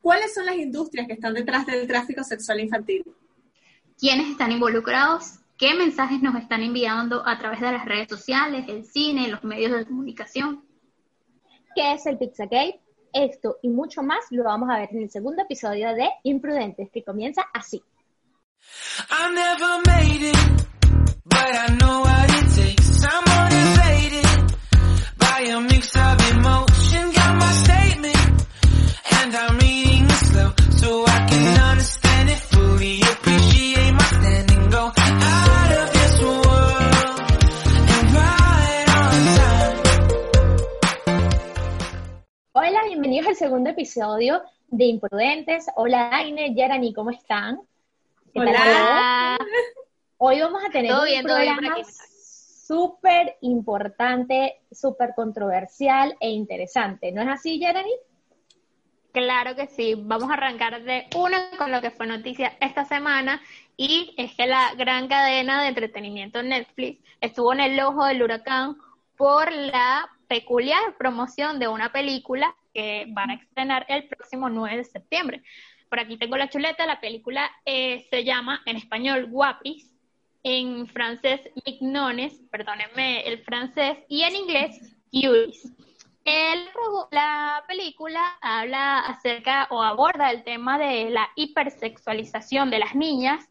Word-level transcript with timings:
¿Cuáles 0.00 0.32
son 0.32 0.46
las 0.46 0.56
industrias 0.56 1.06
que 1.06 1.12
están 1.12 1.34
detrás 1.34 1.66
del 1.66 1.86
tráfico 1.86 2.24
sexual 2.24 2.60
infantil? 2.60 3.04
¿Quiénes 3.98 4.30
están 4.30 4.50
involucrados? 4.50 5.40
¿Qué 5.58 5.74
mensajes 5.74 6.22
nos 6.22 6.36
están 6.36 6.62
enviando 6.62 7.22
a 7.26 7.38
través 7.38 7.60
de 7.60 7.70
las 7.70 7.84
redes 7.84 8.08
sociales, 8.08 8.64
el 8.68 8.86
cine, 8.86 9.28
los 9.28 9.44
medios 9.44 9.72
de 9.72 9.84
comunicación? 9.84 10.64
¿Qué 11.74 11.92
es 11.92 12.06
el 12.06 12.16
Pizzagate? 12.16 12.80
Esto 13.12 13.58
y 13.62 13.68
mucho 13.68 14.02
más 14.02 14.20
lo 14.30 14.44
vamos 14.44 14.70
a 14.70 14.78
ver 14.78 14.88
en 14.92 15.02
el 15.02 15.10
segundo 15.10 15.42
episodio 15.42 15.92
de 15.94 16.08
Imprudentes, 16.22 16.88
que 16.90 17.04
comienza 17.04 17.42
así. 17.52 17.82
Hola, 42.52 42.84
bienvenidos 42.86 43.26
al 43.26 43.36
segundo 43.36 43.68
episodio 43.68 44.42
de 44.68 44.84
Imprudentes. 44.86 45.66
Hola, 45.76 46.08
Aine, 46.12 46.54
Yarani, 46.54 46.94
¿cómo 46.94 47.10
están? 47.10 47.60
Hola. 48.34 49.36
Hoy 50.16 50.40
vamos 50.40 50.62
a 50.66 50.70
tener 50.70 50.94
un 50.94 51.04
bien, 51.04 51.24
programa 51.24 51.76
súper 51.84 53.36
importante, 53.42 54.62
súper 54.72 55.12
controversial 55.14 56.16
e 56.20 56.30
interesante. 56.30 57.12
¿No 57.12 57.20
es 57.20 57.28
así, 57.28 57.60
Yarani? 57.60 57.92
Claro 59.12 59.56
que 59.56 59.66
sí, 59.66 59.94
vamos 59.96 60.30
a 60.30 60.34
arrancar 60.34 60.82
de 60.82 61.06
una 61.16 61.50
con 61.58 61.72
lo 61.72 61.80
que 61.80 61.90
fue 61.90 62.06
noticia 62.06 62.56
esta 62.60 62.84
semana 62.84 63.40
y 63.76 64.14
es 64.16 64.34
que 64.36 64.46
la 64.46 64.74
gran 64.74 65.08
cadena 65.08 65.62
de 65.62 65.68
entretenimiento 65.68 66.42
Netflix 66.42 67.02
estuvo 67.20 67.52
en 67.52 67.60
el 67.60 67.80
ojo 67.80 68.04
del 68.04 68.22
huracán 68.22 68.76
por 69.16 69.50
la 69.52 70.08
peculiar 70.28 70.96
promoción 70.96 71.58
de 71.58 71.66
una 71.66 71.90
película 71.90 72.54
que 72.72 73.06
van 73.08 73.30
a 73.30 73.34
estrenar 73.34 73.84
el 73.88 74.06
próximo 74.06 74.48
9 74.48 74.76
de 74.76 74.84
septiembre. 74.84 75.42
Por 75.88 75.98
aquí 75.98 76.16
tengo 76.16 76.36
la 76.36 76.48
chuleta, 76.48 76.86
la 76.86 77.00
película 77.00 77.50
eh, 77.64 78.06
se 78.10 78.22
llama 78.22 78.62
en 78.64 78.76
español 78.76 79.26
Guapis, 79.26 79.90
en 80.44 80.86
francés 80.86 81.40
Mignones, 81.66 82.40
perdónenme 82.50 83.26
el 83.26 83.42
francés, 83.42 83.98
y 84.08 84.22
en 84.22 84.36
inglés 84.36 84.96
Cuties. 85.10 85.72
El, 86.24 86.68
la 87.10 87.64
película 87.66 88.20
habla 88.40 89.00
acerca 89.00 89.68
o 89.70 89.82
aborda 89.82 90.30
el 90.30 90.44
tema 90.44 90.78
de 90.78 91.10
la 91.10 91.30
hipersexualización 91.34 92.70
de 92.70 92.78
las 92.78 92.94
niñas 92.94 93.48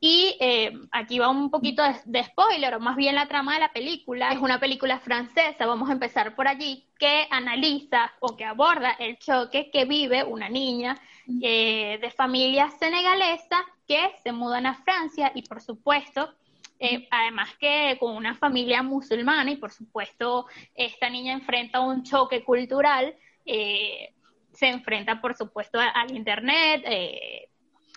y 0.00 0.36
eh, 0.38 0.70
aquí 0.92 1.18
va 1.18 1.30
un 1.30 1.50
poquito 1.50 1.82
de, 1.82 1.94
de 2.04 2.24
spoiler, 2.24 2.74
o 2.74 2.80
más 2.80 2.94
bien 2.94 3.14
la 3.14 3.26
trama 3.26 3.54
de 3.54 3.60
la 3.60 3.72
película. 3.72 4.32
Es 4.32 4.38
una 4.38 4.60
película 4.60 4.98
francesa, 4.98 5.64
vamos 5.64 5.88
a 5.88 5.92
empezar 5.92 6.34
por 6.34 6.46
allí, 6.46 6.86
que 6.98 7.26
analiza 7.30 8.12
o 8.20 8.36
que 8.36 8.44
aborda 8.44 8.90
el 8.98 9.18
choque 9.18 9.70
que 9.70 9.86
vive 9.86 10.22
una 10.22 10.50
niña 10.50 11.00
eh, 11.40 11.98
de 12.02 12.10
familia 12.10 12.70
senegalesa 12.78 13.64
que 13.88 14.12
se 14.22 14.32
mudan 14.32 14.66
a 14.66 14.74
Francia 14.74 15.32
y 15.34 15.40
por 15.40 15.62
supuesto 15.62 16.34
eh, 16.78 17.06
además 17.10 17.54
que 17.58 17.96
con 18.00 18.16
una 18.16 18.34
familia 18.34 18.82
musulmana 18.82 19.50
y 19.50 19.56
por 19.56 19.72
supuesto 19.72 20.46
esta 20.74 21.08
niña 21.08 21.32
enfrenta 21.32 21.80
un 21.80 22.02
choque 22.02 22.44
cultural, 22.44 23.16
eh, 23.44 24.12
se 24.52 24.68
enfrenta 24.68 25.20
por 25.20 25.34
supuesto 25.36 25.78
al 25.78 26.14
internet, 26.14 26.82
eh, 26.84 27.48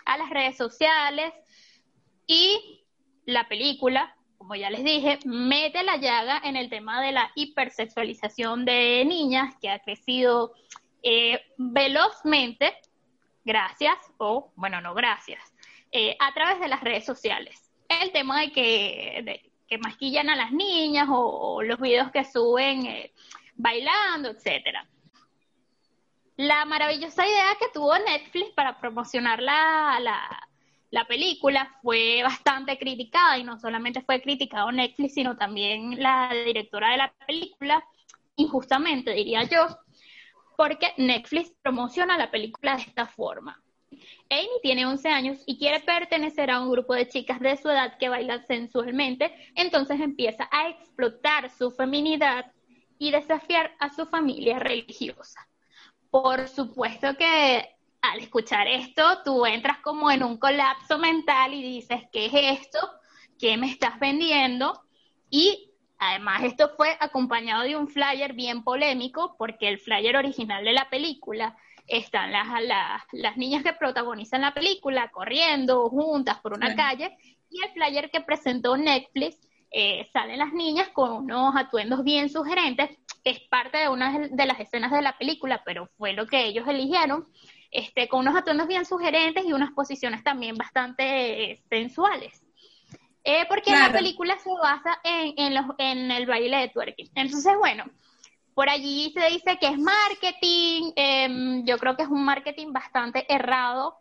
a 0.06 0.18
las 0.18 0.30
redes 0.30 0.58
sociales 0.58 1.34
y 2.28 2.86
la 3.26 3.48
película, 3.48 4.16
como 4.38 4.56
ya 4.56 4.70
les 4.70 4.84
dije, 4.84 5.20
mete 5.26 5.84
la 5.84 5.98
llaga 5.98 6.42
en 6.44 6.56
el 6.56 6.70
tema 6.70 7.02
de 7.02 7.12
la 7.12 7.32
hipersexualización 7.36 8.64
de 8.64 9.04
niñas 9.06 9.56
que 9.60 9.70
ha 9.70 9.80
crecido 9.80 10.54
velozmente, 11.58 12.76
gracias, 13.46 13.98
o 14.18 14.52
bueno, 14.56 14.82
no 14.82 14.94
gracias, 14.94 15.42
a 16.20 16.34
través 16.34 16.60
de 16.60 16.68
las 16.68 16.82
redes 16.82 17.06
sociales 17.06 17.67
el 17.90 18.12
tema 18.12 18.42
de 18.42 18.52
que, 18.52 19.52
que 19.68 19.78
maquillan 19.78 20.30
a 20.30 20.36
las 20.36 20.52
niñas 20.52 21.08
o, 21.10 21.56
o 21.56 21.64
los 21.64 21.80
videos 21.80 22.12
que 22.12 22.24
suben 22.24 22.86
eh, 22.86 23.12
bailando, 23.56 24.30
etcétera. 24.30 24.88
La 26.38 26.66
maravillosa 26.66 27.26
idea 27.28 27.56
que 27.60 27.70
tuvo 27.74 27.98
Netflix 27.98 28.52
para 28.52 28.80
promocionar 28.80 29.42
la, 29.42 29.98
la, 30.00 30.48
la 30.92 31.06
película 31.06 31.78
fue 31.82 32.22
bastante 32.24 32.78
criticada 32.78 33.38
y 33.38 33.44
no 33.44 33.60
solamente 33.60 34.02
fue 34.02 34.22
criticado 34.22 34.72
Netflix, 34.72 35.16
sino 35.16 35.36
también 35.36 36.02
la 36.02 36.32
directora 36.46 36.92
de 36.92 36.98
la 36.98 37.14
película, 37.26 37.84
injustamente 38.36 39.12
diría 39.12 39.44
yo, 39.44 39.68
porque 40.56 40.94
Netflix 40.98 41.52
promociona 41.62 42.18
la 42.18 42.32
película 42.32 42.76
de 42.76 42.84
esta 42.84 43.06
forma. 43.08 43.62
Amy 44.30 44.50
tiene 44.62 44.86
11 44.86 45.10
años 45.10 45.38
y 45.46 45.58
quiere 45.58 45.80
pertenecer 45.80 46.52
a 46.52 46.60
un 46.62 46.72
grupo 46.72 46.94
de 46.94 47.08
chicas 47.08 47.40
de 47.40 47.58
su 47.58 47.70
edad 47.70 47.98
que 47.98 48.10
bailan 48.10 48.46
sensualmente, 48.48 49.34
entonces 49.56 50.00
empieza 50.00 50.48
a 50.52 50.70
explotar 50.70 51.50
su 51.50 51.72
feminidad 51.72 52.52
y 53.00 53.12
desafiar 53.12 53.76
a 53.80 53.94
su 53.94 54.06
familia 54.06 54.60
religiosa. 54.60 55.48
Por 56.10 56.48
supuesto 56.48 57.16
que 57.18 57.78
al 58.02 58.20
escuchar 58.20 58.68
esto, 58.68 59.04
tú 59.24 59.46
entras 59.46 59.80
como 59.80 60.10
en 60.12 60.24
un 60.24 60.38
colapso 60.38 60.98
mental 60.98 61.54
y 61.54 61.62
dices, 61.62 62.04
¿qué 62.12 62.28
es 62.28 62.62
esto? 62.62 62.80
¿Qué 63.40 63.58
me 63.58 63.70
estás 63.70 64.00
vendiendo? 64.00 64.82
Y 65.30 65.72
además 65.98 66.44
esto 66.44 66.70
fue 66.76 66.96
acompañado 67.00 67.64
de 67.64 67.76
un 67.76 67.88
flyer 67.88 68.34
bien 68.34 68.64
polémico, 68.64 69.36
porque 69.38 69.68
el 69.68 69.80
flyer 69.80 70.16
original 70.16 70.64
de 70.64 70.74
la 70.74 70.90
película 70.90 71.58
están 71.88 72.32
las, 72.32 72.48
las, 72.64 73.02
las 73.14 73.38
niñas 73.38 73.64
que 73.64 73.74
protagonizan 73.74 74.42
la 74.42 74.54
película 74.54 75.10
corriendo 75.10 75.90
juntas 75.90 76.40
por 76.40 76.54
una 76.54 76.70
Sí. 76.70 76.76
calle 76.76 77.18
y 77.50 77.62
el 77.64 77.72
flyer 77.72 78.12
que 78.12 78.22
presentó 78.22 78.76
Netflix 78.78 79.40
eh, 79.72 80.08
salen 80.14 80.40
las 80.40 80.54
niñas 80.54 80.90
con 80.90 81.12
unos 81.12 81.56
atuendos 81.56 82.04
bien 82.04 82.30
sugerentes, 82.30 82.90
que 83.24 83.32
es 83.32 83.40
parte 83.50 83.78
de 83.78 83.90
una 83.90 84.18
de 84.30 84.46
las 84.46 84.60
escenas 84.60 84.92
de 84.92 85.02
la 85.02 85.18
película, 85.18 85.62
pero 85.66 85.90
fue 85.98 86.14
lo 86.14 86.26
que 86.28 86.46
ellos 86.46 86.68
eligieron, 86.68 87.26
este, 87.72 88.08
con 88.08 88.22
unos 88.22 88.36
atuendos 88.36 88.68
bien 88.68 88.86
sugerentes 88.86 89.44
y 89.46 89.52
unas 89.54 89.72
posiciones 89.72 90.24
también 90.24 90.56
bastante 90.56 91.52
eh, 91.52 91.64
sensuales. 91.70 92.42
Eh, 93.26 93.46
porque 93.50 93.72
la 93.72 93.92
película 93.92 94.38
se 94.38 94.50
basa 94.62 95.02
en, 95.04 95.34
en, 95.38 95.54
los, 95.54 95.66
en 95.80 96.12
el 96.12 96.26
baile 96.26 96.58
de 96.58 96.70
twerking. 96.70 97.10
Entonces, 97.16 97.54
bueno, 97.60 97.84
por 98.58 98.72
allí 98.72 99.14
se 99.14 99.24
dice 99.30 99.60
que 99.60 99.68
es 99.68 99.78
marketing, 99.78 100.92
em, 100.96 101.64
yo 101.64 101.78
creo 101.78 101.96
que 101.96 102.02
es 102.02 102.10
un 102.10 102.26
marketing 102.26 102.74
bastante 102.74 103.32
errado. 103.32 104.00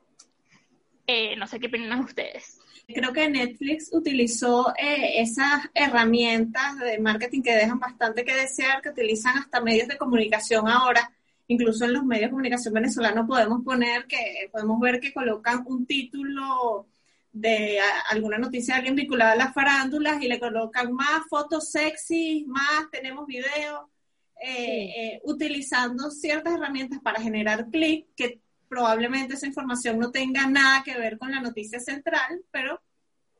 Eh, 1.06 1.36
no 1.36 1.46
sé 1.46 1.60
qué 1.60 1.66
opinan 1.66 2.00
ustedes. 2.00 2.58
Creo 2.86 3.12
que 3.12 3.28
Netflix 3.28 3.90
utilizó 3.92 4.72
eh, 4.78 5.20
esas 5.20 5.69
herramientas 5.75 6.78
de 6.78 6.98
marketing 6.98 7.42
que 7.42 7.54
dejan 7.54 7.78
bastante 7.78 8.25
que 8.25 8.34
desear, 8.34 8.81
que 8.81 8.88
utilizan 8.88 9.36
hasta 9.36 9.60
medios 9.60 9.88
de 9.88 9.98
comunicación 9.98 10.66
ahora. 10.69 11.12
Incluso 11.48 11.84
en 11.84 11.92
los 11.92 12.04
medios 12.04 12.28
de 12.28 12.31
comunicación 12.31 12.72
venezolanos 12.72 13.26
podemos 13.28 13.62
poner 13.62 14.06
que, 14.06 14.48
podemos 14.50 14.81
ver 14.81 15.00
que 15.00 15.12
colocan 15.12 15.64
un 15.66 15.84
título 15.84 16.86
de 17.31 17.78
alguna 18.08 18.38
noticia 18.38 18.72
de 18.72 18.78
alguien 18.78 18.96
vinculada 18.96 19.32
a 19.32 19.36
las 19.36 19.52
farándulas 19.52 20.22
y 20.22 20.28
le 20.28 20.40
colocan 20.40 20.94
más 20.94 21.26
fotos 21.28 21.70
sexy, 21.70 22.46
más 22.48 22.90
tenemos 22.90 23.26
videos, 23.26 23.90
eh, 24.42 24.92
eh, 24.96 25.20
utilizando 25.24 26.10
ciertas 26.10 26.54
herramientas 26.54 27.00
para 27.00 27.20
generar 27.20 27.68
clic 27.70 28.06
que 28.14 28.40
probablemente 28.68 29.34
esa 29.34 29.46
información 29.46 29.98
no 29.98 30.10
tenga 30.10 30.46
nada 30.46 30.82
que 30.84 30.98
ver 30.98 31.18
con 31.18 31.30
la 31.30 31.40
noticia 31.40 31.80
central, 31.80 32.42
pero 32.50 32.80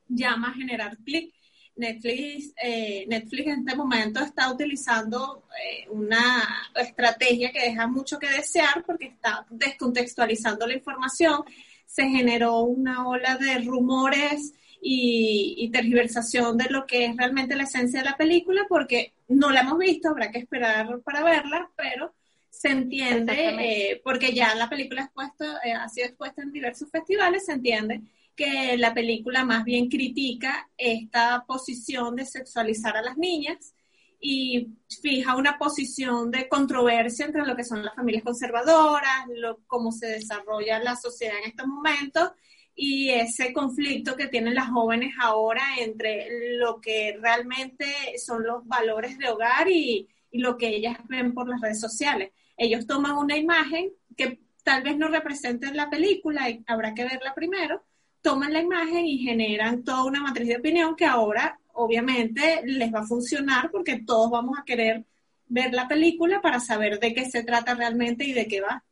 llama 0.09 0.51
a 0.51 0.55
generar 0.55 0.97
clic. 0.99 1.33
Netflix, 1.77 2.55
eh, 2.63 3.05
Netflix 3.07 3.49
en 3.49 3.59
este 3.61 3.77
momento 3.77 4.21
está 4.21 4.51
utilizando 4.51 5.45
eh, 5.63 5.87
una 5.91 6.43
estrategia 6.75 7.53
que 7.53 7.61
deja 7.61 7.87
mucho 7.87 8.19
que 8.19 8.31
desear 8.31 8.83
porque 8.87 9.09
está 9.09 9.47
descontextualizando 9.51 10.67
la 10.67 10.73
información. 10.73 11.45
Se 11.85 12.09
generó 12.09 12.61
una 12.61 13.07
ola 13.07 13.37
de 13.37 13.59
rumores 13.59 14.55
y, 14.81 15.69
tergiversación 15.73 16.57
de 16.57 16.71
lo 16.71 16.87
que 16.87 17.07
es 17.07 17.17
realmente 17.17 17.57
la 17.57 17.65
esencia 17.65 18.01
de 18.01 18.11
la 18.11 18.17
película 18.17 18.67
porque 18.69 19.13
no 19.29 19.51
la 19.51 19.61
hemos 19.61 19.79
visto, 19.79 20.09
habrá 20.09 20.31
que 20.31 20.39
esperar 20.39 21.01
para 21.01 21.23
verla, 21.23 21.71
pero 21.77 22.15
se 22.49 22.69
entiende, 22.69 23.35
eh, 23.61 24.01
porque 24.03 24.33
ya 24.33 24.55
la 24.55 24.71
película 24.71 25.03
expuesto, 25.03 25.45
ha 25.45 25.89
sido 25.89 26.07
expuesta 26.07 26.43
en 26.43 26.53
diversos 26.53 26.89
festivales, 26.91 27.45
se 27.47 27.53
entiende 27.53 28.03
que 28.35 28.77
la 28.77 28.95
película 28.95 29.45
más 29.45 29.65
bien 29.65 29.89
critica 29.89 30.69
esta 30.77 31.45
posición 31.47 32.15
de 32.17 32.27
sexualizar 32.27 32.97
a 32.97 33.03
las 33.03 33.17
niñas 33.17 33.75
y 34.21 34.69
fija 35.03 35.37
una 35.37 35.59
posición 35.59 36.31
de 36.31 36.49
controversia 36.49 37.27
entre 37.27 37.47
lo 37.47 37.57
que 37.57 37.65
son 37.65 37.85
las 37.85 37.95
familias 37.95 38.25
conservadoras, 38.25 39.27
lo, 39.35 39.59
cómo 39.67 39.93
se 39.93 40.07
desarrolla 40.07 40.79
la 40.79 40.97
sociedad 40.97 41.39
en 41.43 41.51
estos 41.51 41.67
momentos 41.67 42.31
y 42.77 43.09
ese 43.09 43.55
conflicto 43.55 44.17
que 44.17 44.29
tienen 44.29 44.55
las 44.55 44.69
jóvenes 44.69 45.15
ahora 45.19 45.63
entre 45.79 46.59
lo 46.59 46.79
que 46.81 47.17
realmente 47.21 47.87
son 48.19 48.45
los 48.45 48.67
valores 48.67 49.17
de 49.19 49.31
hogar 49.31 49.69
y, 49.69 50.09
lo 50.33 50.59
que 50.59 50.69
ellas 50.69 50.99
ven 51.09 51.33
por 51.33 51.49
las 51.49 51.63
redes 51.63 51.81
sociales. 51.81 52.31
Ellos 52.59 52.87
toman 52.87 53.17
una 53.17 53.39
imagen 53.39 53.91
que 54.15 54.41
tal 54.63 54.83
vez 54.83 54.99
no 54.99 55.09
represente 55.09 55.67
en 55.69 55.79
la 55.79 55.89
película 55.89 56.51
y 56.51 56.63
habrá 56.67 56.93
que 56.93 57.05
verla 57.05 57.33
primero, 57.35 57.83
toman 58.21 58.53
la 58.53 58.61
imagen 58.61 59.07
y 59.07 59.19
generan 59.19 59.83
toda 59.83 60.05
una 60.05 60.21
matriz 60.21 60.49
de 60.49 60.59
opinión 60.59 60.95
que 60.95 61.07
ahora 61.07 61.59
obviamente 61.73 62.61
les 62.65 62.93
va 62.93 63.01
a 63.01 63.07
funcionar 63.07 63.71
porque 63.71 64.01
todos 64.01 64.31
vamos 64.31 64.59
a 64.59 64.65
querer 64.65 65.07
ver 65.47 65.73
la 65.73 65.89
película 65.89 66.43
para 66.43 66.61
saber 66.61 67.01
de 67.01 67.15
qué 67.15 67.25
se 67.25 67.43
trata 67.43 67.75
realmente 67.75 68.25
y 68.25 68.35
de 68.35 68.47
qué 68.47 68.61
va. 68.61 68.85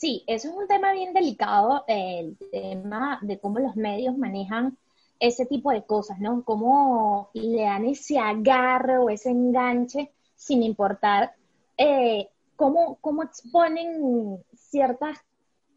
Sí, 0.00 0.24
eso 0.26 0.48
es 0.48 0.54
un 0.54 0.66
tema 0.66 0.92
bien 0.92 1.12
delicado, 1.12 1.84
el 1.86 2.38
tema 2.50 3.18
de 3.20 3.38
cómo 3.38 3.58
los 3.58 3.76
medios 3.76 4.16
manejan 4.16 4.78
ese 5.18 5.44
tipo 5.44 5.70
de 5.72 5.84
cosas, 5.84 6.18
¿no? 6.18 6.42
Cómo 6.42 7.28
le 7.34 7.64
dan 7.64 7.84
ese 7.84 8.18
agarre 8.18 8.96
o 8.96 9.10
ese 9.10 9.28
enganche 9.28 10.10
sin 10.34 10.62
importar 10.62 11.34
eh, 11.76 12.30
cómo, 12.56 12.96
cómo 13.02 13.24
exponen 13.24 14.42
ciertas 14.54 15.18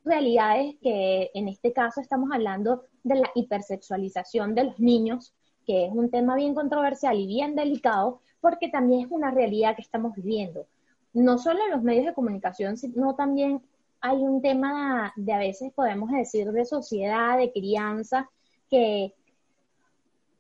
realidades 0.06 0.76
que 0.82 1.30
en 1.34 1.50
este 1.50 1.74
caso 1.74 2.00
estamos 2.00 2.30
hablando 2.32 2.86
de 3.04 3.16
la 3.16 3.30
hipersexualización 3.36 4.56
de 4.56 4.64
los 4.64 4.80
niños, 4.80 5.34
que 5.66 5.88
es 5.88 5.92
un 5.92 6.10
tema 6.10 6.38
bien 6.38 6.56
controversial 6.56 7.20
y 7.20 7.28
bien 7.28 7.56
delicado, 7.56 8.22
porque 8.40 8.70
también 8.70 9.02
es 9.02 9.12
una 9.12 9.32
realidad 9.32 9.76
que 9.76 9.82
estamos 9.82 10.16
viviendo. 10.16 10.66
No 11.12 11.38
solo 11.38 11.60
en 11.66 11.72
los 11.72 11.84
medios 11.84 12.06
de 12.06 12.14
comunicación, 12.14 12.78
sino 12.78 13.16
también 13.16 13.62
hay 14.06 14.18
un 14.18 14.42
tema 14.42 15.14
de 15.16 15.32
a 15.32 15.38
veces 15.38 15.72
podemos 15.72 16.12
decir 16.12 16.52
de 16.52 16.66
sociedad, 16.66 17.38
de 17.38 17.54
crianza, 17.54 18.30
que 18.70 19.14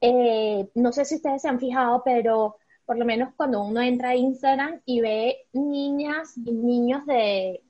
eh, 0.01 0.69
no 0.75 0.91
sé 0.91 1.05
si 1.05 1.15
ustedes 1.15 1.41
se 1.41 1.47
han 1.47 1.61
fijado, 1.61 2.01
pero 2.03 2.57
por 2.85 2.97
lo 2.97 3.05
menos 3.05 3.33
cuando 3.37 3.63
uno 3.63 3.81
entra 3.81 4.09
a 4.09 4.15
Instagram 4.15 4.81
y 4.83 4.99
ve 4.99 5.37
niñas 5.53 6.35
y 6.35 6.51
niños 6.51 7.05
de 7.05 7.63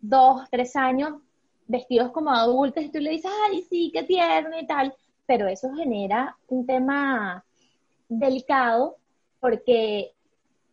dos, 0.00 0.48
tres 0.48 0.76
años 0.76 1.14
vestidos 1.66 2.12
como 2.12 2.30
adultos 2.30 2.84
y 2.84 2.90
tú 2.90 3.00
le 3.00 3.10
dices, 3.10 3.32
ay, 3.48 3.62
sí, 3.62 3.90
qué 3.92 4.04
tierno 4.04 4.56
y 4.56 4.64
tal, 4.64 4.94
pero 5.26 5.48
eso 5.48 5.74
genera 5.74 6.36
un 6.46 6.66
tema 6.66 7.44
delicado 8.08 8.96
porque 9.40 10.12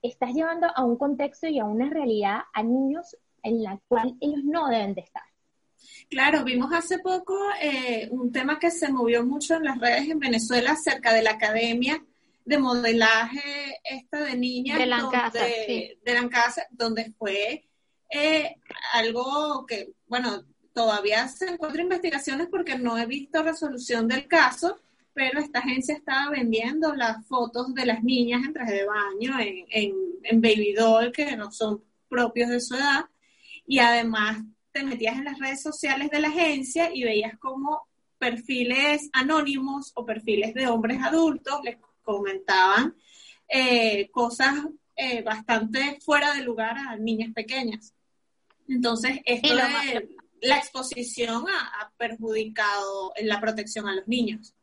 estás 0.04 0.32
llevando 0.32 0.68
a 0.76 0.84
un 0.84 0.96
contexto 0.96 1.48
y 1.48 1.58
a 1.58 1.66
una 1.66 1.90
realidad 1.90 2.42
a 2.54 2.62
niños 2.62 3.18
en 3.44 3.64
la 3.64 3.80
cual 3.88 4.16
ellos 4.20 4.44
no 4.44 4.68
deben 4.68 4.94
de 4.94 5.02
estar. 5.02 5.24
Claro, 6.10 6.44
vimos 6.44 6.74
hace 6.74 7.00
poco 7.00 7.38
eh, 7.62 8.08
un 8.12 8.32
tema 8.32 8.60
que 8.60 8.72
se 8.72 8.92
movió 8.92 9.26
mucho 9.26 9.56
en 9.56 9.64
las 9.64 9.80
redes 9.80 10.10
en 10.10 10.20
Venezuela 10.20 10.72
acerca 10.72 11.14
de 11.14 11.22
la 11.22 11.32
academia 11.32 12.04
de 12.46 12.58
modelaje 12.58 13.80
esta 13.84 14.22
de 14.22 14.36
niñas 14.36 14.80
de 14.80 14.88
la 14.88 15.08
casa, 15.12 15.40
de 15.44 15.98
la 16.06 16.30
casa, 16.30 16.66
donde 16.72 17.14
fue 17.18 17.70
eh, 18.10 18.56
algo 18.94 19.66
que, 19.68 19.94
bueno, 20.08 20.44
todavía 20.74 21.28
se 21.28 21.48
encuentran 21.48 21.86
investigaciones 21.86 22.48
porque 22.50 22.78
no 22.78 22.98
he 22.98 23.06
visto 23.06 23.44
resolución 23.44 24.08
del 24.08 24.28
caso, 24.28 24.80
pero 25.14 25.40
esta 25.40 25.60
agencia 25.60 25.96
estaba 25.96 26.32
vendiendo 26.32 26.96
las 26.96 27.26
fotos 27.28 27.74
de 27.76 27.86
las 27.86 28.04
niñas 28.04 28.44
en 28.44 28.54
traje 28.54 28.74
de 28.74 28.86
baño, 28.86 29.40
en, 29.40 29.66
en, 30.24 30.42
baby 30.42 30.74
doll, 30.74 31.12
que 31.12 31.36
no 31.36 31.52
son 31.52 31.84
propios 32.08 32.50
de 32.50 32.62
su 32.62 32.76
edad, 32.76 33.06
y 33.70 33.78
además 33.78 34.40
te 34.72 34.84
metías 34.84 35.16
en 35.16 35.26
las 35.26 35.38
redes 35.38 35.62
sociales 35.62 36.10
de 36.10 36.20
la 36.20 36.30
agencia 36.30 36.90
y 36.92 37.04
veías 37.04 37.38
como 37.38 37.88
perfiles 38.18 39.12
anónimos 39.14 39.92
o 39.94 40.04
perfiles 40.04 40.56
de 40.56 40.68
hombres 40.68 41.00
adultos 41.04 41.60
les 41.64 41.78
comentaban 42.02 42.96
eh, 43.48 44.10
cosas 44.10 44.56
eh, 44.96 45.22
bastante 45.22 46.00
fuera 46.02 46.34
de 46.34 46.42
lugar 46.42 46.80
a 46.80 46.96
niñas 46.98 47.32
pequeñas. 47.32 47.94
Entonces, 48.68 49.20
esto 49.24 49.56
de, 49.56 50.10
la 50.42 50.58
exposición 50.58 51.46
ha, 51.48 51.92
perjudicado 51.96 53.14
en 53.18 53.28
la 53.28 53.40
protección 53.40 53.88
a 53.88 53.94
los 53.94 54.08
niños. 54.08 54.56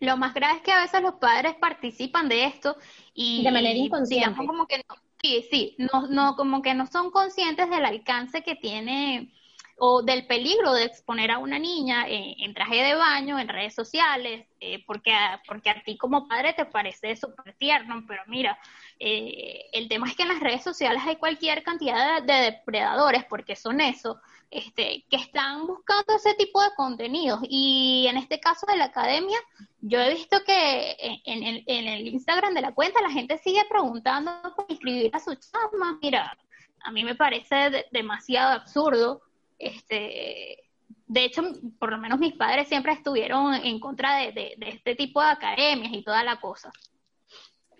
Lo 0.00 0.18
más 0.18 0.34
grave 0.34 0.58
es 0.58 0.62
que 0.62 0.72
a 0.72 0.82
veces 0.82 1.00
los 1.00 1.14
padres 1.14 1.54
participan 1.54 2.28
de 2.28 2.44
esto 2.44 2.76
y 3.14 3.42
de 3.42 3.50
manera 3.50 3.78
inconsciente. 3.78 4.46
como 4.46 4.66
que 4.66 4.84
no, 4.86 5.05
sí, 5.26 5.46
sí, 5.50 5.76
no, 5.78 6.06
no, 6.08 6.36
como 6.36 6.62
que 6.62 6.74
no 6.74 6.86
son 6.86 7.10
conscientes 7.10 7.68
del 7.70 7.84
alcance 7.84 8.42
que 8.42 8.54
tiene 8.56 9.32
o 9.78 10.02
del 10.02 10.26
peligro 10.26 10.72
de 10.72 10.84
exponer 10.84 11.30
a 11.30 11.38
una 11.38 11.58
niña 11.58 12.06
en, 12.08 12.54
traje 12.54 12.82
de 12.82 12.94
baño, 12.94 13.38
en 13.38 13.48
redes 13.48 13.74
sociales, 13.74 14.46
eh, 14.60 14.82
porque, 14.86 15.12
a, 15.12 15.42
porque 15.46 15.68
a 15.68 15.82
ti 15.82 15.98
como 15.98 16.26
padre 16.26 16.54
te 16.54 16.64
parece 16.64 17.14
súper 17.14 17.54
tierno, 17.58 18.02
pero 18.08 18.22
mira, 18.26 18.58
eh, 18.98 19.66
el 19.72 19.88
tema 19.88 20.08
es 20.08 20.16
que 20.16 20.22
en 20.22 20.28
las 20.28 20.40
redes 20.40 20.62
sociales 20.62 21.02
hay 21.04 21.16
cualquier 21.16 21.62
cantidad 21.62 22.22
de, 22.22 22.32
depredadores, 22.32 23.24
porque 23.26 23.54
son 23.54 23.82
eso, 23.82 24.18
este, 24.50 25.04
que 25.10 25.16
están 25.16 25.66
buscando 25.66 26.16
ese 26.16 26.34
tipo 26.34 26.62
de 26.62 26.74
contenidos. 26.74 27.40
Y 27.42 28.06
en 28.08 28.16
este 28.16 28.40
caso 28.40 28.66
de 28.66 28.78
la 28.78 28.86
academia, 28.86 29.38
yo 29.82 30.00
he 30.00 30.14
visto 30.14 30.38
que 30.46 31.20
en, 31.24 31.42
el, 31.42 31.64
en 31.66 31.86
el 31.86 32.08
Instagram 32.08 32.54
de 32.54 32.62
la 32.62 32.72
cuenta 32.74 33.02
la 33.02 33.10
gente 33.10 33.36
sigue 33.38 33.62
preguntando 33.68 34.32
por 34.56 34.64
inscribir 34.68 35.10
a 35.12 35.20
su 35.20 35.34
chama. 35.34 35.98
Mira, 36.00 36.34
a 36.82 36.90
mí 36.90 37.04
me 37.04 37.14
parece 37.14 37.86
demasiado 37.90 38.52
absurdo 38.52 39.25
este, 39.58 40.66
de 41.06 41.24
hecho, 41.24 41.42
por 41.78 41.90
lo 41.90 41.98
menos 41.98 42.18
mis 42.18 42.34
padres 42.34 42.68
siempre 42.68 42.92
estuvieron 42.92 43.54
en 43.54 43.78
contra 43.78 44.18
de, 44.18 44.56
este 44.60 44.94
tipo 44.94 45.20
de 45.22 45.28
academias 45.28 45.92
y 45.92 46.02
toda 46.02 46.24
la 46.24 46.40
cosa. 46.40 46.72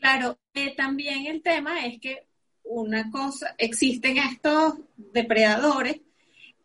Claro, 0.00 0.38
eh, 0.54 0.74
también 0.76 1.26
el 1.26 1.42
tema 1.42 1.84
es 1.86 2.00
que 2.00 2.26
una 2.64 3.10
cosa, 3.10 3.54
existen 3.58 4.18
estos 4.18 4.74
depredadores, 4.96 6.00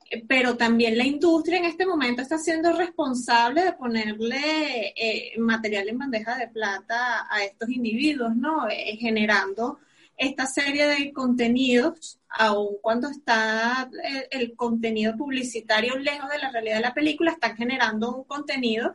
eh, 0.09 0.23
pero 0.27 0.57
también 0.57 0.97
la 0.97 1.05
industria 1.05 1.57
en 1.57 1.65
este 1.65 1.85
momento 1.85 2.21
está 2.21 2.37
siendo 2.37 2.73
responsable 2.73 3.63
de 3.63 3.73
ponerle 3.73 4.93
eh, 4.95 5.33
material 5.39 5.89
en 5.89 5.97
bandeja 5.97 6.37
de 6.37 6.47
plata 6.47 7.27
a 7.29 7.43
estos 7.43 7.69
individuos, 7.69 8.35
¿no? 8.35 8.67
generando 8.99 9.79
esta 10.21 10.45
serie 10.45 10.85
de 10.85 11.11
contenidos, 11.13 12.19
aun 12.29 12.77
cuando 12.79 13.09
está 13.09 13.89
el, 14.29 14.55
contenido 14.55 15.17
publicitario 15.17 15.97
lejos 15.97 16.29
de 16.29 16.37
la 16.37 16.51
realidad 16.51 16.75
de 16.75 16.81
la 16.81 16.93
película, 16.93 17.31
están 17.31 17.57
generando 17.57 18.15
un 18.15 18.23
contenido 18.25 18.93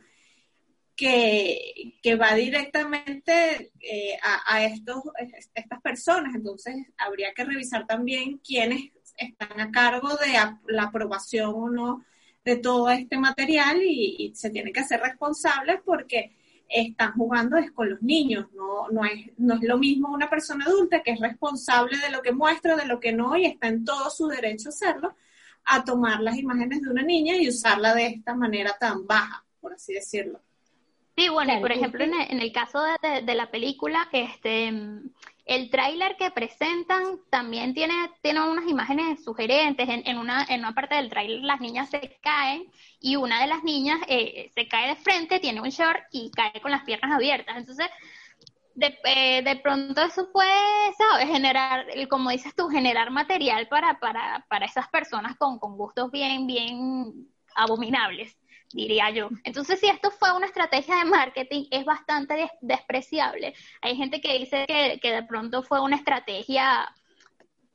que, 0.94 1.98
va 2.20 2.32
directamente 2.36 3.72
eh, 3.80 4.16
a, 4.22 4.64
estos, 4.64 5.02
estas 5.52 5.82
personas. 5.82 6.32
Entonces, 6.36 6.76
habría 6.96 7.34
que 7.34 7.44
revisar 7.44 7.88
también 7.88 8.38
quiénes 8.38 8.92
están 9.18 9.60
a 9.60 9.72
cargo 9.72 10.10
de 10.10 10.32
la 10.68 10.84
aprobación 10.84 11.52
o 11.56 11.68
no 11.68 12.04
de 12.44 12.56
todo 12.58 12.88
este 12.90 13.18
material 13.18 13.82
y 13.82 14.30
se 14.36 14.50
tienen 14.50 14.72
que 14.72 14.80
hacer 14.80 15.00
responsables 15.00 15.80
porque 15.84 16.35
están 16.68 17.12
jugando 17.12 17.56
es 17.56 17.70
con 17.70 17.90
los 17.90 18.02
niños, 18.02 18.46
no, 18.54 18.88
no, 18.90 19.04
es, 19.04 19.30
no 19.38 19.54
es 19.54 19.62
lo 19.62 19.78
mismo 19.78 20.12
una 20.12 20.28
persona 20.28 20.64
adulta 20.64 21.02
que 21.02 21.12
es 21.12 21.20
responsable 21.20 21.98
de 21.98 22.10
lo 22.10 22.22
que 22.22 22.32
muestra, 22.32 22.76
de 22.76 22.86
lo 22.86 23.00
que 23.00 23.12
no, 23.12 23.36
y 23.36 23.46
está 23.46 23.68
en 23.68 23.84
todo 23.84 24.10
su 24.10 24.26
derecho 24.26 24.68
a 24.68 24.70
hacerlo, 24.70 25.14
a 25.64 25.84
tomar 25.84 26.20
las 26.20 26.36
imágenes 26.36 26.82
de 26.82 26.90
una 26.90 27.02
niña 27.02 27.36
y 27.36 27.48
usarla 27.48 27.94
de 27.94 28.06
esta 28.06 28.34
manera 28.34 28.76
tan 28.78 29.06
baja, 29.06 29.44
por 29.60 29.74
así 29.74 29.94
decirlo. 29.94 30.40
Sí, 31.16 31.28
bueno, 31.30 31.56
y 31.56 31.60
por 31.60 31.72
ejemplo, 31.72 32.04
en 32.04 32.40
el, 32.40 32.52
caso 32.52 32.82
de, 32.82 33.22
de, 33.22 33.34
la 33.34 33.50
película, 33.50 34.06
este, 34.12 34.70
el 35.46 35.70
tráiler 35.70 36.16
que 36.16 36.32
presentan 36.32 37.20
también 37.30 37.72
tiene, 37.72 37.94
tiene 38.20 38.42
unas 38.42 38.68
imágenes 38.68 39.22
sugerentes. 39.24 39.88
En, 39.88 40.02
en, 40.04 40.18
una, 40.18 40.44
en 40.48 40.60
una 40.60 40.74
parte 40.74 40.96
del 40.96 41.08
tráiler 41.08 41.40
las 41.42 41.60
niñas 41.60 41.88
se 41.88 42.18
caen 42.20 42.70
y 43.00 43.14
una 43.14 43.40
de 43.40 43.46
las 43.46 43.62
niñas 43.62 44.00
eh, 44.08 44.50
se 44.54 44.66
cae 44.66 44.88
de 44.88 44.96
frente, 44.96 45.38
tiene 45.38 45.60
un 45.60 45.68
short 45.68 46.00
y 46.10 46.32
cae 46.32 46.60
con 46.60 46.72
las 46.72 46.82
piernas 46.82 47.12
abiertas. 47.12 47.56
Entonces, 47.56 47.86
de, 48.74 48.98
eh, 49.04 49.42
de 49.42 49.56
pronto 49.56 50.02
eso 50.02 50.30
puede. 50.32 50.50
Generar, 51.26 51.86
como 52.08 52.30
dices 52.30 52.54
tú, 52.56 52.68
generar 52.68 53.10
material 53.10 53.68
para, 53.68 54.00
para, 54.00 54.44
para 54.48 54.66
esas 54.66 54.88
personas 54.88 55.36
con, 55.36 55.58
con 55.58 55.76
gustos 55.76 56.10
bien, 56.10 56.46
bien 56.46 57.28
abominables 57.54 58.36
diría 58.72 59.10
yo. 59.10 59.28
Entonces, 59.44 59.80
si 59.80 59.86
esto 59.86 60.10
fue 60.10 60.32
una 60.32 60.46
estrategia 60.46 60.96
de 60.96 61.04
marketing, 61.04 61.64
es 61.70 61.84
bastante 61.84 62.50
despreciable. 62.60 63.54
Hay 63.80 63.96
gente 63.96 64.20
que 64.20 64.38
dice 64.38 64.64
que, 64.66 64.98
que 65.00 65.12
de 65.12 65.22
pronto 65.22 65.62
fue 65.62 65.80
una 65.80 65.96
estrategia 65.96 66.92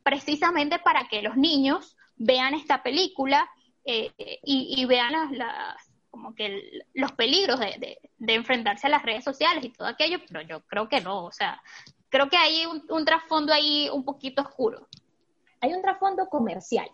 precisamente 0.03 0.79
para 0.79 1.07
que 1.07 1.21
los 1.21 1.37
niños 1.37 1.97
vean 2.17 2.53
esta 2.53 2.83
película 2.83 3.49
eh, 3.83 4.11
y, 4.43 4.85
vean 4.85 5.37
las, 5.37 5.91
como 6.09 6.35
que 6.35 6.83
los 6.93 7.11
peligros 7.13 7.59
de, 7.59 7.97
de, 8.17 8.33
enfrentarse 8.33 8.87
a 8.87 8.91
las 8.91 9.03
redes 9.03 9.23
sociales 9.23 9.63
y 9.65 9.69
todo 9.69 9.87
aquello, 9.87 10.19
pero 10.27 10.41
yo 10.41 10.61
creo 10.67 10.87
que 10.87 11.01
no, 11.01 11.25
o 11.25 11.31
sea, 11.31 11.61
creo 12.09 12.29
que 12.29 12.37
hay 12.37 12.65
un, 12.67 12.83
un 12.89 13.05
trasfondo 13.05 13.53
ahí 13.53 13.89
un 13.91 14.05
poquito 14.05 14.43
oscuro. 14.43 14.87
Hay 15.61 15.73
un 15.73 15.81
trasfondo 15.81 16.27
comercial, 16.27 16.89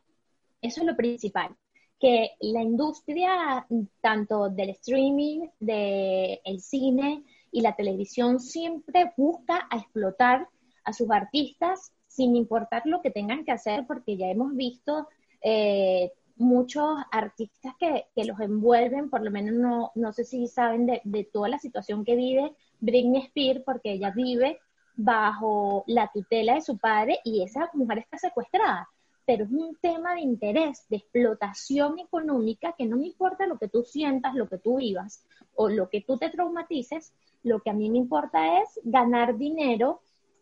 eso 0.62 0.82
es 0.82 0.88
lo 0.88 0.96
principal 0.96 1.56
que 2.00 2.32
la 2.42 2.62
industria 2.62 3.66
tanto 4.02 4.50
del 4.50 4.70
streaming, 4.72 5.48
del 5.60 6.60
cine 6.60 7.24
y 7.52 7.62
la 7.62 7.76
televisión 7.76 8.40
siempre 8.40 9.14
busca 9.18 9.68
a 9.70 9.78
explotar 9.78 10.48
a 10.84 10.94
sus 10.94 11.10
artistas 11.12 11.92
sin 12.08 12.36
importar 12.36 12.84
lo 12.86 13.02
que 13.02 13.12
tengan 13.12 13.46
que 13.46 13.52
hacer, 13.52 13.86
porque 13.88 14.18
ya 14.18 14.28
hemos 14.28 14.56
visto 14.56 15.08
eh, 15.42 16.12
muchos 16.36 16.98
artistas 17.12 17.74
que, 17.80 18.06
los 18.26 18.40
envuelven, 18.40 19.10
por 19.10 19.24
lo 19.24 19.32
menos 19.32 19.56
no, 19.56 19.92
no 19.96 20.14
sé 20.14 20.24
si 20.24 20.48
saben 20.48 20.86
de, 20.86 21.02
de 21.04 21.24
toda 21.24 21.50
la 21.50 21.60
situación 21.60 22.06
que 22.06 22.16
vive 22.16 22.56
Britney 22.80 23.24
Spears, 23.24 23.64
porque 23.66 23.94
ella 23.94 24.12
vive 24.12 24.60
bajo 24.96 25.84
la 25.88 26.10
tutela 26.12 26.56
de 26.56 26.62
su 26.62 26.78
padre 26.78 27.20
y 27.24 27.44
esa 27.44 27.70
mujer 27.74 28.00
está 28.00 28.18
secuestrada 28.18 28.88
pero 29.28 29.44
es 29.44 29.52
un 29.52 29.76
tema 29.82 30.16
de 30.16 30.22
interés, 30.22 30.86
de 30.88 30.96
explotación 30.96 32.00
económica, 32.00 32.74
que 32.78 32.86
no 32.86 32.96
me 32.96 33.08
importa 33.08 33.46
lo 33.46 33.58
que 33.58 33.68
tú 33.68 33.84
sientas, 33.84 34.34
lo 34.34 34.48
que 34.48 34.58
tú 34.58 34.78
vivas 34.78 35.26
o 35.54 35.68
lo 35.68 35.90
que 35.90 36.00
tú 36.00 36.18
te 36.18 36.30
traumatices, 36.30 37.14
lo 37.44 37.60
que 37.60 37.70
a 37.70 37.74
mí 37.74 37.90
me 37.90 37.98
importa 37.98 38.62
es 38.62 38.80
ganar 38.86 39.38
dinero. 39.38 40.00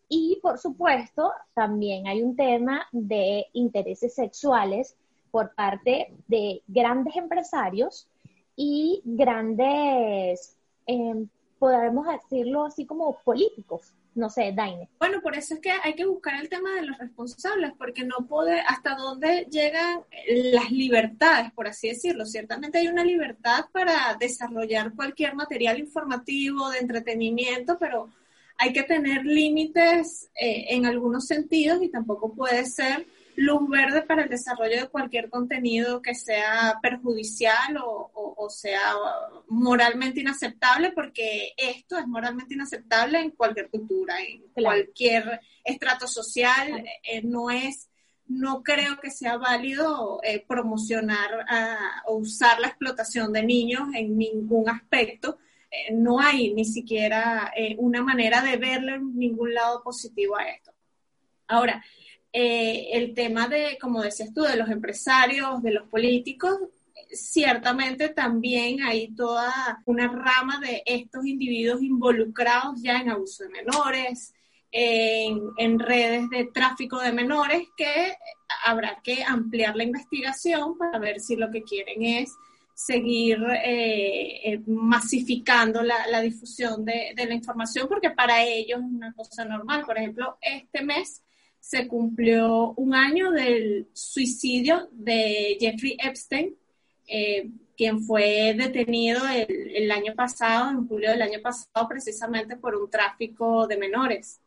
Y, 0.07 0.37
por 0.39 0.59
supuesto, 0.59 1.31
también 1.55 2.05
hay 2.05 2.21
un 2.21 2.35
tema 2.35 2.85
de 2.91 3.47
intereses 3.53 4.13
sexuales 4.13 4.95
por 5.31 5.55
parte 5.55 6.13
de 6.27 6.61
grandes 6.67 7.15
empresarios 7.15 8.07
y 8.55 9.01
grandes, 9.03 10.55
eh, 10.85 11.25
decirlo 12.29 12.65
así 12.65 12.85
como 12.85 13.17
políticos, 13.23 13.95
no 14.15 14.29
sé, 14.29 14.53
Daine. 14.55 14.89
Bueno, 14.97 15.21
por 15.21 15.35
eso 15.35 15.55
es 15.55 15.59
que 15.59 15.71
hay 15.71 15.93
que 15.93 16.05
buscar 16.05 16.41
el 16.41 16.49
tema 16.49 16.73
de 16.73 16.83
los 16.83 16.97
responsables, 16.97 17.73
porque 17.77 18.03
no 18.05 18.25
puede, 18.27 18.61
hasta 18.61 18.95
dónde 18.95 19.47
llegan 19.51 20.01
las 20.27 20.71
libertades, 20.71 21.51
por 21.51 21.67
así 21.67 21.89
decirlo. 21.89 22.25
Ciertamente 22.25 22.79
hay 22.79 22.87
una 22.87 23.03
libertad 23.03 23.65
para 23.71 24.15
desarrollar 24.19 24.93
cualquier 24.95 25.35
material 25.35 25.79
informativo, 25.79 26.69
de 26.69 26.79
entretenimiento, 26.79 27.77
pero 27.77 28.09
hay 28.57 28.71
que 28.71 28.83
tener 28.83 29.25
límites 29.25 30.29
eh, 30.39 30.67
en 30.69 30.85
algunos 30.85 31.25
sentidos 31.25 31.83
y 31.83 31.89
tampoco 31.89 32.33
puede 32.33 32.65
ser 32.65 33.05
luz 33.37 33.69
verde 33.69 34.01
para 34.03 34.23
el 34.23 34.29
desarrollo 34.29 34.81
de 34.81 34.87
cualquier 34.87 35.29
contenido 35.29 36.01
que 36.01 36.15
sea 36.15 36.79
perjudicial 36.81 37.77
o, 37.81 38.49
sea 38.49 38.93
moralmente 39.47 40.21
inaceptable, 40.21 40.91
porque 40.91 41.53
esto 41.57 41.97
es 41.97 42.07
moralmente 42.07 42.53
inaceptable 42.53 43.19
en 43.19 43.31
cualquier 43.31 43.69
cultura, 43.71 44.21
en 44.21 44.43
cualquier 44.53 45.41
estrato 45.63 46.07
social. 46.07 46.85
Eh, 47.03 47.23
no 47.23 47.49
es, 47.49 47.89
no 48.27 48.61
creo 48.61 48.99
que 48.99 49.09
sea 49.09 49.37
válido 49.37 50.19
eh, 50.23 50.45
promocionar 50.47 51.45
o 52.05 52.17
usar 52.17 52.59
la 52.59 52.67
explotación 52.67 53.33
de 53.33 53.43
niños 53.43 53.87
en 53.95 54.15
ningún 54.15 54.69
aspecto. 54.69 55.39
Eh, 55.71 55.91
no 55.91 56.19
hay 56.19 56.53
ni 56.53 56.65
siquiera 56.65 57.51
una 57.77 58.03
manera 58.03 58.41
de 58.41 58.57
verle 58.57 58.95
en 58.95 59.17
ningún 59.17 59.55
lado 59.55 59.81
positivo 59.81 60.37
a 60.37 60.47
esto. 60.49 60.71
Ahora, 61.47 61.83
eh, 62.37 62.89
el 62.91 63.13
tema 63.13 63.47
de, 63.47 63.77
como 63.79 64.01
decías 64.01 64.33
tú, 64.33 64.41
de 64.41 64.57
los 64.57 64.69
empresarios, 64.69 65.63
de 65.63 65.71
los 65.71 65.87
políticos, 65.87 66.57
ciertamente 67.09 68.09
también 68.09 68.83
hay 68.83 69.07
toda 69.15 69.81
una 69.85 70.09
rama 70.09 70.59
de 70.59 70.83
estos 70.85 71.25
individuos 71.25 71.81
involucrados 71.81 72.81
ya 72.81 72.99
en 72.99 73.09
abuso 73.09 73.45
de 73.45 73.51
menores, 73.51 74.33
en, 74.69 75.79
redes 75.79 76.29
de 76.29 76.49
tráfico 76.53 76.99
de 76.99 77.13
menores, 77.13 77.69
que 77.77 78.17
habrá 78.65 78.99
que 79.01 79.23
ampliar 79.23 79.77
la 79.77 79.85
investigación 79.85 80.77
para 80.77 80.99
ver 80.99 81.21
si 81.21 81.37
lo 81.37 81.49
que 81.49 81.63
quieren 81.63 82.03
es 82.03 82.33
seguir 82.73 83.37
eh, 83.63 84.41
eh, 84.43 84.61
masificando 84.67 85.81
la, 85.83 86.19
difusión 86.19 86.83
de, 86.83 87.13
de, 87.15 87.25
la 87.27 87.33
información, 87.33 87.87
porque 87.87 88.09
para 88.09 88.43
ellos 88.43 88.79
es 88.79 88.91
una 88.91 89.13
cosa 89.13 89.45
normal. 89.45 89.85
Por 89.85 89.97
ejemplo, 89.97 90.37
este 90.41 90.83
mes 90.83 91.21
se 91.65 91.87
cumplió 91.87 92.73
un 92.73 92.93
año 92.93 93.31
del 93.31 93.87
suicidio 93.91 94.87
de 94.91 95.57
Jeffrey 95.59 95.97
Epstein, 95.99 96.55
eh, 97.07 97.49
quien 97.75 98.01
fue 98.01 98.53
detenido 98.55 99.23
el, 99.27 99.89
año 99.89 100.13
pasado, 100.13 100.69
en 100.69 100.87
julio 100.87 101.09
del 101.09 101.23
año 101.23 101.41
pasado, 101.41 101.87
precisamente 101.89 102.55
por 102.55 102.75
un 102.75 102.87
tráfico 102.87 103.65
de 103.65 103.77
menores. 103.77 104.39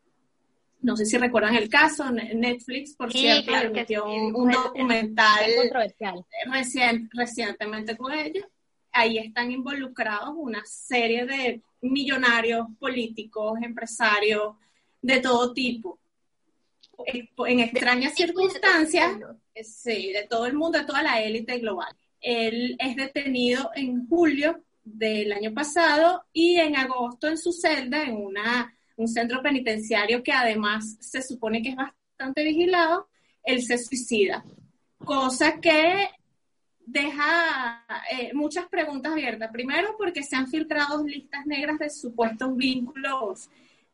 No 0.80 0.96
sé 0.96 1.06
si 1.06 1.18
recuerdan 1.18 1.56
el 1.56 1.68
caso, 1.68 2.08
Netflix, 2.08 2.94
por 2.94 3.12
cierto, 3.12 3.52
emitió 3.52 4.04
un, 4.06 4.52
documental 4.52 5.44
recientemente 7.14 7.96
con 7.96 8.12
ellos. 8.12 8.44
Ahí 8.92 9.18
están 9.18 9.50
involucrados 9.50 10.34
una 10.36 10.64
serie 10.64 11.26
de 11.26 11.62
millonarios, 11.80 12.68
políticos, 12.78 13.58
empresarios 13.60 14.54
de 15.02 15.18
todo 15.18 15.52
tipo 15.52 15.98
en 17.06 17.60
extrañas 17.60 18.14
circunstancias, 18.14 19.18
sí, 19.62 20.12
de 20.12 20.26
todo 20.28 20.46
el 20.46 20.54
mundo, 20.54 20.78
de 20.78 20.84
toda 20.84 21.02
la 21.02 21.20
élite 21.22 21.58
global. 21.58 21.94
Él 22.20 22.76
es 22.78 22.96
detenido 22.96 23.70
en 23.74 24.06
julio 24.08 24.64
del 24.82 25.32
año 25.32 25.52
pasado 25.52 26.24
y 26.32 26.56
en 26.56 26.76
agosto 26.76 27.28
en 27.28 27.38
su 27.38 27.52
celda, 27.52 28.02
en 28.02 28.16
una, 28.16 28.74
un 28.96 29.08
centro 29.08 29.42
penitenciario 29.42 30.22
que 30.22 30.32
además 30.32 30.96
se 31.00 31.22
supone 31.22 31.62
que 31.62 31.70
es 31.70 31.76
bastante 31.76 32.42
vigilado, 32.42 33.08
él 33.42 33.62
se 33.62 33.78
suicida. 33.78 34.44
Cosa 34.98 35.60
que 35.60 36.08
deja 36.88 37.84
eh, 38.10 38.32
muchas 38.34 38.66
preguntas 38.66 39.12
abiertas. 39.12 39.50
Primero, 39.52 39.94
porque 39.96 40.22
se 40.22 40.36
han 40.36 40.48
filtrado 40.48 41.04
listas 41.04 41.46
negras 41.46 41.78
de 41.78 41.90
supuestos 41.90 42.56
vínculos 42.56 43.48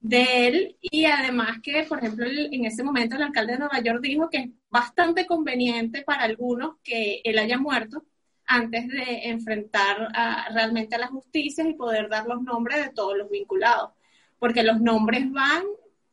de 0.05 0.47
él 0.47 0.77
y 0.83 1.07
además 1.07 1.61
que, 1.63 1.85
por 1.85 1.99
ejemplo, 1.99 2.27
en 2.27 2.67
ese 2.67 2.83
momento 2.83 3.17
el 3.17 3.23
alcalde 3.23 3.55
de 3.55 3.61
Nueva 3.61 3.81
York 3.81 4.01
dijo 4.03 4.29
que 4.29 4.37
es 4.37 4.51
bastante 4.69 5.25
conveniente 5.25 6.03
para 6.03 6.25
algunos 6.25 6.77
que 6.85 7.23
él 7.25 7.39
haya 7.39 7.57
muerto 7.57 8.05
antes 8.45 8.87
de 8.89 9.31
enfrentar 9.31 10.13
realmente 10.53 10.95
a 10.95 10.99
la 10.99 11.07
justicia 11.07 11.67
y 11.67 11.73
poder 11.73 12.11
dar 12.11 12.27
los 12.27 12.43
nombres 12.43 12.85
de 12.85 12.93
todos 12.93 13.17
los 13.17 13.31
vinculados, 13.31 13.93
porque 14.39 14.63
los 14.63 14.79
nombres 14.79 15.33
van, 15.33 15.63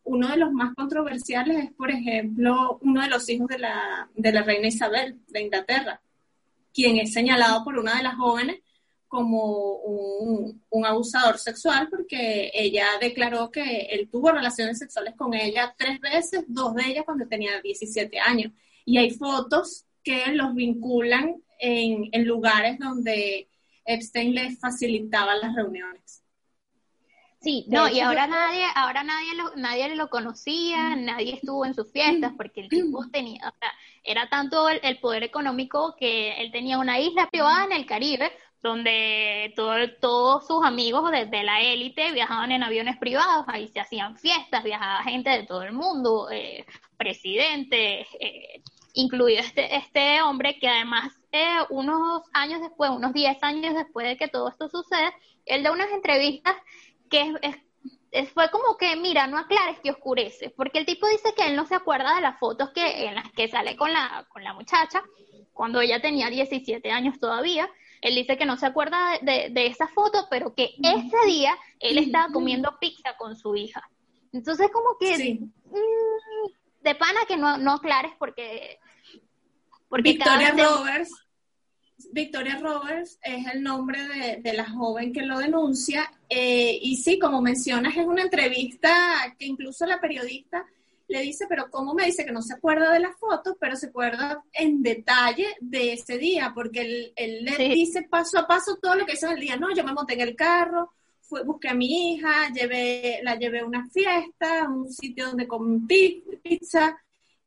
uno 0.05 0.29
de 0.29 0.38
los 0.38 0.53
más 0.53 0.74
controversiales 0.74 1.65
es, 1.65 1.74
por 1.74 1.91
ejemplo, 1.91 2.79
uno 2.81 3.01
de 3.01 3.10
los 3.10 3.27
hijos 3.27 3.50
de 3.50 3.60
la, 3.60 4.10
de 4.15 4.31
la 4.31 4.43
reina 4.43 4.69
Isabel 4.69 5.19
de 5.27 5.41
Inglaterra, 5.41 6.01
quien 6.74 6.95
es 6.95 7.12
señalado 7.12 7.65
por 7.65 7.77
una 7.77 7.98
de 7.98 8.03
las 8.03 8.15
jóvenes 8.15 8.62
como 9.12 9.74
un, 9.75 10.86
abusador 10.86 11.38
sexual 11.38 11.89
porque 11.89 12.50
ella 12.53 12.88
declaró 13.00 13.51
que 13.51 13.82
él 13.91 14.08
tuvo 14.10 14.32
relaciones 14.32 14.80
sexuales 14.80 15.15
con 15.18 15.34
ella 15.34 15.75
tres 15.77 16.00
veces, 16.00 16.46
dos 16.48 16.74
de 16.75 16.84
ellas 16.88 17.03
cuando 17.06 17.27
tenía 17.27 17.62
17 17.62 18.20
años. 18.20 18.53
Y 18.86 18.98
hay 18.98 19.12
fotos 19.12 19.86
que 20.01 20.27
los 20.27 20.56
vinculan 20.56 21.44
en, 21.60 22.08
en 22.13 22.25
lugares 22.25 22.80
donde 22.80 23.50
Epstein 23.86 24.34
les 24.34 24.58
facilitaba 24.58 25.36
las 25.36 25.53
reuniones. 25.56 26.24
Sí, 27.41 27.65
no, 27.68 27.89
y 27.89 28.00
ahora 28.00 28.27
nadie, 28.27 28.63
ahora 28.75 29.03
nadie 29.03 29.34
lo, 29.34 29.56
nadie 29.56 29.96
lo 29.96 30.10
conocía, 30.12 30.96
nadie 30.96 31.34
estuvo 31.34 31.65
en 31.65 31.74
sus 31.74 31.91
fiestas 31.91 32.34
porque 32.38 32.62
el 32.62 32.70
tipo 32.70 33.03
tenía, 33.12 33.50
o 33.50 33.58
sea, 33.60 33.74
era 34.03 34.30
tanto 34.30 34.70
el, 34.70 35.00
poder 35.00 35.24
económico 35.24 35.96
que 36.00 36.39
él 36.39 36.51
tenía 36.51 36.77
una 36.77 37.00
isla 37.00 37.27
privada 37.32 37.65
en 37.65 37.72
el 37.72 37.88
Caribe 37.88 38.32
donde 38.62 39.53
todo, 39.56 39.74
todos 40.00 40.46
sus 40.46 40.63
amigos 40.63 41.10
de, 41.12 41.44
la 41.44 41.62
élite 41.62 42.12
viajaban 42.12 42.51
en 42.51 42.63
aviones 42.63 42.98
privados, 42.98 43.46
ahí 43.48 43.68
se 43.68 43.80
hacían 43.80 44.18
fiestas, 44.18 44.63
viajaba 44.63 45.03
gente 45.03 45.30
de 45.32 45.44
todo 45.44 45.63
el 45.63 45.74
mundo, 45.74 46.30
eh, 46.32 46.65
presidentes, 46.98 48.08
eh, 48.20 48.62
incluido 48.94 49.39
este, 49.39 49.75
este 49.75 50.22
hombre 50.22 50.60
que 50.60 50.68
además 50.68 51.12
eh, 51.32 51.58
unos 51.70 52.24
años 52.34 52.62
después, 52.62 52.91
unos 52.91 53.13
10 53.13 53.38
años 53.41 53.74
después 53.74 54.08
de 54.08 54.18
que 54.18 54.27
todo 54.27 54.50
esto 54.50 54.70
sucede, 54.70 55.12
él 55.46 55.63
da 55.63 55.72
unas 55.72 55.89
entrevistas 55.91 56.56
que 57.10 57.34
es, 57.41 58.30
fue 58.30 58.51
como 58.51 58.77
que, 58.77 58.96
mira, 58.98 59.25
no 59.25 59.38
aclares 59.38 59.80
que 59.80 59.91
oscurece, 59.91 60.50
porque 60.51 60.80
el 60.80 60.86
tipo 60.86 61.08
dice 61.08 61.34
que 61.36 61.48
él 61.48 61.56
no 61.56 61.65
se 61.65 61.75
acuerda 61.75 62.15
de 62.15 62.22
las 62.22 62.38
fotos 62.38 62.72
que, 62.72 63.06
en 63.06 63.15
las 63.15 63.32
que 63.32 63.48
sale 63.48 63.75
con 63.75 63.91
la, 63.91 64.27
con 64.30 64.44
la 64.44 64.53
muchacha, 64.53 65.01
cuando 65.53 65.82
ella 65.82 66.01
tenía 66.01 66.30
17 66.30 66.91
años 66.91 67.20
todavía, 67.20 67.70
él 68.01 68.15
dice 68.15 68.38
que 68.38 68.46
no 68.46 68.58
se 68.58 68.65
acuerda 68.65 68.98
de, 69.22 69.50
de, 69.51 69.67
esa 69.67 69.88
foto, 69.88 70.27
pero 70.29 70.53
que 70.55 70.72
ese 70.81 71.27
día 71.27 71.55
él 71.79 72.00
estaba 72.00 72.34
comiendo 72.34 72.77
pizza 72.79 73.15
con 73.17 73.36
su 73.36 73.55
hija. 73.55 73.88
Entonces, 74.34 74.70
como 74.72 74.98
que 75.00 75.39
mm, 75.65 76.84
de 76.84 76.96
pana 76.96 77.22
que 77.27 77.38
no, 77.38 77.58
no 77.58 77.74
aclares 77.74 78.12
porque. 78.17 78.79
porque 79.88 80.12
Victoria 80.12 80.51
Roberts. 80.51 81.12
Victoria 82.12 82.58
Roberts 82.58 83.20
es 83.22 83.46
el 83.53 83.62
nombre 83.62 84.08
de, 84.08 84.38
de 84.41 84.53
la 84.53 84.67
joven 84.67 85.13
que 85.13 85.22
lo 85.22 85.38
denuncia. 85.38 86.12
Eh, 86.29 86.79
y 86.81 86.96
sí, 86.96 87.20
como 87.20 87.41
mencionas, 87.41 87.96
es 87.96 88.08
una 88.08 88.24
entrevista 88.24 89.36
que 89.38 89.46
incluso 89.46 89.86
la 89.86 90.01
periodista 90.01 90.65
le 91.12 91.22
dice, 91.22 91.46
pero 91.48 91.70
¿cómo 91.70 91.94
me 91.94 92.06
dice 92.06 92.25
que 92.25 92.32
no 92.32 92.41
se 92.41 92.53
acuerda 92.53 92.91
de 92.91 93.00
la 93.00 93.13
foto, 93.13 93.58
pero 93.60 93.75
se 93.75 93.88
acuerda 93.88 94.44
en 94.53 94.82
detalle 94.82 95.48
de 95.60 95.94
ese 95.94 96.18
día? 96.18 96.51
Porque 96.56 97.12
él, 97.15 97.46
le 97.46 97.58
dice 97.70 98.03
paso 98.03 98.39
a 98.39 98.48
paso 98.48 98.77
todo 98.82 98.96
lo 98.96 99.06
que 99.06 99.13
hizo 99.13 99.27
en 99.27 99.34
el 99.34 99.39
día. 99.39 99.58
No, 99.58 99.74
yo 99.75 99.84
me 99.84 99.94
monté 99.94 100.13
en 100.13 100.22
el 100.22 100.36
carro, 100.36 100.94
fui, 101.20 101.44
busqué 101.44 101.70
a 101.70 101.74
mi 101.74 102.13
hija, 102.13 102.50
llevé, 102.53 103.20
la 103.24 103.36
llevé 103.36 103.60
a 103.60 103.65
una 103.65 103.88
fiesta, 103.89 104.63
a 104.63 104.70
un 104.70 104.91
sitio 104.91 105.27
donde 105.27 105.48
comí 105.48 105.80
pizza. 106.41 106.98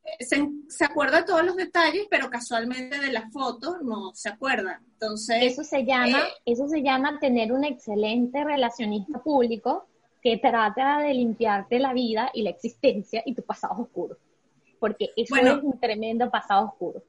Eh, 0.05 0.25
se, 0.25 0.47
se, 0.69 0.85
acuerda 0.85 1.21
de 1.21 1.27
todos 1.27 1.45
los 1.45 1.57
detalles, 1.57 2.07
pero 2.11 2.29
casualmente 2.29 3.01
de 3.01 3.11
la 3.11 3.31
foto 3.31 3.79
no 3.83 4.15
se 4.15 4.29
acuerda. 4.29 4.83
Entonces, 4.93 5.37
eso 5.41 5.65
se 5.65 5.85
llama, 5.85 6.21
eh, 6.21 6.33
eso 6.45 6.69
se 6.69 6.83
llama 6.83 7.19
tener 7.19 7.53
un 7.53 7.65
excelente 7.65 8.45
relacionista 8.45 9.23
público 9.23 9.89
que 10.25 10.39
trata 10.39 11.01
de 11.01 11.13
limpiarte 11.13 11.79
la 11.79 11.93
vida 11.93 12.31
y 12.33 12.41
la 12.43 12.51
existencia 12.51 13.23
y 13.27 13.35
tu 13.35 13.43
pasado 13.43 13.75
oscuro. 13.83 14.17
Porque 14.81 15.11
eso 15.15 15.37
es 15.37 15.63
un 15.63 15.79
tremendo 15.79 16.31
pasado 16.31 16.69
oscuro. 16.69 17.03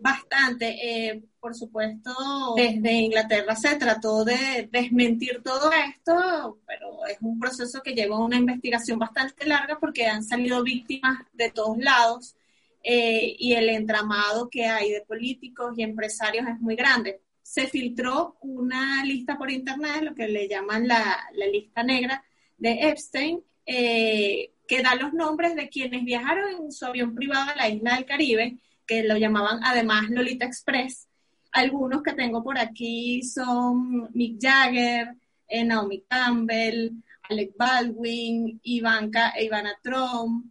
Bastante. 0.00 0.68
Eh, 0.68 1.24
por 1.40 1.54
supuesto, 1.54 2.12
desde 2.54 2.92
Inglaterra 2.92 3.56
se 3.56 3.74
trató 3.74 4.24
de 4.24 4.68
desmentir 4.70 5.42
todo 5.42 5.70
esto, 5.72 6.58
pero 6.64 7.06
es 7.06 7.18
un 7.20 7.40
proceso 7.40 7.82
que 7.82 7.92
lleva 7.92 8.24
una 8.24 8.36
investigación 8.36 8.98
bastante 8.98 9.44
larga 9.44 9.78
porque 9.80 10.06
han 10.06 10.22
salido 10.22 10.62
víctimas 10.62 11.26
de 11.32 11.50
todos 11.50 11.76
lados 11.78 12.36
eh, 12.84 13.34
y 13.36 13.54
el 13.54 13.68
entramado 13.68 14.48
que 14.48 14.66
hay 14.66 14.92
de 14.92 15.00
políticos 15.00 15.74
y 15.76 15.82
empresarios 15.82 16.46
es 16.46 16.60
muy 16.60 16.76
grande 16.76 17.23
se 17.44 17.66
filtró 17.66 18.38
una 18.40 19.04
lista 19.04 19.36
por 19.36 19.50
internet, 19.50 20.02
lo 20.02 20.14
que 20.14 20.26
le 20.26 20.48
llaman 20.48 20.88
la, 20.88 21.28
lista 21.52 21.82
negra 21.82 22.24
de 22.56 22.88
Epstein, 22.88 23.44
eh, 23.66 24.50
que 24.66 24.82
da 24.82 24.94
los 24.94 25.12
nombres 25.12 25.54
de 25.54 25.68
quienes 25.68 26.04
viajaron 26.04 26.64
en 26.64 26.72
su 26.72 26.86
avión 26.86 27.14
privado 27.14 27.50
a 27.50 27.54
la 27.54 27.68
isla 27.68 27.96
del 27.96 28.06
Caribe, 28.06 28.56
que 28.86 29.04
lo 29.04 29.18
llamaban 29.18 29.60
además 29.62 30.08
Lolita 30.08 30.46
Express. 30.46 31.06
Algunos 31.52 32.02
que 32.02 32.14
tengo 32.14 32.42
por 32.42 32.58
aquí 32.58 33.22
son 33.22 34.08
Mick 34.14 34.40
Jagger, 34.40 35.14
eh, 35.46 35.64
Naomi 35.64 36.02
Campbell, 36.08 36.92
Alec 37.28 37.56
Baldwin, 37.58 38.58
Ivanka, 38.62 39.34
Ivana 39.38 39.78
Trump, 39.82 40.46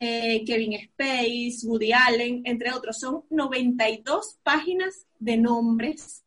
eh, 0.00 0.42
Kevin 0.44 0.72
Space, 0.72 1.64
Woody 1.64 1.92
Allen, 1.92 2.42
entre 2.44 2.72
otros. 2.72 2.98
Son 2.98 3.22
92 3.30 4.40
páginas 4.42 5.06
de 5.20 5.36
nombres 5.36 6.24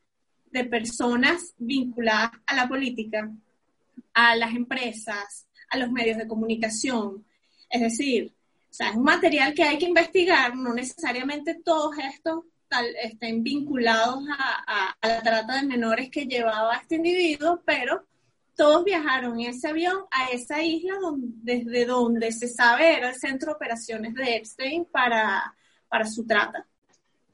de 0.56 0.64
personas 0.64 1.54
vinculadas 1.58 2.32
a 2.48 2.56
la 2.56 2.66
política, 2.66 3.30
a 4.14 4.36
las 4.38 4.56
empresas, 4.56 5.48
a 5.70 5.78
los 5.78 5.92
medios 5.92 6.18
de 6.18 6.28
comunicación. 6.28 7.26
Es 7.70 7.82
decir, 7.82 8.34
es 8.72 8.96
un 8.96 9.04
material 9.04 9.54
que 9.54 9.64
hay 9.64 9.78
que 9.78 9.86
investigar, 9.86 10.56
no 10.56 10.74
necesariamente 10.74 11.56
todos 11.56 11.98
estos 11.98 12.46
tal, 12.70 12.86
estén 13.04 13.44
vinculados 13.44 14.24
a, 14.30 14.96
la 15.02 15.22
trata 15.22 15.58
de 15.58 15.68
menores 15.68 16.10
que 16.10 16.26
llevaba 16.26 16.78
este 16.78 16.96
individuo, 16.96 17.62
pero 17.66 18.06
todos 18.56 18.86
viajaron 18.86 19.38
en 19.42 19.50
ese 19.50 19.68
avión 19.68 20.06
a 20.10 20.30
esa 20.30 20.64
isla 20.64 20.96
desde 21.18 21.86
donde 21.86 22.32
se 22.32 22.48
sabe 22.48 22.96
era 22.96 23.10
el 23.10 23.16
centro 23.16 23.50
de 23.50 23.56
operaciones 23.56 24.14
de 24.14 24.38
Epstein 24.38 24.86
para, 24.86 25.54
para 25.90 26.06
su 26.06 26.26
trata. 26.26 26.66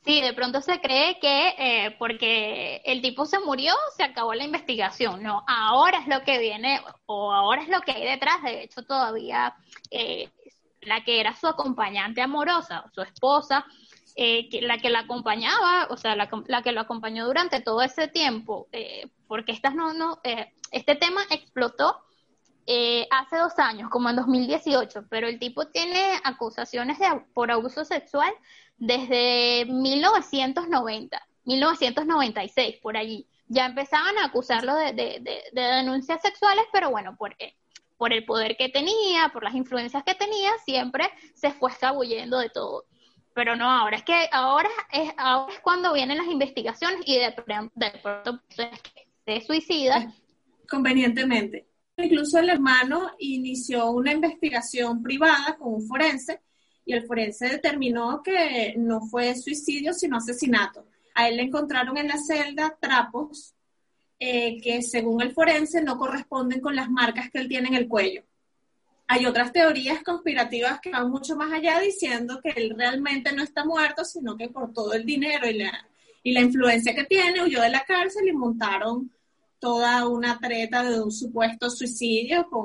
Sí, 0.04 0.20
de 0.20 0.34
pronto 0.34 0.62
se 0.62 0.82
cree 0.82 1.20
que 1.20 1.50
eh, 1.60 1.96
porque 2.00 2.82
el 2.86 3.04
tipo 3.04 3.28
se 3.28 3.40
murió, 3.40 3.74
se 3.96 4.04
acabó 4.04 4.34
la 4.34 4.44
investigación. 4.44 5.22
No, 5.22 5.44
ahora 5.48 6.00
es 6.00 6.08
lo 6.08 6.24
que 6.24 6.40
viene, 6.40 6.82
o 7.06 7.32
ahora 7.32 7.62
es 7.62 7.70
lo 7.70 7.82
que 7.82 7.92
hay 7.92 8.06
detrás. 8.06 8.42
De 8.42 8.64
hecho, 8.64 8.82
todavía 8.82 9.56
eh, 9.92 10.30
la 10.82 11.04
que 11.04 11.20
era 11.20 11.36
su 11.36 11.46
acompañante 11.48 12.22
amorosa, 12.22 12.84
su 12.96 13.02
esposa, 13.02 13.64
eh, 14.16 14.50
la 14.64 14.80
que 14.80 14.90
la 14.90 15.02
acompañaba, 15.02 15.88
o 15.92 15.98
sea, 15.98 16.16
la, 16.16 16.28
que 16.64 16.72
lo 16.72 16.82
acompañó 16.82 17.28
durante 17.28 17.62
todo 17.62 17.84
ese 17.84 18.08
tiempo, 18.08 18.68
porque 19.28 19.52
estas 19.52 19.76
no, 19.76 19.94
no, 19.94 20.20
este 20.72 20.96
tema 20.96 21.22
explotó 21.30 22.02
hace 23.12 23.38
dos 23.38 23.58
años, 23.60 23.90
como 23.90 24.10
en 24.10 24.16
2018, 24.16 25.06
pero 25.10 25.28
el 25.28 25.38
tipo 25.38 25.68
tiene 25.68 26.20
acusaciones 26.24 26.98
de, 26.98 27.08
por 27.34 27.52
abuso 27.52 27.86
sexual 27.86 28.34
desde 28.82 29.66
1990, 29.66 31.22
1996, 31.46 32.78
por 32.82 32.98
allí. 32.98 33.28
Ya 33.48 33.68
empezaban 33.68 34.18
a 34.18 34.26
acusarlo 34.26 34.76
de, 34.76 35.22
denuncias 35.54 36.20
sexuales, 36.22 36.66
pero 36.74 36.90
bueno, 36.90 37.16
por, 37.16 37.36
por 37.98 38.12
el 38.12 38.26
poder 38.26 38.58
que 38.58 38.70
tenía, 38.70 39.30
por 39.32 39.44
las 39.44 39.54
influencias 39.54 40.04
que 40.04 40.16
tenía, 40.16 40.50
siempre 40.66 41.06
se 41.36 41.52
fue 41.52 41.70
escabullendo 41.70 42.40
de 42.40 42.50
todo. 42.50 42.86
Pero 43.36 43.56
no, 43.56 43.70
ahora 43.70 43.98
es 43.98 44.04
que 44.04 44.28
ahora 44.32 44.70
es, 44.92 45.12
ahora 45.16 45.54
es 45.54 45.60
cuando 45.60 45.94
vienen 45.94 46.18
las 46.18 46.28
investigaciones 46.28 47.02
y 47.06 47.20
de, 47.20 47.32
pronto 47.34 48.42
se 49.26 49.42
suicida. 49.42 50.12
Convenientemente. 50.68 51.68
Incluso 51.98 52.40
el 52.40 52.50
hermano 52.50 53.12
inició 53.20 53.92
una 53.92 54.12
investigación 54.12 55.04
privada 55.04 55.56
con 55.60 55.76
un 55.76 55.88
forense 55.88 56.42
y 56.86 56.94
el 56.94 57.06
forense 57.06 57.48
determinó 57.48 58.22
que 58.24 58.74
no 58.78 59.02
fue 59.02 59.36
suicidio, 59.36 59.94
sino 59.94 60.18
asesinato. 60.18 60.86
A 61.14 61.28
él 61.28 61.38
le 61.38 61.44
encontraron 61.44 61.98
en 61.98 62.08
la 62.08 62.18
celda 62.18 62.78
trapos 62.80 63.54
eh, 64.20 64.62
que 64.62 64.82
según 64.82 65.22
el 65.22 65.34
forense 65.34 65.82
no 65.82 65.98
corresponden 65.98 66.62
con 66.62 66.76
las 66.76 66.90
marcas 66.90 67.30
que 67.32 67.40
él 67.40 67.48
tiene 67.48 67.70
en 67.70 67.76
el 67.76 67.88
cuello. 67.88 68.24
Hay 69.08 69.26
otras 69.26 69.52
teorías 69.52 70.04
conspirativas 70.04 70.80
que 70.80 70.92
van 70.92 71.10
mucho 71.10 71.36
más 71.36 71.52
allá 71.52 71.80
diciendo 71.80 72.40
que 72.42 72.52
él 72.52 72.74
realmente 72.78 73.34
no 73.34 73.44
está 73.44 73.66
muerto, 73.66 74.06
sino 74.06 74.38
que 74.38 74.48
por 74.48 74.74
todo 74.74 74.94
el 74.94 75.06
dinero 75.06 75.50
y 75.50 75.54
la, 75.54 75.86
y 76.24 76.32
la 76.32 76.42
influencia 76.42 76.96
que 76.96 77.04
tiene 77.04 77.44
huyó 77.44 77.62
de 77.62 77.70
la 77.70 77.84
cárcel 77.84 78.28
y 78.28 78.32
montaron 78.32 79.12
toda 79.60 80.08
una 80.08 80.40
treta 80.40 80.84
de 80.84 81.02
un 81.02 81.12
supuesto 81.12 81.70
suicidio 81.70 82.48
con 82.50 82.64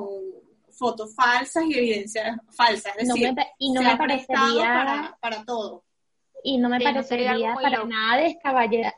fotos 0.77 1.13
falsas 1.15 1.65
y 1.65 1.77
evidencias 1.77 2.39
falsas. 2.51 2.93
Es 2.97 3.07
decir, 3.07 3.35
y 3.57 3.71
no 3.71 3.81
me 3.81 3.97
parecería 3.97 5.17
para, 5.19 5.43
todo. 5.43 5.83
Y 6.43 6.57
no 6.57 6.69
me 6.69 6.79
parecería 6.79 7.55
para 7.55 7.83
nada 7.85 8.23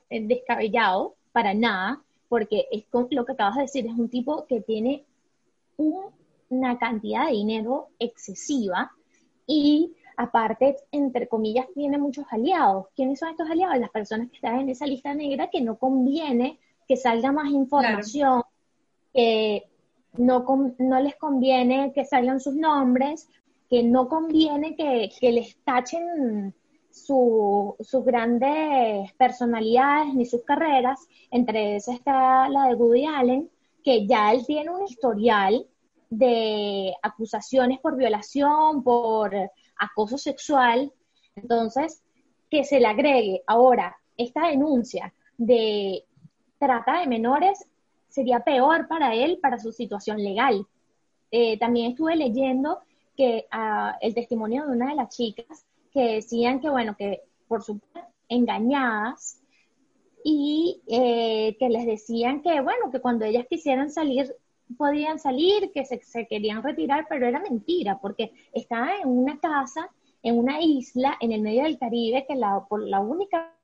descabellado, 0.10 1.16
para 1.32 1.54
nada, 1.54 2.02
porque 2.28 2.68
es 2.72 2.86
lo 2.92 3.26
que 3.26 3.32
acabas 3.32 3.56
de 3.56 3.62
decir, 3.64 3.88
es 3.88 3.94
un 3.94 4.10
tipo 4.10 4.46
que 4.46 4.62
tiene 4.62 5.06
una 6.50 6.78
cantidad 6.78 7.28
de 7.28 7.34
dinero 7.34 7.90
excesiva 7.98 8.92
y 9.48 9.96
aparte, 10.18 10.76
entre 10.92 11.28
comillas, 11.28 11.68
tiene 11.74 11.98
muchos 11.98 12.26
aliados. 12.30 12.88
¿Quiénes 12.96 13.20
son 13.20 13.30
estos 13.30 13.50
aliados? 13.50 13.80
Las 13.80 13.90
personas 13.90 14.30
que 14.30 14.36
están 14.36 14.60
en 14.60 14.70
esa 14.70 14.86
lista 14.86 15.14
negra 15.14 15.50
que 15.50 15.62
no 15.62 15.78
conviene 15.78 16.60
que 16.88 16.98
salga 16.98 17.32
más 17.32 17.50
información, 17.50 18.44
que 19.14 19.70
no, 20.18 20.46
no 20.78 21.00
les 21.00 21.16
conviene 21.16 21.92
que 21.94 22.06
salgan 22.06 22.40
sus 22.40 22.56
nombres, 22.56 23.28
que 23.70 23.84
no 23.84 24.08
conviene 24.08 24.76
que, 24.76 25.32
les 25.32 25.58
tachen 25.64 26.54
sus 26.90 28.04
grandes 28.04 29.14
personalidades 29.14 30.14
ni 30.16 30.26
sus 30.26 30.44
carreras, 30.44 31.08
entre 31.32 31.76
esas 31.76 31.96
está 31.96 32.50
la 32.50 32.66
de 32.68 32.76
Woody 32.76 33.06
Allen, 33.06 33.50
que 33.84 34.08
ya 34.08 34.32
él 34.32 34.46
tiene 34.46 34.72
un 34.72 34.84
historial 34.84 35.66
de 36.10 36.94
acusaciones 37.02 37.80
por 37.80 37.96
violación, 37.96 38.84
por 38.84 39.32
acoso 39.78 40.18
sexual, 40.18 40.92
entonces 41.36 42.02
que 42.50 42.64
se 42.64 42.80
le 42.80 42.88
agregue 42.88 43.44
ahora 43.46 43.96
esta 44.18 44.48
denuncia 44.48 45.14
de 45.38 46.04
trata 46.58 47.00
de 47.00 47.08
menores, 47.08 47.66
sería 48.10 48.42
peor 48.42 48.88
para 48.88 49.16
él, 49.16 49.40
para 49.42 49.60
su 49.60 49.72
situación 49.72 50.22
legal. 50.24 50.66
Eh, 51.32 51.58
también 51.60 51.92
estuve 51.92 52.16
leyendo 52.16 52.80
que 53.16 53.46
ah, 53.52 53.98
el 54.02 54.14
testimonio 54.14 54.66
de 54.66 54.72
una 54.72 54.90
de 54.90 54.96
las 54.96 55.16
chicas 55.16 55.66
que 55.92 56.16
decían 56.16 56.60
que, 56.60 56.70
bueno, 56.70 56.96
que 56.98 57.22
por 57.48 57.64
supuesto 57.64 58.10
engañadas 58.28 59.42
y 60.24 60.82
eh, 60.88 61.56
que 61.60 61.70
les 61.70 61.86
decían 61.86 62.42
que, 62.42 62.62
bueno, 62.62 62.92
que 62.92 63.00
cuando 63.00 63.26
ellas 63.26 63.46
quisieran 63.50 63.90
salir, 63.90 64.36
podían 64.78 65.20
salir, 65.20 65.72
que 65.72 65.86
se, 65.86 66.00
se 66.04 66.28
querían 66.28 66.62
retirar, 66.62 67.08
pero 67.10 67.26
era 67.26 67.40
mentira, 67.40 68.00
porque 68.00 68.32
estaban 68.54 69.02
en 69.02 69.10
una 69.10 69.40
casa, 69.40 69.90
en 70.22 70.38
una 70.38 70.62
isla, 70.62 71.18
en 71.22 71.32
el 71.32 71.42
medio 71.42 71.64
del 71.64 71.80
Caribe, 71.80 72.26
que 72.28 72.36
la, 72.36 72.66
por 72.70 72.88
la 72.88 73.00
única 73.00 73.56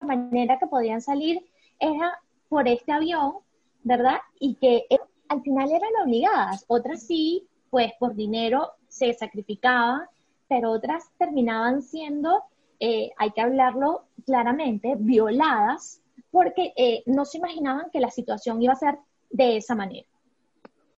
manera 0.00 0.58
que 0.58 0.66
podían 0.66 1.00
salir 1.00 1.44
era 1.78 2.18
por 2.48 2.68
este 2.68 2.92
avión, 2.92 3.34
¿verdad? 3.82 4.18
Y 4.38 4.54
que 4.56 4.86
eh, 4.90 4.98
al 5.28 5.42
final 5.42 5.70
eran 5.70 5.90
obligadas, 6.04 6.64
otras 6.68 7.06
sí, 7.06 7.46
pues 7.70 7.92
por 7.98 8.14
dinero 8.14 8.72
se 8.88 9.12
sacrificaban, 9.14 10.02
pero 10.48 10.72
otras 10.72 11.10
terminaban 11.18 11.82
siendo, 11.82 12.42
eh, 12.80 13.10
hay 13.16 13.30
que 13.30 13.40
hablarlo 13.40 14.06
claramente, 14.26 14.94
violadas, 14.98 16.02
porque 16.30 16.72
eh, 16.76 17.02
no 17.06 17.24
se 17.24 17.38
imaginaban 17.38 17.90
que 17.92 18.00
la 18.00 18.10
situación 18.10 18.60
iba 18.62 18.72
a 18.72 18.76
ser 18.76 18.98
de 19.30 19.56
esa 19.56 19.74
manera. 19.74 20.06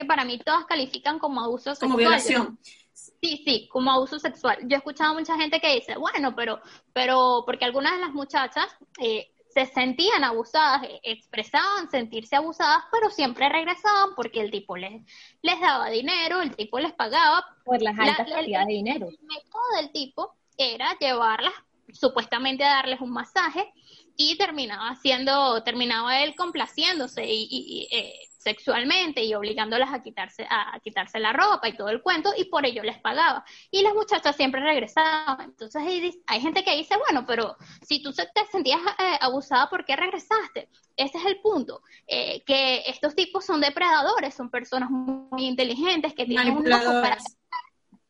Para 0.07 0.25
mí 0.25 0.39
todas 0.39 0.65
califican 0.65 1.19
como 1.19 1.41
abuso 1.41 1.71
sexual. 1.71 1.91
Como 1.91 1.99
violación. 1.99 2.59
Sí, 2.93 3.43
sí, 3.45 3.69
como 3.71 3.91
abuso 3.91 4.19
sexual. 4.19 4.59
Yo 4.63 4.77
he 4.77 4.79
escuchado 4.79 5.13
a 5.13 5.15
mucha 5.15 5.37
gente 5.37 5.61
que 5.61 5.75
dice, 5.75 5.97
bueno, 5.97 6.35
pero, 6.35 6.61
pero, 6.93 7.43
porque 7.47 7.65
algunas 7.65 7.93
de 7.93 8.01
las 8.01 8.13
muchachas 8.13 8.67
eh, 9.01 9.32
se 9.53 9.67
sentían 9.67 10.25
abusadas, 10.25 10.83
e, 10.85 11.01
expresaban 11.03 11.91
sentirse 11.91 12.37
abusadas, 12.37 12.85
pero 12.91 13.11
siempre 13.11 13.49
regresaban 13.49 14.15
porque 14.15 14.41
el 14.41 14.51
tipo 14.51 14.77
les, 14.77 15.03
les 15.43 15.61
daba 15.61 15.89
dinero, 15.91 16.41
el 16.41 16.55
tipo 16.57 16.79
les 16.79 16.93
pagaba. 16.93 17.45
Por 17.65 17.83
las 17.83 17.99
altas 17.99 18.31
cantidades 18.31 18.67
de 18.67 18.73
dinero. 18.73 19.09
El 19.09 19.19
método 19.27 19.77
del 19.77 19.93
tipo 19.93 20.35
era 20.57 20.97
llevarlas, 20.99 21.55
supuestamente 21.93 22.65
a 22.65 22.77
darles 22.77 23.01
un 23.01 23.11
masaje, 23.11 23.73
y 24.17 24.37
terminaba 24.37 24.91
haciendo, 24.91 25.63
terminaba 25.63 26.23
él 26.23 26.35
complaciéndose 26.37 27.27
y, 27.27 27.49
y, 27.51 27.89
eh, 27.91 28.15
sexualmente 28.43 29.23
y 29.25 29.35
obligándolas 29.35 29.93
a 29.93 30.03
quitarse, 30.03 30.47
a, 30.49 30.79
quitarse 30.81 31.19
la 31.19 31.33
ropa 31.33 31.69
y 31.69 31.77
todo 31.77 31.89
el 31.89 32.03
cuento, 32.03 32.33
y 32.37 32.45
por 32.45 32.67
ello 32.67 32.83
les 32.83 32.99
pagaba. 32.99 33.45
Y 33.71 33.83
las 33.83 33.95
muchachas 33.95 34.37
siempre 34.37 34.61
regresaban. 34.61 35.41
Entonces 35.41 35.83
hay, 36.27 36.41
gente 36.41 36.65
que 36.65 36.77
dice, 36.77 36.97
bueno, 36.97 37.25
pero 37.27 37.57
si 37.83 38.03
tú 38.03 38.13
te 38.13 38.27
sentías 38.51 38.81
eh, 38.99 39.19
abusada, 39.21 39.69
¿por 39.69 39.85
qué 39.85 39.97
regresaste? 39.97 40.69
Ese 40.97 41.19
es 41.19 41.25
el 41.25 41.41
punto, 41.41 41.83
eh, 42.07 42.43
que 42.45 42.83
estos 42.87 43.15
tipos 43.15 43.45
son 43.45 43.61
depredadores, 43.61 44.35
son 44.35 44.51
personas 44.51 44.91
muy 44.91 45.47
inteligentes 45.47 46.15
que 46.15 46.27
tienen 46.27 46.57
un 46.57 46.71
ojo 46.73 47.03
para 47.03 47.19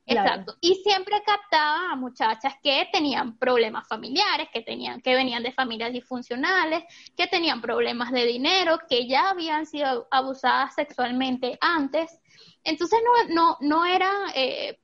Exacto. 0.06 0.56
Y 0.60 0.74
siempre 0.76 1.22
captaba 1.24 1.92
a 1.92 1.96
muchachas 1.96 2.54
que 2.62 2.88
tenían 2.92 3.38
problemas 3.38 3.86
familiares, 3.86 4.48
que 4.52 4.62
tenían, 4.62 5.00
que 5.00 5.14
venían 5.14 5.42
de 5.42 5.52
familias 5.52 5.92
disfuncionales, 5.92 6.84
que 7.16 7.26
tenían 7.28 7.60
problemas 7.60 8.10
de 8.10 8.26
dinero, 8.26 8.78
que 8.88 9.06
ya 9.06 9.30
habían 9.30 9.66
sido 9.66 10.08
abusadas 10.10 10.74
sexualmente 10.74 11.56
antes. 11.60 12.18
Entonces 12.64 12.98
no, 13.04 13.34
no, 13.34 13.56
no 13.60 13.84
era, 13.84 14.10
eh, 14.34 14.80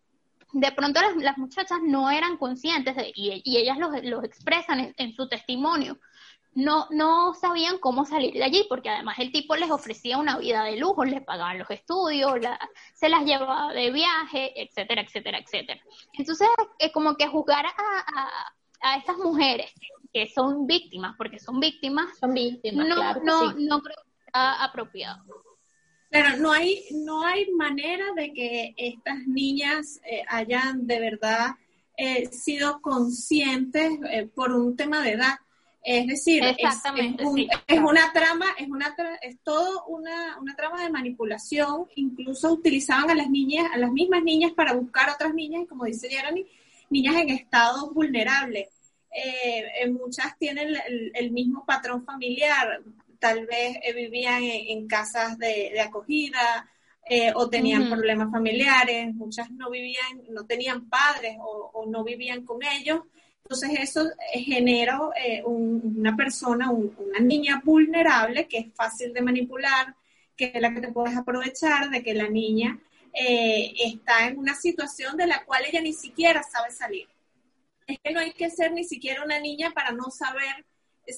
de 0.52 0.72
pronto 0.72 1.00
las, 1.16 1.37
muchachas 1.37 1.78
no 1.83 2.11
eran 2.11 2.37
conscientes 2.37 2.96
de, 2.96 3.12
y, 3.14 3.57
ellas 3.57 3.76
los, 3.78 4.24
expresan 4.24 4.94
en, 4.96 5.12
su 5.14 5.28
testimonio, 5.28 5.98
no, 6.55 6.87
no 6.91 7.35
sabían 7.35 7.79
cómo 7.79 8.05
salir 8.05 8.35
de 8.35 8.45
allí, 8.45 8.67
porque 8.69 8.89
además 8.89 9.19
el 9.19 9.31
tipo 9.31 9.55
les 9.57 9.71
ofrecía 9.71 10.19
una 10.19 10.39
vida 10.39 10.65
de 10.65 10.77
lujo, 10.77 11.05
les 11.05 11.23
pagaban 11.23 11.59
los 11.59 11.71
estudios, 11.71 12.35
se 12.95 13.09
las 13.09 13.25
llevaba 13.25 13.73
de 13.73 13.91
viaje, 13.93 14.61
etcétera, 14.61 15.03
etcétera, 15.03 15.39
etcétera. 15.39 15.81
Entonces, 16.15 16.49
es 16.79 16.93
como 16.93 17.17
que 17.17 17.29
juzgar 17.29 17.67
a, 17.67 18.29
a, 18.81 18.97
estas 18.97 19.19
mujeres 19.19 19.73
que 20.13 20.29
son 20.29 20.67
víctimas, 20.67 21.15
porque 21.17 21.39
son 21.39 21.61
víctimas, 21.61 22.19
son 22.19 22.35
víctimas, 22.35 22.89
no, 22.89 22.95
claro 22.95 23.21
no, 23.25 23.53
no 23.53 23.81
creo 23.81 23.97
que 23.97 24.31
sea 24.33 24.65
apropiado. 24.65 25.25
Pero 26.11 26.39
no 26.39 26.53
hay, 26.53 26.85
no 26.91 27.23
hay 27.23 27.51
manera 27.53 28.07
de 28.17 28.33
que 28.33 28.75
estas 28.77 29.27
niñas 29.27 30.01
eh, 30.11 30.23
hayan 30.29 30.87
de 30.87 31.01
verdad 31.01 31.51
eh, 31.97 32.27
sido 32.27 32.81
conscientes 32.81 33.99
eh, 34.11 34.27
por 34.35 34.53
un 34.53 34.75
tema 34.75 35.03
de 35.03 35.13
edad 35.13 35.35
es 35.90 36.07
decir, 36.07 36.42
es, 36.44 37.79
una 37.79 38.12
trama, 38.12 38.44
es 38.59 38.68
una 38.68 38.94
es 39.22 39.38
todo 39.42 39.87
una, 39.87 40.37
una, 40.38 40.55
trama 40.55 40.83
de 40.83 40.90
manipulación. 40.90 41.87
Incluso 41.94 42.53
utilizaban 42.53 43.11
a 43.11 43.14
las 43.14 43.31
niñas, 43.31 43.70
a 43.72 43.79
las 43.79 43.90
mismas 43.90 44.22
niñas 44.22 44.53
para 44.53 44.74
buscar 44.74 45.09
otras 45.09 45.33
niñas, 45.33 45.62
y 45.62 45.66
como 45.66 45.87
dice 45.87 46.11
Jeremy, 46.11 46.44
niñas 46.90 47.16
en 47.16 47.31
estado 47.31 47.90
vulnerable. 47.90 48.68
Eh, 49.11 49.64
eh, 49.81 49.90
muchas 49.90 50.37
tienen 50.37 50.77
el, 51.14 51.31
mismo 51.31 51.64
patrón 51.64 52.05
familiar, 52.05 52.83
tal 53.18 53.46
vez 53.46 53.79
eh, 53.83 53.94
vivían 53.94 54.42
en, 54.42 54.87
casas 54.87 55.38
de, 55.38 55.81
acogida 55.81 56.68
o 57.35 57.48
tenían 57.48 57.88
problemas 57.88 58.31
familiares, 58.31 59.14
muchas 59.14 59.51
no 59.53 59.70
vivían, 59.70 60.24
no 60.29 60.44
tenían 60.44 60.90
padres 60.90 61.38
o 61.40 61.87
no 61.88 62.05
vivían 62.05 62.44
con 62.44 62.59
ellos 62.62 63.01
entonces 63.51 63.81
eso 63.81 64.07
genera 64.31 65.01
eh, 65.25 65.43
una 65.43 66.15
persona, 66.15 66.71
una 66.71 67.19
niña 67.19 67.63
vulnerable 67.65 68.47
que 68.47 68.59
es 68.59 68.75
fácil 68.75 69.15
de 69.15 69.23
manipular, 69.23 69.95
que 70.37 70.53
es 70.55 70.61
la 70.61 70.75
que 70.75 70.83
te 70.83 70.93
puedes 70.93 71.17
aprovechar 71.17 71.89
de 71.89 72.03
que 72.03 72.13
la 72.13 72.29
niña 72.29 72.79
eh, 73.15 73.73
está 73.87 74.29
en 74.29 74.37
una 74.39 74.55
situación 74.55 75.17
de 75.17 75.27
la 75.27 75.47
cual 75.47 75.63
ella 75.67 75.81
ni 75.81 75.95
siquiera 75.95 76.43
sabe 76.43 76.71
salir. 76.71 77.09
Es 77.87 77.99
que 78.05 78.13
no 78.13 78.21
hay 78.21 78.33
que 78.33 78.51
ser 78.51 78.73
ni 78.73 78.85
siquiera 78.85 79.25
una 79.25 79.41
niña 79.41 79.71
para 79.71 79.93
no 79.93 80.11
saber 80.11 80.67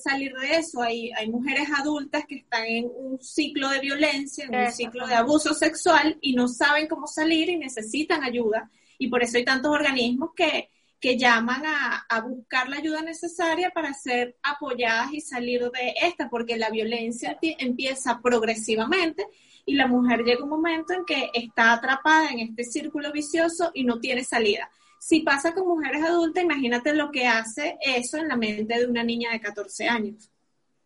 salir 0.00 0.32
de 0.34 0.58
eso. 0.58 0.82
Hay, 0.82 1.10
hay 1.10 1.28
mujeres 1.28 1.68
adultas 1.76 2.26
que 2.28 2.36
están 2.36 2.64
en 2.64 2.88
un 2.94 3.20
ciclo 3.20 3.70
de 3.70 3.80
violencia, 3.80 4.44
en 4.44 4.54
un 4.54 4.70
ciclo 4.70 5.08
de 5.08 5.14
abuso 5.14 5.52
sexual 5.52 6.16
y 6.20 6.32
no 6.36 6.46
saben 6.46 6.86
cómo 6.86 7.08
salir 7.08 7.48
y 7.48 7.56
necesitan 7.56 8.22
ayuda. 8.22 8.70
Y 8.98 9.08
por 9.08 9.20
eso 9.20 9.36
hay 9.36 9.44
tantos 9.44 9.72
organismos 9.72 10.30
que, 10.36 10.70
que 11.00 11.16
llaman 11.16 11.62
a, 11.64 12.20
buscar 12.20 12.68
la 12.68 12.76
ayuda 12.76 13.00
necesaria 13.00 13.70
para 13.70 13.94
ser 13.94 14.36
apoyadas 14.42 15.12
y 15.12 15.20
salir 15.20 15.62
de 15.70 15.94
esta, 16.02 16.28
porque 16.28 16.58
la 16.58 16.68
violencia 16.68 17.38
empieza 17.40 18.20
progresivamente 18.20 19.26
y 19.64 19.74
la 19.74 19.86
mujer 19.86 20.22
llega 20.24 20.44
un 20.44 20.50
momento 20.50 20.92
en 20.92 21.04
que 21.04 21.30
está 21.32 21.72
atrapada 21.72 22.28
en 22.28 22.40
este 22.40 22.64
círculo 22.64 23.12
vicioso 23.12 23.70
y 23.72 23.84
no 23.84 23.98
tiene 23.98 24.24
salida. 24.24 24.70
Si 24.98 25.20
pasa 25.20 25.54
con 25.54 25.66
mujeres 25.66 26.04
adultas, 26.04 26.44
imagínate 26.44 26.94
lo 26.94 27.10
que 27.10 27.26
hace 27.26 27.78
eso 27.80 28.18
en 28.18 28.28
la 28.28 28.36
mente 28.36 28.78
de 28.78 28.86
una 28.86 29.02
niña 29.02 29.32
de 29.32 29.40
14 29.40 29.88
años. 29.88 30.30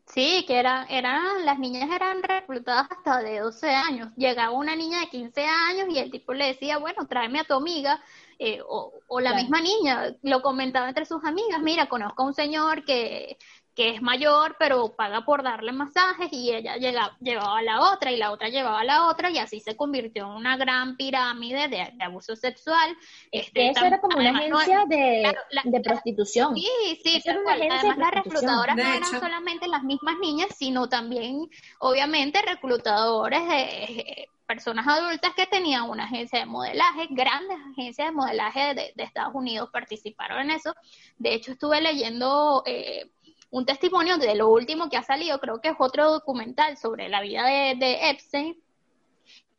Sí, 0.06 0.44
que 0.46 0.58
eran, 0.58 0.86
eran, 0.90 1.44
las 1.44 1.58
niñas 1.58 1.90
eran 1.90 2.22
reclutadas 2.22 2.86
hasta 2.90 3.20
de 3.22 3.40
12 3.40 3.68
años. 3.70 4.10
Llegaba 4.16 4.52
una 4.52 4.76
niña 4.76 5.00
de 5.00 5.08
15 5.08 5.44
años 5.44 5.86
y 5.90 5.98
el 5.98 6.10
tipo 6.10 6.34
le 6.34 6.46
decía, 6.48 6.78
bueno, 6.78 7.06
tráeme 7.08 7.40
a 7.40 7.44
tu 7.44 7.54
amiga, 7.54 8.00
eh, 8.38 8.60
o, 8.66 9.20
la 9.20 9.34
misma 9.34 9.60
niña 9.60 10.16
lo 10.22 10.42
comentaba 10.42 10.88
entre 10.88 11.06
sus 11.06 11.24
amigas, 11.24 11.62
mira, 11.62 11.88
conozco 11.88 12.22
a 12.22 12.26
un 12.26 12.34
señor 12.34 12.84
que, 12.84 13.38
que 13.74 13.90
es 13.90 14.02
mayor, 14.02 14.56
pero 14.58 14.94
paga 14.94 15.24
por 15.24 15.42
darle 15.42 15.72
masajes 15.72 16.28
y 16.32 16.54
ella 16.54 16.76
llegaba, 16.76 17.16
llevaba 17.20 17.58
a 17.58 17.62
la 17.62 17.92
otra 17.92 18.12
y 18.12 18.16
la 18.16 18.30
otra 18.30 18.48
llevaba 18.48 18.80
a 18.80 18.84
la 18.84 19.08
otra 19.08 19.30
y 19.30 19.38
así 19.38 19.60
se 19.60 19.76
convirtió 19.76 20.26
en 20.26 20.30
una 20.30 20.56
gran 20.56 20.96
pirámide 20.96 21.68
de, 21.68 21.92
abuso 22.00 22.36
sexual. 22.36 22.96
Este, 23.32 23.70
eso 23.70 23.84
era 23.84 24.00
como 24.00 24.16
una 24.16 24.30
agencia 24.30 24.84
de, 24.88 25.34
de, 25.64 25.80
prostitución. 25.80 26.54
Sí, 26.54 27.00
sí, 27.02 27.20
era 27.24 27.40
una 27.40 27.52
agencia 27.52 27.78
además 27.80 27.98
las 27.98 28.10
reclutadoras 28.10 28.76
no 28.76 28.82
eran 28.82 29.04
solamente 29.04 29.66
las 29.66 29.82
mismas 29.82 30.18
niñas, 30.20 30.48
sino 30.56 30.88
también, 30.88 31.48
obviamente, 31.78 32.40
reclutadores 32.42 33.48
de 33.48 34.28
personas 34.46 34.86
adultas 34.86 35.32
que 35.34 35.46
tenían 35.46 35.88
una 35.88 36.04
agencia 36.04 36.40
de 36.40 36.46
modelaje, 36.46 37.08
grandes 37.10 37.56
agencias 37.72 38.08
de 38.08 38.12
modelaje 38.12 38.74
de, 38.74 38.92
Estados 38.98 39.34
Unidos 39.34 39.70
participaron 39.72 40.42
en 40.42 40.50
eso. 40.50 40.74
De 41.18 41.34
hecho, 41.34 41.52
estuve 41.52 41.80
leyendo 41.80 42.62
eh, 42.66 43.10
un 43.54 43.64
testimonio 43.64 44.18
de 44.18 44.34
lo 44.34 44.48
último 44.48 44.90
que 44.90 44.96
ha 44.96 45.04
salido, 45.04 45.38
creo 45.38 45.60
que 45.60 45.68
es 45.68 45.76
otro 45.78 46.10
documental 46.10 46.76
sobre 46.76 47.08
la 47.08 47.20
vida 47.20 47.44
de, 47.44 48.10
Epstein, 48.10 48.60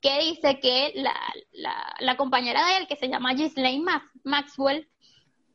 que 0.01 0.19
dice 0.19 0.59
que 0.59 0.91
la, 1.99 2.17
compañera 2.17 2.65
de 2.67 2.77
él, 2.77 2.87
que 2.87 2.97
se 2.97 3.07
llama 3.07 3.33
Ghislaine 3.33 3.85
Maxwell, 4.23 4.89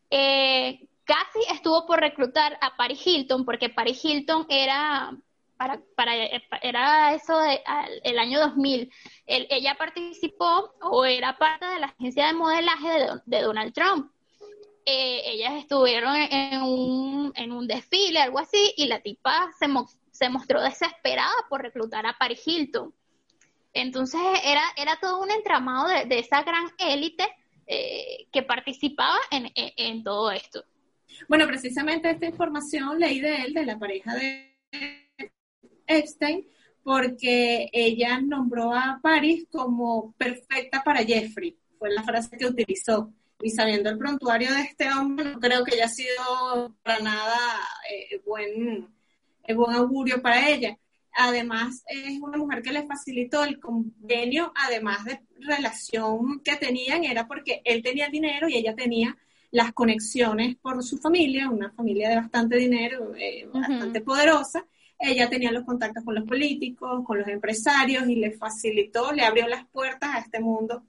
eh, 0.09 0.89
casi 1.05 1.41
estuvo 1.53 1.87
por 1.87 2.01
reclutar 2.01 2.57
a 2.63 2.79
Paris 2.79 3.07
Hilton, 3.07 3.45
porque 3.45 3.69
Paris 3.69 4.03
Hilton 4.03 4.47
era 4.49 5.15
para, 5.59 5.79
para, 5.95 6.15
era 6.63 7.13
eso 7.13 7.39
de, 7.41 7.63
el 8.05 8.19
año 8.19 8.41
2000. 8.41 8.91
ella 9.27 9.77
participó 9.77 10.73
o 10.81 11.05
era 11.05 11.37
parte 11.37 11.67
de 11.67 11.79
la 11.79 11.89
agencia 11.89 12.29
de 12.29 12.33
modelaje 12.33 12.89
de, 13.27 13.43
Donald 13.43 13.75
Trump. 13.75 14.11
Eh, 14.87 15.23
ellas 15.25 15.55
estuvieron 15.55 16.17
en 16.17 16.63
un, 16.63 17.33
en 17.37 17.53
un 17.53 17.67
desfile, 17.67 18.21
algo 18.21 18.39
así, 18.39 18.73
y 18.77 18.87
la 18.87 19.01
tipa 19.01 19.51
se, 19.59 19.67
se 20.11 20.29
mostró 20.29 20.63
desesperada 20.63 21.35
por 21.49 21.63
reclutar 21.63 22.07
a 22.07 22.17
Paris 22.19 22.43
Hilton. 22.47 22.95
Entonces 23.73 24.21
era, 24.45 24.63
era 24.77 24.99
todo 25.01 25.23
un 25.23 25.31
entramado 25.31 25.89
de, 25.89 26.19
esa 26.19 26.43
gran 26.43 26.65
élite 26.79 27.25
eh, 27.67 28.27
que 28.33 28.43
participaba 28.43 29.17
en, 29.31 30.03
todo 30.03 30.31
esto. 30.33 30.65
Bueno, 31.29 31.47
precisamente 31.47 32.11
esta 32.11 32.27
información 32.27 32.99
leí 32.99 33.21
de 33.21 33.43
él, 33.43 33.55
de 33.55 33.67
la 33.67 33.79
pareja 33.79 34.15
de 34.15 34.57
Epstein, 35.87 36.47
porque 36.83 37.69
ella 37.73 38.21
nombró 38.21 38.73
a 38.75 38.99
Paris 39.03 39.47
como 39.51 40.13
perfecta 40.15 40.83
para 40.83 41.05
Jeffrey, 41.05 41.57
fue 41.79 41.91
la 41.93 42.03
frase 42.03 42.37
que 42.37 42.47
utilizó. 42.47 43.13
Y 43.43 43.51
sabiendo 43.51 43.91
el 43.91 43.99
prontuario 43.99 44.53
de 44.53 44.63
este 44.63 44.93
hombre, 44.93 45.33
no 45.33 45.41
creo 45.41 45.65
que 45.65 45.75
haya 45.75 45.89
sido 45.89 46.75
para 46.83 47.01
nada 47.01 47.39
eh, 47.91 48.21
buen, 48.27 48.89
eh, 49.45 49.55
buen 49.55 49.75
augurio 49.75 50.21
para 50.21 50.49
ella. 50.49 50.77
Además, 51.13 51.83
es 51.87 52.21
una 52.21 52.39
mujer 52.39 52.63
que 52.63 52.73
le 52.73 52.87
facilitó 52.87 53.45
el 53.45 53.59
convenio, 53.59 54.53
además 54.55 55.05
de 55.05 55.21
relación 55.41 56.41
que 56.41 56.57
tenían, 56.57 57.05
era 57.05 57.27
porque 57.27 57.63
él 57.65 57.83
tenía 57.83 58.09
dinero 58.09 58.49
y 58.49 58.57
ella 58.57 58.75
tenía 58.75 59.17
las 59.51 59.73
conexiones 59.73 60.57
por 60.57 60.83
su 60.83 60.99
familia, 60.99 61.51
una 61.51 61.71
familia 61.73 62.11
de 62.11 62.17
bastante 62.17 62.57
dinero, 62.57 63.13
eh, 63.17 63.49
bastante 63.53 64.01
poderosa. 64.01 64.65
Ella 64.99 65.29
tenía 65.29 65.51
los 65.51 65.65
contactos 65.65 66.05
con 66.05 66.15
los 66.15 66.25
políticos, 66.25 67.03
con 67.05 67.19
los 67.19 67.29
empresarios 67.29 68.07
y 68.09 68.17
le 68.17 68.33
facilitó, 68.33 69.13
le 69.13 69.25
abrió 69.25 69.49
las 69.49 69.67
puertas 69.67 70.15
a 70.15 70.19
este 70.19 70.41
mundo 70.41 70.85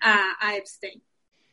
a, 0.00 0.56
Epstein. 0.56 1.02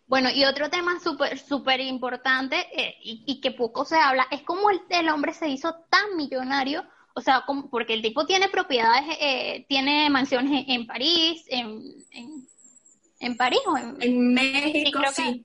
Bueno, 0.08 0.30
y 0.34 0.46
otro 0.46 0.70
tema 0.70 1.00
súper 1.02 1.38
súper 1.38 1.82
importante 1.82 2.66
eh, 2.74 2.96
y, 3.04 3.42
que 3.42 3.52
poco 3.52 3.84
se 3.84 3.98
habla 3.98 4.26
es 4.32 4.42
cómo 4.42 4.70
el, 4.70 4.82
el 4.90 5.10
hombre 5.10 5.34
se 5.34 5.50
hizo 5.50 5.76
tan 5.90 6.16
millonario 6.16 6.86
o 7.18 7.22
sea, 7.22 7.42
como, 7.48 7.68
porque 7.72 7.96
el 7.96 8.04
tipo 8.04 8.28
tiene 8.28 8.48
propiedades, 8.48 9.04
eh, 9.20 9.66
tiene 9.68 10.08
mansiones 10.12 10.66
en, 10.68 10.86
París, 10.86 11.44
en, 11.48 11.82
en, 13.20 13.36
París 13.36 13.60
o 13.66 13.76
en, 13.76 13.98
en 14.00 14.34
México, 14.36 15.00
sí. 15.16 15.44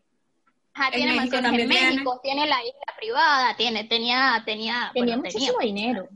tiene 0.93 1.15
mansiones 1.15 1.59
en 1.59 1.69
México, 1.69 2.21
tiene 2.23 2.47
la 2.47 2.63
isla 2.63 2.95
privada, 2.99 3.57
tiene, 3.57 3.85
tenía, 3.85 4.43
tenía, 4.45 4.91
tenía 4.93 5.17
muchísimo 5.17 5.61
dinero. 5.61 6.09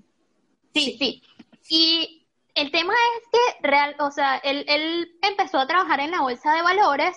Sí, 0.74 0.96
sí. 0.98 1.22
Y 1.70 2.26
el 2.54 2.70
tema 2.70 2.92
es 2.92 3.22
que 3.32 3.66
real, 3.66 3.96
o 3.98 4.10
sea, 4.10 4.36
él, 4.36 4.66
él 4.68 5.16
empezó 5.22 5.58
a 5.58 5.66
trabajar 5.66 6.00
en 6.00 6.10
la 6.10 6.20
bolsa 6.20 6.52
de 6.52 6.60
valores 6.60 7.16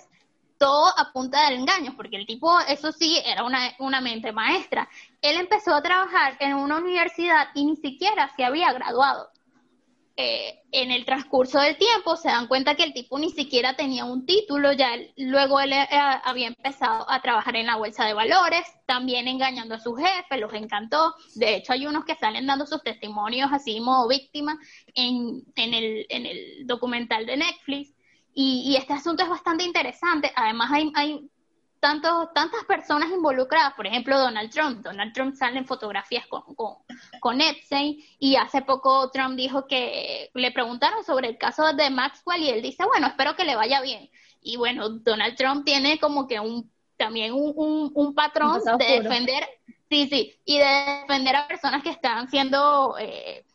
todo 0.60 0.88
a 0.96 1.12
punta 1.12 1.46
del 1.46 1.60
engaño, 1.60 1.94
porque 1.96 2.18
el 2.18 2.28
tipo, 2.28 2.60
eso 2.68 2.92
sí, 2.92 3.18
era 3.26 3.44
una, 3.44 4.02
mente 4.02 4.32
maestra. 4.32 4.88
Él 5.22 5.38
empezó 5.38 5.74
a 5.74 5.82
trabajar 5.82 6.36
en 6.40 6.54
una 6.54 6.78
universidad 6.78 7.48
y 7.56 7.66
ni 7.66 7.76
siquiera 7.78 8.32
se 8.36 8.44
había 8.44 8.72
graduado. 8.74 9.30
Eh, 10.22 10.60
en 10.74 10.92
el 10.92 11.06
transcurso 11.06 11.62
del 11.62 11.78
tiempo 11.78 12.18
se 12.18 12.28
dan 12.28 12.48
cuenta 12.48 12.76
que 12.76 12.84
el 12.84 12.94
tipo 12.94 13.18
ni 13.18 13.30
siquiera 13.30 13.78
tenía 13.78 14.04
un 14.04 14.26
título, 14.26 14.74
ya 14.74 14.92
luego 15.16 15.62
él 15.62 15.72
eh, 15.72 15.88
había 16.26 16.48
empezado 16.48 17.10
a 17.10 17.22
trabajar 17.22 17.56
en 17.56 17.68
la 17.68 17.78
bolsa 17.78 18.06
de 18.06 18.14
valores, 18.14 18.66
también 18.86 19.30
engañando 19.30 19.76
a 19.76 19.80
su 19.80 19.96
jefe, 19.96 20.38
los 20.38 20.54
encantó. 20.54 21.16
De 21.36 21.56
hecho, 21.56 21.72
hay 21.72 21.88
unos 21.88 22.04
que 22.04 22.16
salen 22.16 22.48
dando 22.48 22.66
sus 22.66 22.84
testimonios 22.84 23.50
así 23.54 23.80
modo 23.80 24.10
víctima 24.10 24.60
en, 24.94 25.42
en, 25.56 25.74
el, 25.74 26.06
en 26.10 26.26
el 26.26 26.68
documental 26.68 27.26
de 27.26 27.38
Netflix. 27.38 27.96
Y, 28.42 28.78
este 28.78 28.94
asunto 28.94 29.22
es 29.22 29.30
bastante 29.30 29.66
interesante. 29.66 30.32
Además, 30.34 30.72
hay, 30.72 30.90
hay 30.96 31.30
tantos, 31.82 32.30
tantas 32.34 32.64
personas 32.64 33.12
involucradas, 33.12 33.74
por 33.74 33.86
ejemplo, 33.86 34.18
Donald 34.18 34.50
Trump. 34.50 34.82
Donald 34.82 35.12
Trump 35.12 35.36
sale 35.36 35.58
en 35.58 35.66
fotografías 35.66 36.26
con, 36.28 36.44
con, 36.56 36.76
con, 37.20 37.42
Epstein 37.42 38.02
y 38.18 38.38
hace 38.38 38.62
poco 38.62 39.12
Trump 39.12 39.36
dijo 39.36 39.68
que 39.68 40.32
le 40.34 40.52
preguntaron 40.54 41.04
sobre 41.04 41.28
el 41.28 41.38
caso 41.38 41.74
de 41.74 41.90
Maxwell 41.90 42.42
y 42.42 42.50
él 42.50 42.62
dice, 42.62 42.86
bueno, 42.86 43.08
espero 43.08 43.36
que 43.36 43.44
le 43.44 43.58
vaya 43.58 43.82
bien. 43.82 44.10
Y 44.42 44.56
bueno, 44.56 44.88
Donald 44.88 45.36
Trump 45.36 45.66
tiene 45.66 46.00
como 46.00 46.26
que 46.26 46.40
un 46.40 46.72
también 46.96 47.34
un, 47.34 47.92
un, 47.94 48.16
patrón 48.16 48.62
de 48.78 49.02
defender, 49.02 49.44
sí, 49.90 50.08
sí, 50.10 50.40
y 50.46 50.60
de 50.60 51.02
defender 51.02 51.36
a 51.36 51.48
personas 51.48 51.84
que 51.84 51.90
están 51.90 52.30
siendo 52.30 52.96
eh, 53.00 53.46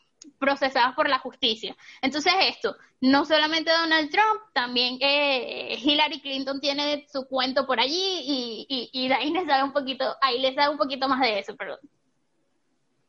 procesadas 0.44 0.94
por 0.94 1.08
la 1.08 1.18
justicia. 1.18 1.74
Entonces 2.02 2.32
esto, 2.48 2.76
no 3.00 3.24
solamente 3.24 3.70
Donald 3.70 4.10
Trump, 4.10 4.42
también 4.52 4.98
eh, 5.00 5.78
Hillary 5.82 6.20
Clinton 6.20 6.60
tiene 6.60 7.06
su 7.10 7.26
cuento 7.26 7.66
por 7.66 7.80
allí 7.80 8.20
y, 8.68 8.90
y, 8.92 9.10
ahí 9.12 9.30
les 9.30 9.46
sabe 9.46 9.64
un 9.64 9.72
poquito, 9.72 10.04
ahí 10.20 10.40
les 10.40 10.54
da 10.54 10.70
un 10.70 10.76
poquito 10.76 11.08
más 11.08 11.20
de 11.20 11.38
eso, 11.38 11.56
perdón. 11.56 11.78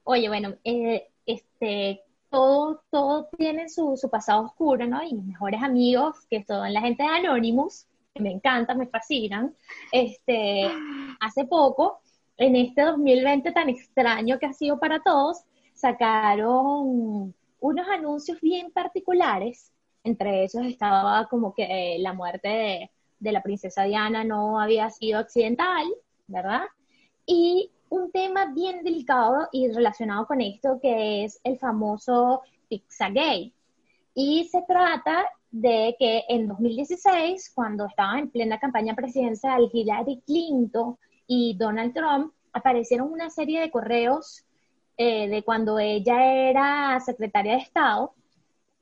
Oye, 0.04 0.30
bueno, 0.30 0.56
eh, 0.64 1.10
este, 1.26 2.02
todo, 2.30 2.82
todo 2.90 3.28
tiene 3.38 3.68
su, 3.68 3.98
su, 3.98 4.10
pasado 4.10 4.44
oscuro, 4.46 4.86
¿no? 4.88 5.04
Y 5.04 5.14
mis 5.14 5.26
mejores 5.26 5.62
amigos, 5.62 6.16
que 6.30 6.44
son 6.44 6.72
la 6.72 6.82
gente 6.82 7.04
de 7.04 7.10
Anonymous, 7.10 7.88
que 8.14 8.22
me 8.22 8.32
encantan, 8.32 8.78
me 8.78 8.88
fascinan, 8.88 9.54
este, 9.92 10.72
hace 11.20 11.46
poco, 11.46 12.02
en 12.38 12.56
este 12.56 12.84
2020 12.84 13.52
tan 13.52 13.70
extraño 13.70 14.40
que 14.40 14.46
ha 14.46 14.54
sido 14.54 14.80
para 14.80 15.02
todos, 15.02 15.44
sacaron 15.76 17.36
unos 17.60 17.88
anuncios 17.90 18.42
bien 18.42 18.72
particulares 18.72 19.72
entre 20.06 20.44
esos 20.44 20.66
estaba 20.66 21.28
como 21.28 21.54
que 21.54 21.64
eh, 21.64 22.00
la 22.00 22.14
muerte 22.14 22.90
de, 23.20 23.32
la 23.32 23.42
princesa 23.42 23.84
Diana 23.84 24.24
no 24.24 24.60
había 24.60 24.90
sido 24.92 25.20
accidental, 25.20 25.84
¿verdad? 26.28 26.62
Y 27.26 27.72
un 27.90 28.12
tema 28.12 28.46
bien 28.54 28.84
delicado 28.84 29.50
y 29.52 29.68
relacionado 29.72 30.28
con 30.28 30.42
esto 30.42 30.80
que 30.80 31.26
es 31.26 31.40
el 31.44 31.58
famoso 31.58 32.44
Pizzagate. 32.70 33.52
Y 34.14 34.48
se 34.52 34.62
trata 34.62 35.26
de 35.50 35.96
que 35.98 36.24
en 36.30 36.48
2016, 36.48 37.52
cuando 37.56 37.88
estaban 37.88 38.20
en 38.20 38.30
plena 38.30 38.60
campaña 38.60 38.94
presidencial 38.94 39.70
Hillary 39.74 40.22
Clinton 40.26 40.98
y 41.26 41.58
Donald 41.58 41.96
Trump, 41.96 42.32
aparecieron 42.54 43.12
una 43.12 43.32
serie 43.32 43.60
de 43.60 43.72
correos 43.72 44.46
eh, 44.98 45.28
de 45.30 45.44
cuando 45.44 45.80
ella 45.80 46.50
era 46.50 47.00
secretaria 47.00 47.54
de 47.54 47.60
Estado 47.60 48.14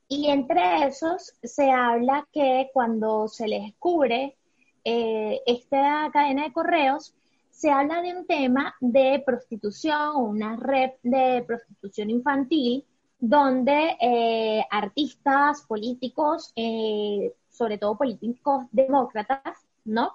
y 0.08 0.28
entre 0.28 0.86
esos 0.86 1.34
se 1.42 1.70
habla 1.70 2.28
que 2.32 2.70
cuando 2.72 3.28
se 3.28 3.48
les 3.48 3.62
descubre 3.62 4.36
eh, 4.84 5.40
esta 5.46 6.10
cadena 6.12 6.44
de 6.44 6.52
correos, 6.52 7.14
se 7.50 7.70
habla 7.70 8.02
de 8.02 8.14
un 8.14 8.26
tema 8.26 8.74
de 8.80 9.22
prostitución, 9.24 10.16
una 10.16 10.56
red 10.56 10.90
de 11.02 11.42
prostitución 11.46 12.10
infantil, 12.10 12.84
donde 13.18 13.96
eh, 14.00 14.64
artistas, 14.70 15.62
políticos, 15.62 16.52
eh, 16.56 17.32
sobre 17.48 17.78
todo 17.78 17.96
políticos 17.96 18.66
demócratas, 18.72 19.64
¿no? 19.84 20.12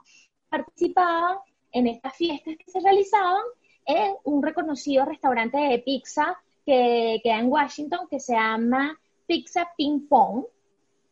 Participaban 0.50 1.38
en 1.72 1.88
estas 1.88 2.16
fiestas 2.16 2.56
que 2.58 2.72
se 2.72 2.80
realizaban 2.80 3.42
en 3.90 4.14
un 4.24 4.44
reconocido 4.44 5.04
restaurante 5.04 5.58
de 5.58 5.80
pizza 5.80 6.38
que 6.64 7.20
queda 7.24 7.40
en 7.40 7.52
Washington 7.52 8.08
que 8.08 8.20
se 8.20 8.34
llama 8.34 8.96
Pizza 9.26 9.68
Ping 9.76 10.08
Pong, 10.08 10.46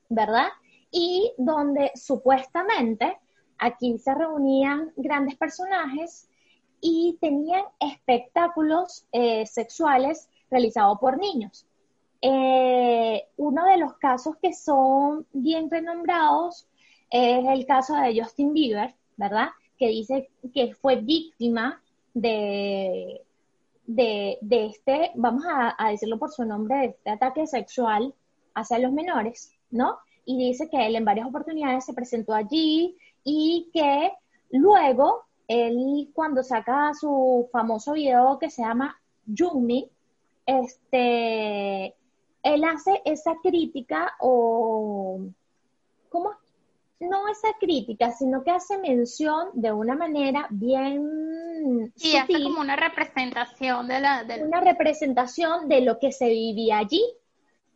¿verdad? 0.10 0.50
Y 0.92 1.34
donde 1.40 1.92
supuestamente 1.96 3.18
aquí 3.58 3.98
se 3.98 4.14
reunían 4.14 4.94
grandes 4.96 5.36
personajes 5.38 6.30
y 6.80 7.18
tenían 7.20 7.64
espectáculos 7.80 9.08
eh, 9.12 9.48
sexuales 9.48 10.30
realizados 10.52 11.00
por 11.00 11.18
niños. 11.18 11.66
Eh, 12.22 13.28
uno 13.38 13.66
de 13.66 13.78
los 13.78 13.96
casos 13.98 14.36
que 14.40 14.54
son 14.54 15.26
bien 15.34 15.72
renombrados 15.72 16.68
es 17.10 17.44
el 17.48 17.66
caso 17.66 17.96
de 17.96 18.22
Justin 18.22 18.54
Bieber, 18.54 18.94
¿verdad? 19.16 19.50
Que 19.80 19.88
dice 19.88 20.30
que 20.54 20.76
fue 20.76 20.98
víctima 20.98 21.82
de, 22.22 23.22
de, 23.86 24.38
este, 24.66 25.12
vamos 25.16 25.44
a, 25.48 25.90
decirlo 25.92 26.18
por 26.18 26.32
su 26.32 26.44
nombre, 26.44 26.78
de 26.78 26.86
este 26.86 27.10
ataque 27.10 27.48
sexual 27.48 28.14
hacia 28.54 28.80
los 28.80 28.92
menores, 28.92 29.54
¿no? 29.72 29.98
Y 30.26 30.38
dice 30.38 30.70
que 30.70 30.86
él 30.86 30.96
en 30.96 31.06
varias 31.06 31.28
oportunidades 31.28 31.86
se 31.86 31.94
presentó 31.94 32.34
allí 32.34 32.98
y 33.24 33.70
que 33.74 34.12
luego 34.52 35.24
él 35.48 36.10
cuando 36.14 36.44
saca 36.44 36.92
su 36.94 37.48
famoso 37.52 37.94
video 37.94 38.38
que 38.40 38.50
se 38.50 38.62
llama 38.62 39.00
Yumi, 39.26 39.90
este, 40.46 41.96
él 42.44 42.64
hace 42.64 43.02
esa 43.06 43.36
crítica 43.42 44.14
o, 44.20 45.20
¿cómo 46.10 46.32
no 47.00 47.28
esa 47.28 47.50
crítica, 47.60 48.12
sino 48.12 48.44
que 48.44 48.52
hace 48.52 48.78
mención 48.80 49.50
de 49.54 49.72
una 49.72 49.96
manera 49.96 50.48
bien 50.50 51.92
sí, 51.96 52.18
hace 52.18 52.42
como 52.42 52.62
una 52.62 52.76
representación 52.76 53.88
de 53.88 54.00
la 54.00 54.26
una 54.44 54.62
representación 54.62 55.68
de 55.68 55.82
lo 55.82 56.00
que 56.00 56.12
se 56.12 56.28
vivía 56.28 56.80
allí. 56.80 57.04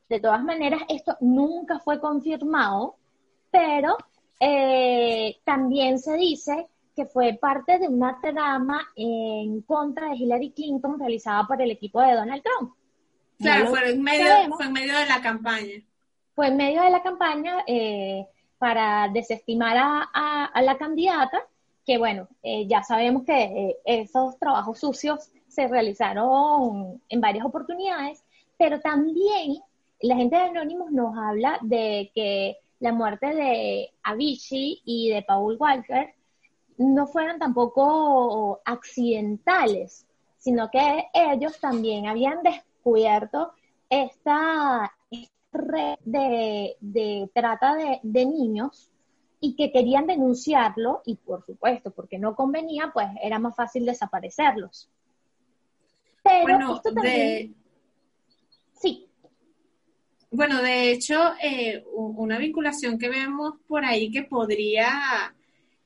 De 0.10 0.19
todas 0.19 0.43
maneras, 0.43 0.81
esto 0.89 1.15
nunca 1.21 1.79
fue 1.79 2.01
confirmado, 2.01 2.95
pero 3.49 3.95
eh, 4.39 5.38
también 5.45 5.99
se 5.99 6.17
dice 6.17 6.67
que 6.95 7.05
fue 7.05 7.38
parte 7.39 7.79
de 7.79 7.88
una 7.88 8.19
trama 8.19 8.89
en 8.95 9.62
contra 9.62 10.10
de 10.10 10.15
Hillary 10.17 10.51
Clinton 10.51 10.99
realizada 10.99 11.47
por 11.47 11.62
el 11.62 11.71
equipo 11.71 12.01
de 12.01 12.13
Donald 12.13 12.43
Trump. 12.43 12.73
Claro, 13.39 13.67
fue, 13.67 13.91
en 13.91 14.01
medio, 14.01 14.53
fue 14.55 14.65
en 14.65 14.73
medio 14.73 14.97
de 14.97 15.05
la 15.05 15.21
campaña. 15.21 15.81
Fue 16.36 16.47
en 16.47 16.57
medio 16.57 16.81
de 16.81 16.89
la 16.89 17.01
campaña 17.01 17.63
eh, 17.65 18.27
para 18.62 19.10
desestimar 19.12 19.76
a, 19.76 20.62
la 20.62 20.78
candidata, 20.78 21.41
que 21.84 21.97
bueno, 21.97 22.28
eh, 22.43 22.67
ya 22.67 22.84
sabemos 22.84 23.24
que 23.24 23.41
eh, 23.41 23.78
esos 23.86 24.38
trabajos 24.38 24.78
sucios 24.78 25.32
se 25.47 25.67
realizaron 25.67 27.02
en 27.10 27.21
varias 27.21 27.43
oportunidades, 27.43 28.24
pero 28.60 28.80
también 28.80 29.58
la 30.02 30.15
gente 30.15 30.36
de 30.36 30.43
Anonymous 30.43 30.91
nos 30.91 31.17
habla 31.17 31.58
de 31.63 32.12
que 32.13 32.58
la 32.80 32.91
muerte 32.91 33.34
de 33.34 33.89
Avicii 34.04 34.84
y 34.86 35.10
de 35.10 35.24
Paul 35.24 35.58
Walker 35.60 36.13
no 36.78 37.08
fueron 37.08 37.39
tampoco 37.39 38.62
accidentales, 38.63 40.06
sino 40.38 40.69
que 40.69 41.08
ellos 41.15 41.60
también 41.60 42.06
habían 42.06 42.43
descubierto 42.43 43.54
esta, 43.89 44.93
red 45.52 45.98
de, 46.04 47.30
trata 47.34 47.76
de, 48.02 48.26
niños 48.26 48.90
y 49.40 49.56
que 49.56 49.72
querían 49.72 50.08
denunciarlo 50.08 51.02
y 51.06 51.16
por 51.16 51.46
supuesto, 51.46 51.92
porque 51.92 52.20
no 52.20 52.36
convenía, 52.36 52.92
pues 52.94 53.08
era 53.24 53.40
más 53.40 53.56
fácil 53.56 53.86
desaparecerlos. 53.86 54.90
Pero 56.24 56.76
esto 56.76 56.94
también... 56.94 57.56
Sí. 58.80 59.08
Bueno, 60.30 60.62
de 60.62 60.92
hecho, 60.92 61.34
eh, 61.42 61.84
una 61.94 62.38
vinculación 62.38 62.98
que 62.98 63.10
vemos 63.10 63.56
por 63.68 63.84
ahí 63.84 64.12
que 64.12 64.24
podría 64.24 65.34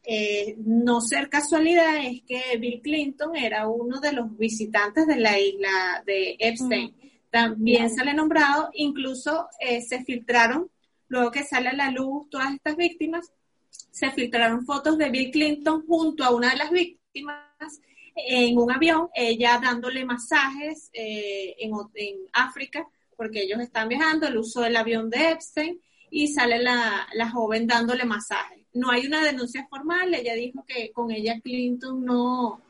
eh, 0.08 0.56
no 0.60 1.02
ser 1.02 1.30
casualidad 1.30 1.98
es 1.98 2.22
que 2.28 2.58
Bill 2.60 2.82
Clinton 2.82 3.36
era 3.36 3.68
uno 3.68 4.00
de 4.00 4.14
los 4.14 4.38
visitantes 4.38 5.08
de 5.08 5.16
la 5.16 5.40
isla 5.40 6.04
de 6.06 6.36
Epstein. 6.40 6.94
También 7.36 7.90
sale 7.90 8.14
nombrado, 8.14 8.70
incluso 8.76 9.50
eh, 9.60 9.82
se 9.82 10.06
filtraron, 10.06 10.72
luego 11.10 11.32
que 11.32 11.44
sale 11.44 11.68
a 11.68 11.74
la 11.74 11.92
luz 11.92 12.30
todas 12.30 12.54
estas 12.54 12.78
víctimas, 12.78 13.30
se 13.70 14.10
filtraron 14.12 14.66
fotos 14.66 14.98
de 14.98 15.10
Bill 15.10 15.32
Clinton 15.32 15.86
junto 15.86 16.24
a 16.24 16.34
una 16.34 16.52
de 16.52 16.56
las 16.56 16.72
víctimas 16.72 17.82
en 18.16 18.58
un 18.58 18.72
avión, 18.72 19.10
ella 19.14 19.60
dándole 19.62 20.06
masajes 20.06 20.90
eh, 20.94 21.58
en, 21.60 21.74
en, 21.96 22.20
África, 22.32 22.88
porque 23.18 23.42
ellos 23.42 23.60
están 23.60 23.90
viajando, 23.90 24.28
el 24.28 24.38
uso 24.38 24.62
del 24.62 24.78
avión 24.78 25.10
de 25.10 25.32
Epstein, 25.32 25.82
y 26.10 26.30
sale 26.30 26.64
la, 26.64 27.06
la 27.16 27.32
joven 27.32 27.68
dándole 27.68 28.06
masajes. 28.06 28.66
No 28.72 28.92
hay 28.92 29.08
una 29.08 29.22
denuncia 29.22 29.68
formal, 29.70 30.14
ella 30.14 30.36
dijo 30.36 30.64
que 30.66 30.94
con 30.94 31.12
ella 31.12 31.42
Clinton 31.42 32.06
no, 32.06 32.62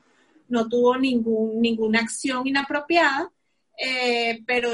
no 0.47 0.67
tuvo 0.67 0.97
ningún, 0.97 1.61
ninguna 1.61 1.99
acción 1.99 2.47
inapropiada, 2.47 3.31
eh, 3.77 4.41
pero 4.45 4.73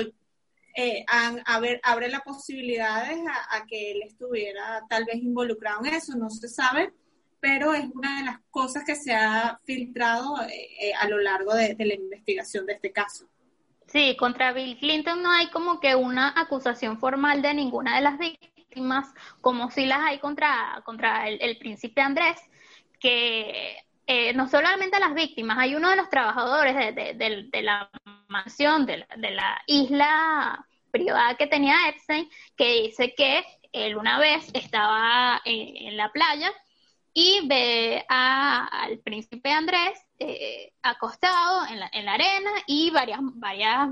eh, 0.76 1.06
abre 1.08 2.10
la 2.10 2.20
posibilidades 2.20 3.20
a, 3.50 3.66
que 3.66 3.92
él 3.92 4.02
estuviera 4.04 4.84
tal 4.90 5.06
vez 5.06 5.16
involucrado 5.16 5.86
en 5.86 5.94
eso, 5.94 6.16
no 6.16 6.30
se 6.30 6.48
sabe, 6.48 6.94
pero 7.40 7.74
es 7.74 7.86
una 7.94 8.20
de 8.20 8.26
las 8.26 8.40
cosas 8.50 8.84
que 8.86 8.96
se 8.96 9.14
ha 9.14 9.60
filtrado 9.66 10.36
eh, 10.44 10.94
a 11.00 11.08
lo 11.08 11.20
largo 11.20 11.54
de 11.54 11.76
la 11.80 11.94
investigación 11.94 12.66
de 12.66 12.74
este 12.74 12.92
caso. 12.92 13.28
Sí, 13.92 14.16
contra 14.18 14.54
Bill 14.54 14.78
Clinton 14.78 15.22
no 15.22 15.30
hay 15.32 15.50
como 15.50 15.82
que 15.82 15.96
una 15.96 16.34
acusación 16.40 16.98
formal 16.98 17.42
de 17.42 17.54
ninguna 17.54 17.98
de 17.98 18.02
las 18.02 18.18
víctimas 18.18 19.14
como 19.42 19.70
si 19.70 19.86
las 19.86 20.00
hay 20.00 20.20
contra, 20.20 20.82
contra 20.86 21.28
el, 21.28 21.58
príncipe 21.58 22.00
Andrés, 22.00 22.40
que 23.02 23.76
eh, 24.08 24.34
no 24.34 24.48
solamente 24.48 25.00
las 25.00 25.14
víctimas, 25.14 25.58
hay 25.58 25.76
uno 25.76 25.90
de 25.90 25.96
los 25.96 26.10
trabajadores 26.10 26.76
de, 26.96 27.62
la 27.62 27.90
mansión, 28.28 28.86
de 28.86 29.06
la, 29.18 29.62
isla 29.68 30.66
privada 30.92 31.36
que 31.36 31.48
tenía 31.48 31.88
Epstein, 31.90 32.30
que 32.58 32.84
dice 32.84 33.14
que 33.16 33.44
él 33.72 33.96
una 33.96 34.20
vez 34.20 34.50
estaba 34.54 35.42
en, 35.46 35.96
la 35.96 36.12
playa 36.12 36.52
y 37.14 37.48
ve 37.48 38.06
al 38.10 39.00
príncipe 39.00 39.52
Andrés 39.52 40.00
eh, 40.20 40.74
acostado 40.82 41.66
en 41.68 41.80
la, 41.80 41.90
en 41.94 42.06
la, 42.06 42.14
arena 42.14 42.52
y 42.68 42.90
varias, 42.90 43.20
varias 43.22 43.90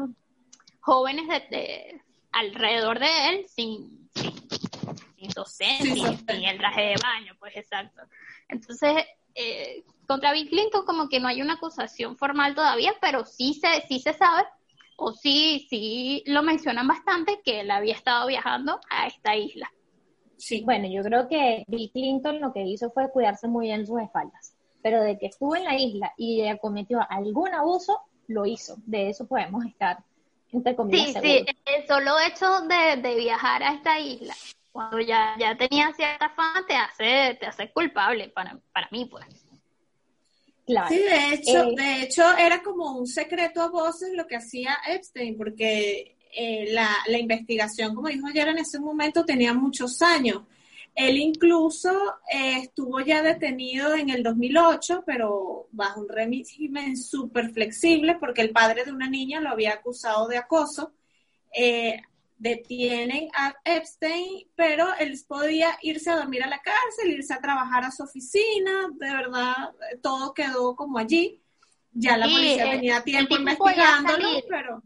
jóvenes 0.81 1.27
de, 1.49 2.01
alrededor 2.31 2.99
de 2.99 3.29
él 3.29 3.45
sin, 3.47 4.09
sin 4.13 5.29
docente, 5.35 5.85
sin, 5.85 6.43
el 6.43 6.57
traje 6.57 6.81
de 6.81 6.95
baño, 7.01 7.35
pues 7.39 7.55
exacto. 7.55 8.01
Entonces, 8.47 9.05
eh, 9.39 9.83
contra 10.05 10.33
Bill 10.33 10.49
Clinton 10.49 10.85
como 10.85 11.07
que 11.07 11.19
no 11.19 11.27
hay 11.27 11.41
una 11.41 11.53
acusación 11.53 12.17
formal 12.17 12.55
todavía, 12.55 12.93
pero 12.99 13.25
sí 13.25 13.53
se, 13.53 13.87
sí 13.87 13.99
se 13.99 14.13
sabe, 14.13 14.43
o 14.97 15.13
sí, 15.13 15.65
sí 15.69 16.23
lo 16.25 16.43
mencionan 16.43 16.87
bastante, 16.87 17.39
que 17.43 17.61
él 17.61 17.71
había 17.71 17.93
estado 17.93 18.27
viajando 18.27 18.79
a 18.89 19.07
esta 19.07 19.35
isla. 19.35 19.71
Sí. 20.37 20.61
Bueno, 20.63 20.87
yo 20.89 21.03
creo 21.03 21.27
que 21.27 21.63
Bill 21.67 21.89
Clinton 21.91 22.41
lo 22.41 22.51
que 22.51 22.63
hizo 22.63 22.91
fue 22.91 23.11
cuidarse 23.11 23.47
muy 23.47 23.67
bien 23.67 23.87
sus 23.87 24.01
espaldas, 24.01 24.55
pero 24.81 25.01
de 25.01 25.17
que 25.17 25.27
estuvo 25.27 25.55
en 25.55 25.63
la 25.63 25.77
isla 25.77 26.13
y 26.17 26.43
cometió 26.57 26.99
algún 27.09 27.53
abuso, 27.53 28.01
lo 28.27 28.45
hizo. 28.45 28.75
De 28.85 29.09
eso 29.09 29.27
podemos 29.27 29.65
estar 29.65 30.03
entre 30.51 30.75
comillas. 30.75 31.21
Sí, 31.21 31.45
sí, 31.45 31.45
el 31.65 31.87
solo 31.87 32.19
hecho 32.27 32.61
de, 32.61 33.01
de 33.01 33.15
viajar 33.15 33.63
a 33.63 33.73
esta 33.73 33.99
isla 33.99 34.33
cuando 34.71 34.99
ya, 34.99 35.35
ya 35.39 35.57
tenía 35.57 35.91
cierta 35.93 36.29
fama, 36.29 36.65
te 36.67 36.75
hace, 36.75 37.37
te 37.39 37.45
hace 37.45 37.71
culpable 37.71 38.29
para, 38.29 38.59
para 38.71 38.87
mí, 38.91 39.05
pues. 39.05 39.25
Claro. 40.65 40.89
Sí, 40.89 40.99
de 40.99 41.33
hecho, 41.33 41.63
eh, 41.63 41.75
de 41.75 42.01
hecho 42.03 42.37
era 42.37 42.61
como 42.61 42.91
un 42.91 43.07
secreto 43.07 43.61
a 43.61 43.69
voces 43.69 44.11
lo 44.13 44.27
que 44.27 44.35
hacía 44.35 44.77
Epstein, 44.87 45.35
porque 45.35 46.17
eh, 46.31 46.67
la, 46.71 46.89
la, 47.07 47.17
investigación, 47.17 47.95
como 47.95 48.07
dijo 48.07 48.27
ayer, 48.27 48.47
en 48.47 48.59
ese 48.59 48.79
momento 48.79 49.25
tenía 49.25 49.53
muchos 49.53 50.01
años. 50.01 50.43
Él 50.95 51.17
incluso 51.17 51.91
eh, 52.31 52.57
estuvo 52.63 52.99
ya 52.99 53.21
detenido 53.21 53.95
en 53.95 54.09
el 54.09 54.21
2008, 54.21 55.03
pero 55.05 55.67
bajo 55.71 56.01
un 56.01 56.09
régimen 56.09 56.97
súper 56.97 57.51
flexible, 57.51 58.17
porque 58.19 58.41
el 58.41 58.51
padre 58.51 58.83
de 58.83 58.91
una 58.91 59.09
niña 59.09 59.39
lo 59.39 59.49
había 59.49 59.73
acusado 59.73 60.27
de 60.27 60.37
acoso. 60.37 60.91
Eh, 61.55 62.01
detienen 62.39 63.29
a 63.35 63.53
Epstein, 63.65 64.47
pero 64.55 64.87
él 64.97 65.13
podía 65.27 65.77
irse 65.81 66.09
a 66.09 66.15
dormir 66.15 66.41
a 66.43 66.47
la 66.47 66.61
cárcel, 66.61 67.11
irse 67.11 67.33
a 67.33 67.41
trabajar 67.41 67.83
a 67.83 67.91
su 67.91 68.03
oficina, 68.03 68.87
de 68.93 69.13
verdad, 69.13 69.71
todo 70.01 70.33
quedó 70.33 70.75
como 70.75 70.97
allí. 70.97 71.43
Ya 71.91 72.17
la 72.17 72.25
policía 72.25 72.71
tenía 72.71 73.03
tiempo 73.03 73.35
investigándolo, 73.35 74.29
pero... 74.49 74.81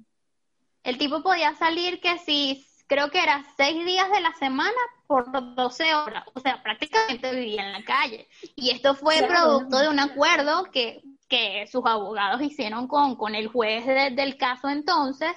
El 0.84 0.98
tipo 0.98 1.22
podía 1.22 1.56
salir 1.56 2.02
que 2.02 2.18
si, 2.18 2.66
creo 2.88 3.12
que 3.12 3.22
era 3.22 3.46
seis 3.56 3.86
días 3.86 4.10
de 4.10 4.20
la 4.20 4.34
semana 4.34 4.72
por 5.06 5.32
12 5.32 5.94
horas, 5.94 6.24
o 6.34 6.40
sea, 6.40 6.62
prácticamente 6.64 7.36
vivía 7.36 7.68
en 7.68 7.72
la 7.72 7.84
calle. 7.84 8.28
Y 8.56 8.72
esto 8.72 8.96
fue 8.96 9.22
producto 9.28 9.78
de 9.78 9.90
un 9.90 10.00
acuerdo 10.00 10.72
que, 10.72 11.04
que 11.30 11.68
sus 11.72 11.86
abogados 11.86 12.42
hicieron 12.42 12.88
con, 12.88 13.16
con 13.16 13.36
el 13.36 13.48
juez 13.48 13.86
del 13.86 14.38
caso 14.38 14.70
entonces, 14.70 15.32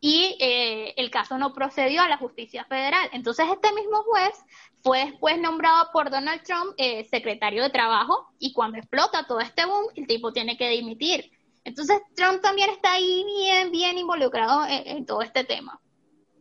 y 0.00 0.36
eh, 0.40 0.94
el 0.96 1.10
caso 1.10 1.38
no 1.38 1.52
procedió 1.54 2.02
a 2.02 2.08
la 2.08 2.18
justicia 2.18 2.64
federal. 2.64 3.08
Entonces 3.12 3.46
este 3.50 3.72
mismo 3.72 4.02
juez 4.02 4.34
fue 4.82 5.04
después 5.04 5.40
nombrado 5.40 5.90
por 5.92 6.10
Donald 6.10 6.42
Trump 6.42 6.74
eh, 6.76 7.04
secretario 7.04 7.62
de 7.62 7.70
Trabajo 7.70 8.28
y 8.38 8.52
cuando 8.52 8.78
explota 8.78 9.26
todo 9.26 9.40
este 9.40 9.64
boom, 9.64 9.86
el 9.94 10.06
tipo 10.06 10.32
tiene 10.32 10.56
que 10.56 10.68
dimitir. 10.70 11.30
Entonces 11.64 12.00
Trump 12.14 12.40
también 12.42 12.70
está 12.70 12.92
ahí 12.92 13.24
bien, 13.24 13.72
bien 13.72 13.98
involucrado 13.98 14.64
en, 14.68 15.04
todo 15.04 15.22
este 15.22 15.44
tema. 15.44 15.80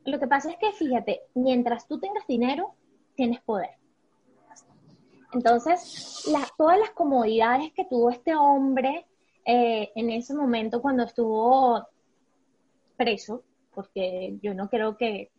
Lo 0.05 0.19
que 0.19 0.27
pasa 0.27 0.51
es 0.51 0.57
que, 0.57 0.71
fíjate, 0.71 1.21
mientras 1.33 1.87
tú 1.87 1.99
tengas 1.99 2.27
dinero, 2.27 2.75
tienes 3.15 3.41
poder. 3.41 3.71
Entonces, 5.33 6.23
todas 6.57 6.77
las 6.77 6.91
comodidades 6.91 7.73
que 7.73 7.85
tuvo 7.85 8.11
este 8.11 8.35
hombre 8.35 9.07
eh, 9.45 9.91
en 9.95 10.11
ese 10.11 10.35
momento 10.35 10.81
cuando 10.81 11.03
estuvo 11.03 11.87
preso, 12.95 13.43
porque 13.73 14.37
yo 14.41 14.53
no 14.53 14.69
creo 14.69 14.97
que, 14.97 15.29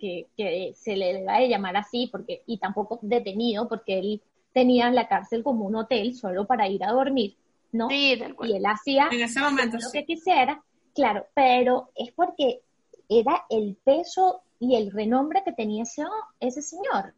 se 0.75 0.97
le 0.97 1.15
deba 1.15 1.39
de 1.39 1.49
llamar 1.49 1.77
así, 1.77 2.09
porque, 2.11 2.43
y 2.47 2.59
tampoco 2.59 2.99
detenido, 3.03 3.69
porque 3.69 3.99
él 3.99 4.23
tenía 4.53 4.91
la 4.91 5.09
cárcel 5.09 5.43
como 5.43 5.67
un 5.67 5.77
hotel 5.77 6.15
solo 6.15 6.47
para 6.47 6.69
ir 6.69 6.85
a 6.85 6.93
dormir, 6.93 7.37
¿no? 7.73 7.89
Sí, 7.89 8.19
y 8.43 8.53
él 8.53 8.67
hacía 8.67 9.09
en 9.11 9.23
ese 9.23 9.41
momento, 9.41 9.79
lo 9.79 9.91
que 9.91 10.05
quisiera, 10.05 10.63
claro, 10.95 11.27
pero 11.35 11.91
es 11.95 12.13
porque 12.13 12.61
era 13.09 13.45
el 13.51 13.77
peso 13.85 14.43
y 14.59 14.77
el 14.77 14.91
renombre 14.91 15.43
que 15.45 15.53
tenía 15.53 15.83
ese, 15.83 16.03
ese 16.41 16.63
señor. 16.63 17.15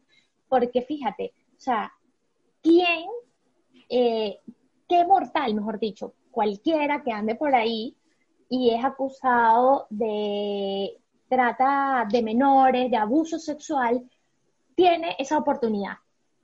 Porque 0.47 0.81
fíjate, 0.81 1.33
o 1.57 1.59
sea, 1.59 1.93
¿quién, 2.61 3.05
eh, 3.89 4.39
qué 4.87 5.05
mortal, 5.05 5.53
mejor 5.53 5.79
dicho, 5.79 6.13
cualquiera 6.31 7.03
que 7.03 7.11
ande 7.11 7.35
por 7.35 7.53
ahí 7.55 7.95
y 8.49 8.71
es 8.71 8.83
acusado 8.83 9.85
de 9.89 10.97
trata 11.29 12.07
de 12.11 12.23
menores, 12.23 12.89
de 12.89 12.97
abuso 12.97 13.37
sexual, 13.37 14.03
tiene 14.75 15.15
esa 15.19 15.37
oportunidad, 15.37 15.93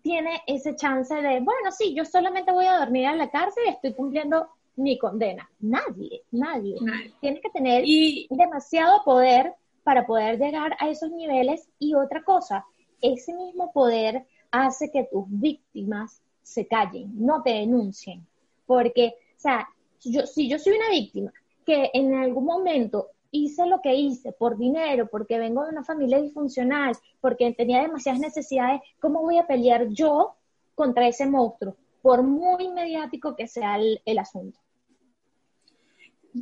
tiene 0.01 0.41
ese 0.45 0.76
chance 0.76 1.14
de, 1.16 1.39
bueno, 1.39 1.72
sí, 1.72 1.95
yo 1.95 2.06
solamente 2.06 2.51
voy 2.51 2.68
a 2.68 2.78
dormir 2.78 3.06
en 3.06 3.18
la 3.18 3.32
cárcel 3.32 3.64
y 3.66 3.70
estoy 3.70 3.93
cumpliendo 3.93 4.47
mi 4.76 4.99
condena. 4.99 5.49
Nadie, 5.60 6.22
nadie. 6.32 6.78
Tiene 7.20 7.41
que 7.41 7.49
tener 7.49 7.84
demasiado 8.30 9.03
poder 9.03 9.53
para 9.84 10.06
poder 10.06 10.38
llegar 10.38 10.76
a 10.80 10.89
esos 10.89 11.12
niveles 11.12 11.68
y 11.80 11.95
otra 11.95 12.24
cosa, 12.24 12.66
ese 13.01 13.34
mismo 13.34 13.72
poder 13.72 14.26
hace 14.51 14.91
que 14.91 15.08
tus 15.12 15.26
víctimas 15.28 16.22
se 16.43 16.68
callen, 16.68 17.12
no 17.16 17.41
te 17.41 17.51
denuncien, 17.51 18.26
porque, 18.68 19.16
o 19.36 19.39
sea, 19.39 19.68
yo, 20.01 20.28
si 20.28 20.47
yo 20.47 20.60
soy 20.60 20.74
una 20.74 20.89
víctima 20.89 21.32
que 21.66 21.89
en 21.93 22.16
algún 22.16 22.45
momento 22.45 23.09
hice 23.32 23.66
lo 23.66 23.82
que 23.82 23.95
hice 23.95 24.32
por 24.32 24.57
dinero, 24.57 25.07
porque 25.07 25.38
vengo 25.38 25.63
de 25.63 25.72
una 25.72 25.84
familia 25.84 26.22
disfuncional, 26.22 26.95
porque 27.20 27.53
tenía 27.53 27.82
demasiadas 27.82 28.22
necesidades, 28.22 28.82
¿cómo 28.99 29.22
voy 29.22 29.38
a 29.38 29.47
pelear 29.47 29.88
yo 29.89 30.36
contra 30.74 31.07
ese 31.07 31.26
monstruo? 31.26 31.76
Por 32.01 32.24
muy 32.24 32.70
mediático 32.70 33.36
que 33.36 33.47
sea 33.47 33.78
el, 33.78 34.20
asunto. 34.20 34.59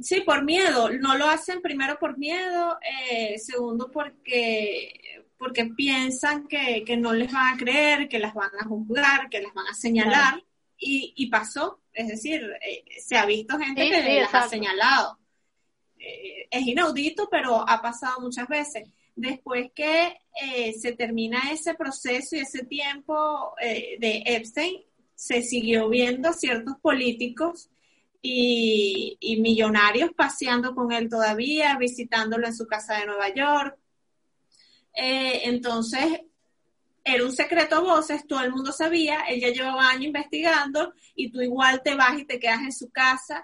Sí, 0.01 0.21
por 0.21 0.43
miedo. 0.43 0.89
No 0.91 1.17
lo 1.17 1.25
hacen 1.25 1.61
primero 1.61 1.97
por 1.97 2.17
miedo, 2.17 2.77
eh, 3.11 3.37
segundo 3.39 3.89
porque, 3.91 5.23
porque 5.37 5.65
piensan 5.65 6.47
que, 6.47 6.83
no 6.97 7.13
les 7.13 7.31
van 7.31 7.55
a 7.55 7.57
creer, 7.57 8.09
que 8.09 8.19
las 8.19 8.33
van 8.33 8.51
a 8.59 8.65
juzgar, 8.65 9.29
que 9.29 9.41
las 9.41 9.53
van 9.53 9.67
a 9.67 9.73
señalar. 9.73 10.43
Y, 10.77 11.27
pasó. 11.27 11.79
Es 11.93 12.07
decir, 12.07 12.41
eh, 12.61 12.83
se 12.99 13.15
ha 13.15 13.25
visto 13.25 13.57
gente 13.57 13.89
que 13.89 14.21
las 14.21 14.33
ha 14.33 14.49
señalado. 14.49 15.17
Eh, 15.97 16.47
es 16.51 16.67
inaudito, 16.67 17.29
pero 17.29 17.67
ha 17.67 17.81
pasado 17.81 18.19
muchas 18.19 18.47
veces. 18.47 18.89
Después 19.15 19.71
que 19.73 20.17
eh, 20.41 20.73
se 20.73 20.93
termina 20.93 21.51
ese 21.51 21.75
proceso 21.75 22.35
y 22.35 22.39
ese 22.39 22.65
tiempo 22.65 23.53
de 23.61 24.23
Epstein, 24.25 24.81
se 25.15 25.41
siguió 25.43 25.87
viendo 25.87 26.33
ciertos 26.33 26.77
políticos 26.81 27.69
y, 28.21 29.37
millonarios 29.41 30.11
paseando 30.15 30.73
con 30.75 30.91
él 30.91 31.07
todavía, 31.09 31.77
visitándolo 31.77 32.47
en 32.47 32.55
su 32.55 32.65
casa 32.65 32.97
de 32.97 33.05
Nueva 33.05 33.33
York. 33.33 33.77
entonces, 34.93 36.23
era 37.03 37.25
un 37.25 37.31
secreto 37.31 37.75
a 37.75 37.79
voces, 37.81 38.25
todo 38.27 38.41
el 38.41 38.51
mundo 38.51 38.71
sabía, 38.71 39.21
él 39.27 39.41
ya 39.41 39.49
llevaba 39.49 39.89
años 39.89 40.05
investigando 40.05 40.93
y 41.15 41.31
tú 41.31 41.41
igual 41.41 41.81
te 41.83 41.95
vas 41.95 42.17
y 42.19 42.25
te 42.25 42.39
quedas 42.39 42.61
en 42.61 42.71
su 42.71 42.89
casa 42.91 43.43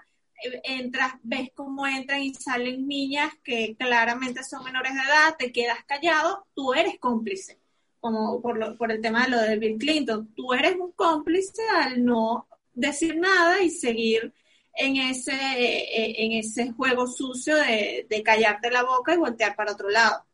entras, 0.64 1.14
ves 1.22 1.50
cómo 1.54 1.86
entran 1.86 2.22
y 2.22 2.34
salen 2.34 2.86
niñas 2.86 3.32
que 3.44 3.76
claramente 3.78 4.42
son 4.42 4.64
menores 4.64 4.94
de 4.94 5.00
edad, 5.00 5.36
te 5.38 5.52
quedas 5.52 5.84
callado, 5.86 6.46
tú 6.54 6.72
eres 6.72 6.98
cómplice, 6.98 7.58
como 8.00 8.40
por, 8.40 8.76
por 8.76 8.90
el 8.90 9.00
tema 9.00 9.24
de 9.24 9.30
lo 9.30 9.40
de 9.40 9.58
Bill 9.58 9.78
Clinton, 9.78 10.32
tú 10.34 10.52
eres 10.52 10.76
un 10.76 10.92
cómplice 10.92 11.62
al 11.68 12.04
no 12.04 12.48
decir 12.72 13.16
nada 13.16 13.62
y 13.62 13.70
seguir 13.70 14.32
en 14.74 14.96
ese, 14.96 15.32
eh, 15.34 16.72
juego 16.76 17.06
sucio 17.06 17.56
de, 17.56 18.06
de 18.08 18.22
callarte 18.22 18.70
la 18.70 18.84
boca 18.84 19.12
y 19.12 19.18
voltear 19.18 19.54
para 19.56 19.72
otro 19.72 19.90
lado. 19.90 20.24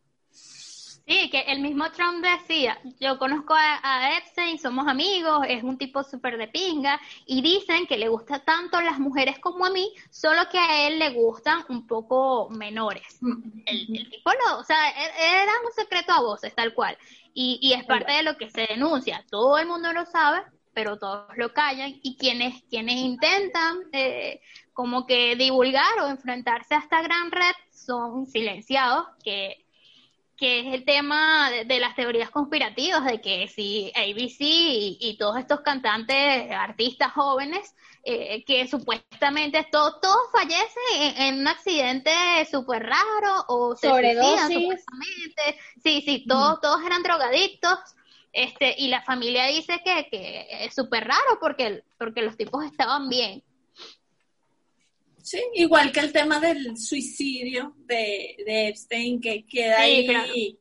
Sí, 1.07 1.30
que 1.30 1.42
el 1.42 1.61
mismo 1.61 1.88
Trump 1.92 2.24
decía, 2.24 2.80
yo 2.98 3.16
conozco 3.16 3.54
a, 3.54 4.18
Epstein, 4.18 4.59
somos 4.59 4.88
amigos, 4.88 5.46
es 5.48 5.62
un 5.62 5.78
tipo 5.78 6.02
súper 6.02 6.36
de 6.36 6.48
pinga, 6.48 7.00
y 7.26 7.42
dicen 7.42 7.86
que 7.86 7.96
le 7.96 8.09
gusta 8.09 8.40
tanto 8.40 8.80
las 8.80 8.98
mujeres 8.98 9.38
como 9.38 9.64
a 9.64 9.70
mí, 9.70 9.92
solo 10.11 10.48
que 10.50 10.59
a 10.59 10.88
él 10.88 10.98
le 10.98 11.11
gustan 11.11 11.64
un 11.68 11.86
poco 11.86 12.50
menores. 12.50 13.20
El, 13.66 14.11
tipo 14.11 14.32
no, 14.32 14.59
o 14.59 14.64
sea, 14.64 14.76
e, 14.90 15.42
era 15.42 15.52
un 15.64 15.72
secreto 15.72 16.12
a 16.12 16.22
voces, 16.22 16.52
tal 16.57 16.74
cual. 16.74 16.98
Y, 17.32 17.61
y 17.62 17.74
es 17.74 17.84
parte 17.84 18.11
de 18.12 18.24
lo 18.24 18.36
que 18.36 18.50
se 18.50 18.66
denuncia. 18.66 19.24
Todo 19.30 19.59
el 19.59 19.68
mundo 19.68 19.92
lo 19.92 20.07
sabe, 20.07 20.42
pero 20.74 20.98
todos 20.98 21.28
lo 21.36 21.52
callan, 21.52 22.00
y 22.02 22.16
quienes, 22.16 22.64
quienes 22.64 22.96
intentan 22.96 23.78
eh, 23.92 24.40
como 24.72 25.07
que 25.07 25.36
divulgar 25.36 26.00
o 26.02 26.09
enfrentarse 26.09 26.74
a 26.74 26.78
esta 26.78 27.00
gran 27.02 27.30
red 27.30 27.54
son 27.70 28.26
silenciados, 28.26 29.07
que 29.22 29.65
que 30.37 30.61
es 30.61 30.74
el 30.74 30.84
tema 30.84 31.51
de, 31.51 31.80
las 31.80 31.95
teorías 31.95 32.30
conspirativas, 32.30 33.05
de 33.05 33.20
que 33.20 33.49
si 33.49 33.91
ABC 33.97 34.37
y, 34.41 35.16
todos 35.18 35.39
estos 35.39 35.61
cantantes, 35.61 36.51
artistas 36.51 37.12
jóvenes, 37.12 37.74
eh, 38.05 38.45
que 38.45 38.68
supuestamente 38.68 39.66
todos 39.70 40.18
fallecen 40.32 41.16
en, 41.16 41.41
un 41.41 41.49
accidente 41.49 42.11
súper 42.51 42.82
raro 42.82 43.45
o 43.49 43.74
se 43.74 43.89
suicidan 43.89 44.51
Sí, 45.82 46.03
sí, 46.03 46.24
todos, 46.28 46.61
todos 46.61 46.84
eran 46.84 47.03
drogadictos. 47.03 47.78
Este, 48.32 48.74
y 48.76 48.89
la 48.89 49.03
familia 49.03 49.47
dice 49.47 49.80
que, 49.82 50.09
que 50.11 50.47
es 50.66 50.74
súper 50.74 51.05
raro 51.09 51.39
porque, 51.41 51.82
porque 51.99 52.20
los 52.20 52.37
tipos 52.37 52.64
estaban 52.66 53.09
bien. 53.09 53.43
Sí, 55.27 55.43
igual 55.55 55.91
que 55.91 55.99
el 55.99 56.12
tema 56.12 56.39
del 56.39 56.79
suicidio 56.79 57.74
de, 57.79 58.37
Epstein, 58.47 59.20
que 59.20 59.45
queda 59.45 59.81
ahí. 59.81 60.57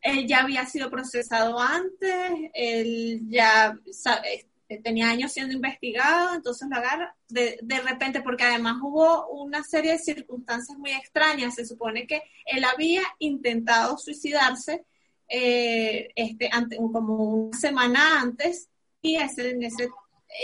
Él 0.00 0.26
ya 0.26 0.40
había 0.40 0.66
sido 0.66 0.90
procesado 0.90 1.56
antes, 1.60 2.32
él 2.52 3.20
ya 3.28 3.78
este, 4.24 4.78
tenía 4.82 5.10
años 5.10 5.30
siendo 5.30 5.54
investigado, 5.54 6.34
entonces 6.34 6.68
lo 6.68 6.78
agarra 6.78 7.14
de, 7.28 7.60
de 7.62 7.80
repente, 7.80 8.22
porque 8.22 8.42
además 8.42 8.78
hubo 8.82 9.28
una 9.28 9.62
serie 9.62 9.92
de 9.92 9.98
circunstancias 9.98 10.76
muy 10.76 10.90
extrañas. 10.90 11.54
Se 11.54 11.64
supone 11.64 12.08
que 12.08 12.22
él 12.46 12.64
había 12.64 13.02
intentado 13.20 13.96
suicidarse 13.98 14.84
eh, 15.28 16.10
este, 16.16 16.50
como 16.92 17.14
una 17.34 17.56
semana 17.56 18.20
antes 18.20 18.68
y 19.00 19.14
ese, 19.14 19.50
en 19.50 19.62
ese 19.62 19.90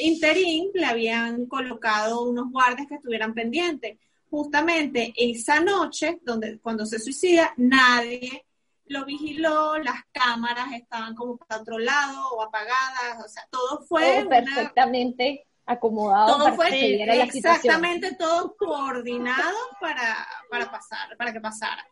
interín 0.00 0.70
le 0.74 0.86
habían 0.86 1.46
colocado 1.46 2.24
unos 2.24 2.50
guardias 2.50 2.88
que 2.88 2.96
estuvieran 2.96 3.34
pendientes. 3.34 3.98
Justamente 4.30 5.12
esa 5.16 5.60
noche, 5.60 6.18
donde 6.22 6.58
cuando 6.58 6.84
se 6.84 6.98
suicida, 6.98 7.54
nadie 7.56 8.44
lo 8.88 9.04
vigiló, 9.04 9.78
las 9.78 10.04
cámaras 10.12 10.72
estaban 10.72 11.14
como 11.14 11.36
para 11.36 11.60
otro 11.60 11.78
lado 11.78 12.28
o 12.30 12.42
apagadas, 12.42 13.24
o 13.24 13.28
sea, 13.28 13.46
todo 13.50 13.82
fue 13.82 14.24
perfectamente 14.28 15.46
acomodado 15.66 16.38
todo 16.38 16.54
fue 16.54 17.02
exactamente 17.22 18.14
todo 18.14 18.54
coordinado 18.56 19.56
para, 19.80 20.24
para 20.48 20.70
pasar, 20.70 21.16
para 21.16 21.32
que 21.32 21.40
pasara. 21.40 21.84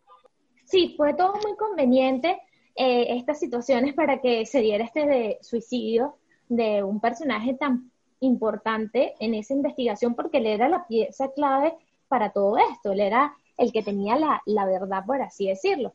Sí, 0.64 0.95
fue 0.97 1.14
todo 1.14 1.34
muy 1.42 1.57
conveniente 1.57 2.40
eh, 2.76 3.07
estas 3.16 3.40
situaciones 3.40 3.95
para 3.95 4.20
que 4.20 4.47
se 4.47 4.61
diera 4.61 4.84
este 4.84 5.07
de 5.07 5.38
suicidio 5.42 6.18
de 6.49 6.82
un 6.82 7.01
personaje 7.01 7.55
tan 7.55 7.90
importante 8.20 9.14
en 9.20 9.34
esa 9.34 9.55
investigación 9.55 10.14
porque 10.14 10.38
él 10.38 10.47
era 10.47 10.68
la 10.68 10.86
pieza 10.86 11.30
clave 11.32 11.74
para 12.09 12.30
todo 12.30 12.57
esto, 12.59 12.92
él 12.92 13.01
era 13.01 13.34
el 13.57 13.72
que 13.72 13.82
tenía 13.82 14.16
la, 14.16 14.66
verdad, 14.66 15.05
por 15.07 15.20
así 15.22 15.49
decirlo. 15.49 15.92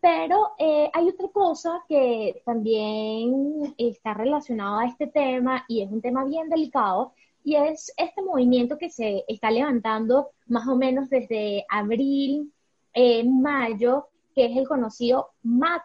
Pero 0.00 0.52
eh, 0.58 0.90
hay 0.92 1.08
otra 1.08 1.28
cosa 1.28 1.84
que 1.88 2.42
también 2.44 3.74
está 3.76 4.14
relacionado 4.14 4.78
a 4.78 4.86
este 4.86 5.06
tema 5.06 5.64
y 5.68 5.82
es 5.82 5.90
un 5.90 6.00
tema 6.00 6.24
bien 6.24 6.48
delicado 6.48 7.12
y 7.44 7.56
es 7.56 7.92
este 7.96 8.22
movimiento 8.22 8.78
que 8.78 8.90
se 8.90 9.24
está 9.28 9.50
levantando 9.50 10.30
más 10.46 10.66
o 10.68 10.76
menos 10.76 11.08
desde 11.10 11.64
abril, 11.68 12.52
eh, 12.94 13.24
mayo, 13.24 14.08
que 14.34 14.46
es 14.46 14.56
el 14.56 14.66
conocido 14.66 15.30
MAP 15.42 15.82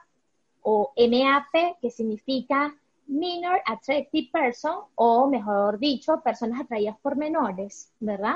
o 0.62 0.94
MAP, 0.98 1.80
que 1.82 1.92
significa 1.92 2.74
minor 3.08 3.62
attractive 3.66 4.30
person, 4.32 4.80
o 4.96 5.28
mejor 5.28 5.80
dicho, 5.80 6.22
personas 6.22 6.62
atraídas 6.62 6.98
por 7.00 7.16
menores, 7.16 7.92
¿verdad? 8.00 8.36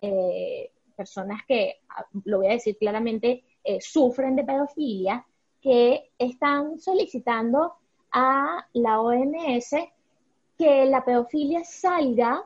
Eh, 0.00 0.70
personas 0.96 1.42
que, 1.46 1.80
ah, 1.88 2.04
lo 2.24 2.38
voy 2.38 2.48
a 2.48 2.52
decir 2.52 2.76
claramente, 2.78 3.44
eh, 3.64 3.80
sufren 3.80 4.36
de 4.36 4.44
pedofilia, 4.44 5.26
que 5.60 6.10
están 6.18 6.78
solicitando 6.78 7.74
a 8.10 8.66
la 8.72 9.00
OMS 9.00 9.92
que 10.58 10.84
la 10.86 11.04
pedofilia 11.04 11.64
salga 11.64 12.44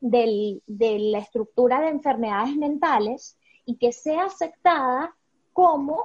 de 0.00 0.60
la 0.78 1.18
estructura 1.18 1.80
de 1.80 1.88
enfermedades 1.88 2.56
mentales 2.56 3.36
y 3.64 3.76
que 3.76 3.92
sea 3.92 4.24
aceptada 4.24 5.14
como 5.52 6.04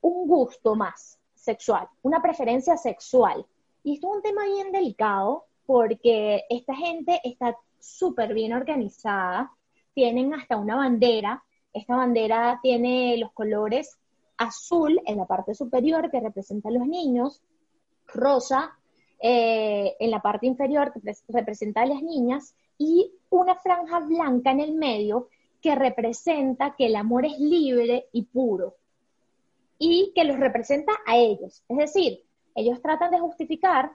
un 0.00 0.26
gusto 0.26 0.74
más 0.74 1.18
sexual, 1.34 1.88
una 2.02 2.20
preferencia 2.20 2.76
sexual, 2.76 3.46
y 3.82 3.94
esto 3.94 4.10
es 4.10 4.16
un 4.16 4.22
tema 4.22 4.44
bien 4.44 4.72
delicado 4.72 5.46
porque 5.66 6.44
esta 6.50 6.74
gente 6.74 7.20
está 7.24 7.56
súper 7.78 8.34
bien 8.34 8.52
organizada, 8.52 9.52
tienen 9.94 10.34
hasta 10.34 10.56
una 10.56 10.76
bandera, 10.76 11.42
esta 11.72 11.96
bandera 11.96 12.60
tiene 12.62 13.16
los 13.18 13.32
colores 13.32 13.98
azul 14.36 15.00
en 15.06 15.18
la 15.18 15.26
parte 15.26 15.54
superior 15.54 16.10
que 16.10 16.20
representa 16.20 16.68
a 16.68 16.72
los 16.72 16.86
niños, 16.86 17.42
rosa 18.06 18.76
eh, 19.20 19.94
en 20.00 20.10
la 20.10 20.20
parte 20.20 20.46
inferior 20.46 20.92
que 20.92 21.14
representa 21.28 21.82
a 21.82 21.86
las 21.86 22.02
niñas 22.02 22.54
y 22.76 23.12
una 23.30 23.54
franja 23.54 24.00
blanca 24.00 24.50
en 24.50 24.60
el 24.60 24.74
medio 24.74 25.28
que 25.60 25.74
representa 25.74 26.74
que 26.76 26.86
el 26.86 26.96
amor 26.96 27.24
es 27.24 27.38
libre 27.38 28.08
y 28.12 28.22
puro 28.22 28.74
y 29.78 30.12
que 30.14 30.24
los 30.24 30.38
representa 30.38 30.92
a 31.06 31.16
ellos. 31.16 31.62
Es 31.68 31.76
decir, 31.76 32.24
ellos 32.54 32.80
tratan 32.82 33.10
de 33.10 33.20
justificar 33.20 33.92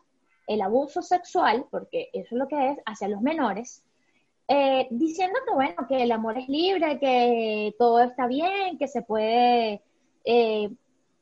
el 0.47 0.62
abuso 0.62 1.01
sexual, 1.01 1.66
porque 1.70 2.10
eso 2.14 2.36
es 2.36 2.39
lo 2.39 2.47
que 2.47 2.70
es, 2.70 2.78
hacia 2.86 3.10
los 3.10 3.22
menores, 3.22 3.84
eh, 4.47 4.88
diciendo 4.91 5.39
que, 5.45 5.53
bueno, 5.53 5.88
que 5.89 6.03
el 6.03 6.12
amor 6.12 6.38
es 6.38 6.47
libre, 6.47 6.99
que 6.99 7.76
todo 7.78 7.99
está 7.99 8.28
bien, 8.28 8.78
que 8.78 8.88
se 8.88 9.01
puede 9.01 9.82
eh, 10.24 10.70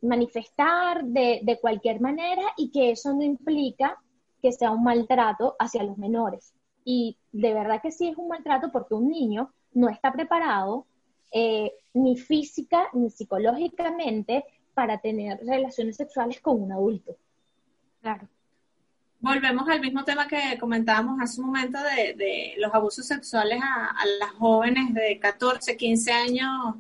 manifestar 0.01 1.03
de, 1.03 1.57
cualquier 1.59 1.99
manera 1.99 2.43
y 2.55 2.69
que 2.69 2.91
eso 2.91 3.13
no 3.13 3.23
implica 3.23 3.99
que 4.41 4.51
sea 4.51 4.71
un 4.71 4.83
maltrato 4.83 5.55
hacia 5.57 5.83
los 5.83 5.97
menores. 5.97 6.53
Y 6.83 7.17
de 7.31 7.53
verdad 7.53 7.81
que 7.81 7.91
sí 7.91 8.07
es 8.07 8.17
un 8.17 8.27
maltrato 8.27 8.71
porque 8.71 8.93
un 8.93 9.09
niño 9.09 9.51
no 9.73 9.89
está 9.89 10.13
preparado 10.13 10.85
eh, 11.31 11.73
ni 11.95 12.17
física 12.17 12.89
ni 12.93 13.09
psicológicamente 13.09 14.45
para 14.75 14.99
tener 14.99 15.39
relaciones 15.39 15.95
sexuales 15.95 16.39
con 16.41 16.61
un 16.61 16.71
adulto. 16.71 17.15
Claro. 18.05 18.29
Volvemos 19.19 19.67
al 19.67 19.81
mismo 19.81 20.03
tema 20.03 20.27
que 20.27 20.59
comentábamos 20.59 21.19
hace 21.19 21.41
un 21.41 21.47
momento 21.47 21.79
de, 21.81 22.53
los 22.59 22.71
abusos 22.71 23.07
sexuales 23.07 23.59
a, 23.63 23.95
las 24.19 24.29
jóvenes 24.33 24.93
de 24.93 25.17
14, 25.19 25.75
15 25.75 26.11
años 26.11 26.75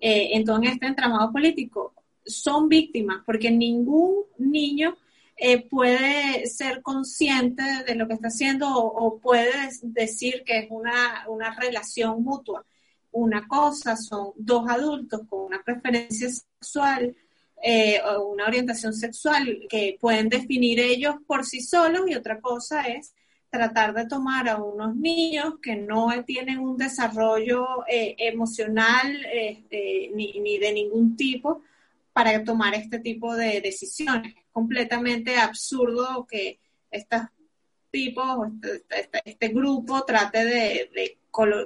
eh, 0.00 0.30
en 0.32 0.46
todo 0.46 0.62
este 0.62 0.86
entramado 0.86 1.30
político. 1.30 1.92
Son 2.24 2.70
víctimas 2.70 3.18
porque 3.26 3.50
ningún 3.50 4.24
niño 4.38 4.96
eh, 5.36 5.68
puede 5.68 6.46
ser 6.46 6.80
consciente 6.80 7.84
de 7.86 7.94
lo 7.94 8.08
que 8.08 8.14
está 8.14 8.28
haciendo 8.28 8.74
o, 8.74 9.20
puede 9.20 9.52
decir 9.82 10.42
que 10.46 10.60
es 10.60 10.66
una, 10.70 11.26
una, 11.28 11.54
relación 11.54 12.22
mutua. 12.24 12.64
Una 13.10 13.46
cosa 13.46 13.94
son 13.94 14.32
dos 14.36 14.66
adultos 14.70 15.20
con 15.28 15.40
una 15.40 15.62
preferencia 15.62 16.30
sexual 16.30 17.14
eh, 17.64 18.00
o 18.02 18.26
una 18.26 18.46
orientación 18.46 18.92
sexual 18.92 19.66
que 19.68 19.96
pueden 20.00 20.28
definir 20.28 20.80
ellos 20.80 21.14
por 21.26 21.44
sí 21.44 21.60
solos 21.60 22.02
y 22.08 22.16
otra 22.16 22.40
cosa 22.40 22.82
es 22.82 23.14
tratar 23.50 23.94
de 23.94 24.06
tomar 24.06 24.48
a 24.48 24.56
unos 24.56 24.96
niños 24.96 25.54
que 25.62 25.76
no 25.76 26.08
tienen 26.24 26.58
un 26.58 26.76
desarrollo 26.76 27.86
eh, 27.86 28.16
emocional 28.18 29.24
este, 29.32 30.10
ni, 30.14 30.40
ni 30.40 30.58
de 30.58 30.72
ningún 30.72 31.16
tipo 31.16 31.62
para 32.12 32.42
tomar 32.42 32.74
este 32.74 32.98
tipo 32.98 33.34
de 33.36 33.60
decisiones. 33.60 34.34
Es 34.36 34.44
completamente 34.50 35.36
absurdo 35.36 36.26
que 36.28 36.58
estos 36.90 37.22
tipos, 37.92 38.48
este, 38.62 39.00
este, 39.00 39.22
este, 39.24 39.48
grupo 39.48 40.02
trate 40.04 40.44
de, 40.44 41.16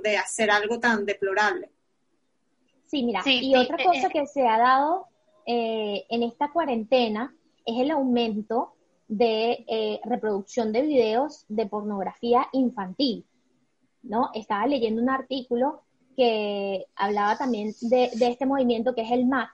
de, 0.03 0.17
hacer 0.19 0.51
algo 0.51 0.79
tan 0.79 1.07
deplorable. 1.07 1.71
Sí, 2.87 3.03
mira, 3.05 3.23
y 3.25 3.55
otra 3.55 3.77
eh, 3.77 3.85
cosa 3.85 4.07
eh. 4.09 4.11
que 4.13 4.27
se 4.27 4.47
ha 4.47 4.59
dado 4.59 5.09
eh, 5.47 6.05
en 6.09 6.23
esta 6.23 6.53
cuarentena 6.53 7.35
es 7.65 7.81
el 7.81 7.91
aumento 7.91 8.75
de 9.09 10.01
reproducción 10.05 10.73
de 10.73 10.83
videos 10.83 11.45
de 11.49 11.67
pornografía 11.67 12.49
infantil, 12.53 13.25
¿no? 14.03 14.31
Estaba 14.35 14.67
leyendo 14.67 15.01
un 15.01 15.11
artículo 15.11 15.83
que 16.17 16.87
hablaba 16.97 17.39
también 17.39 17.73
de, 17.83 18.11
de 18.15 18.27
este 18.29 18.47
movimiento 18.47 18.95
que 18.95 19.03
es 19.03 19.13
el 19.13 19.27
MAC, 19.27 19.51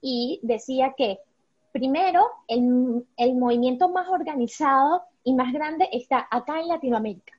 y 0.00 0.40
decía 0.42 0.94
que 0.96 1.18
primero 1.72 2.26
el, 2.48 3.06
el 3.16 3.34
movimiento 3.36 3.88
más 3.88 4.08
organizado 4.08 5.02
y 5.22 5.34
más 5.34 5.52
grande 5.52 5.88
está 5.92 6.26
acá 6.30 6.60
en 6.60 6.68
Latinoamérica. 6.68 7.34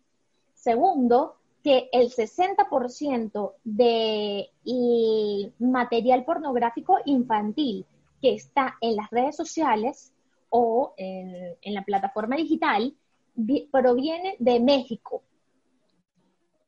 Segundo, 0.53 1.38
que 1.63 1.89
el 1.91 2.09
60% 2.09 3.53
de 3.63 4.49
material 5.59 6.23
pornográfico 6.23 6.99
infantil 7.05 7.85
que 8.21 8.33
está 8.33 8.77
en 8.81 8.95
las 8.95 9.09
redes 9.09 9.35
sociales 9.35 10.13
o 10.49 10.93
en, 10.97 11.73
la 11.73 11.83
plataforma 11.83 12.35
digital 12.35 12.93
proviene 13.71 14.35
de 14.39 14.59
México. 14.59 15.23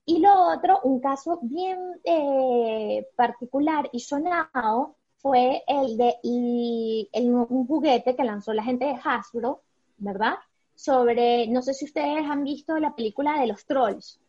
Y 0.06 0.20
lo 0.20 0.54
otro, 0.54 0.80
un 0.84 1.00
caso 1.00 1.40
bien 1.42 1.80
eh, 2.04 3.08
particular 3.16 3.90
y 3.94 4.00
sonado, 4.00 4.96
fue 5.18 5.64
el 5.68 5.98
de 5.98 6.16
el, 6.24 7.30
un 7.34 7.68
juguete 7.68 8.16
que 8.16 8.24
lanzó 8.24 8.54
la 8.54 8.64
gente 8.64 8.86
de 8.86 9.00
Hasbro, 9.04 9.62
¿verdad? 9.98 10.36
Sobre, 10.76 11.48
no 11.48 11.62
sé 11.62 11.74
si 11.74 11.86
ustedes 11.86 12.26
han 12.26 12.44
visto 12.44 12.78
la 12.80 12.96
película 12.96 13.40
de 13.40 13.48
los 13.48 13.66
trolls. 13.66 14.20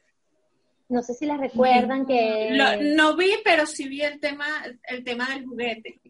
No 0.92 1.02
sé 1.02 1.14
si 1.14 1.24
la 1.24 1.38
recuerdan 1.38 2.04
que... 2.04 2.50
no 2.94 3.16
vi, 3.16 3.30
pero 3.42 3.64
sí 3.64 3.88
vi 3.88 4.02
el 4.02 4.20
tema, 4.20 4.46
el 4.84 5.02
tema 5.02 5.26
del 5.30 5.46
juguete. 5.46 6.00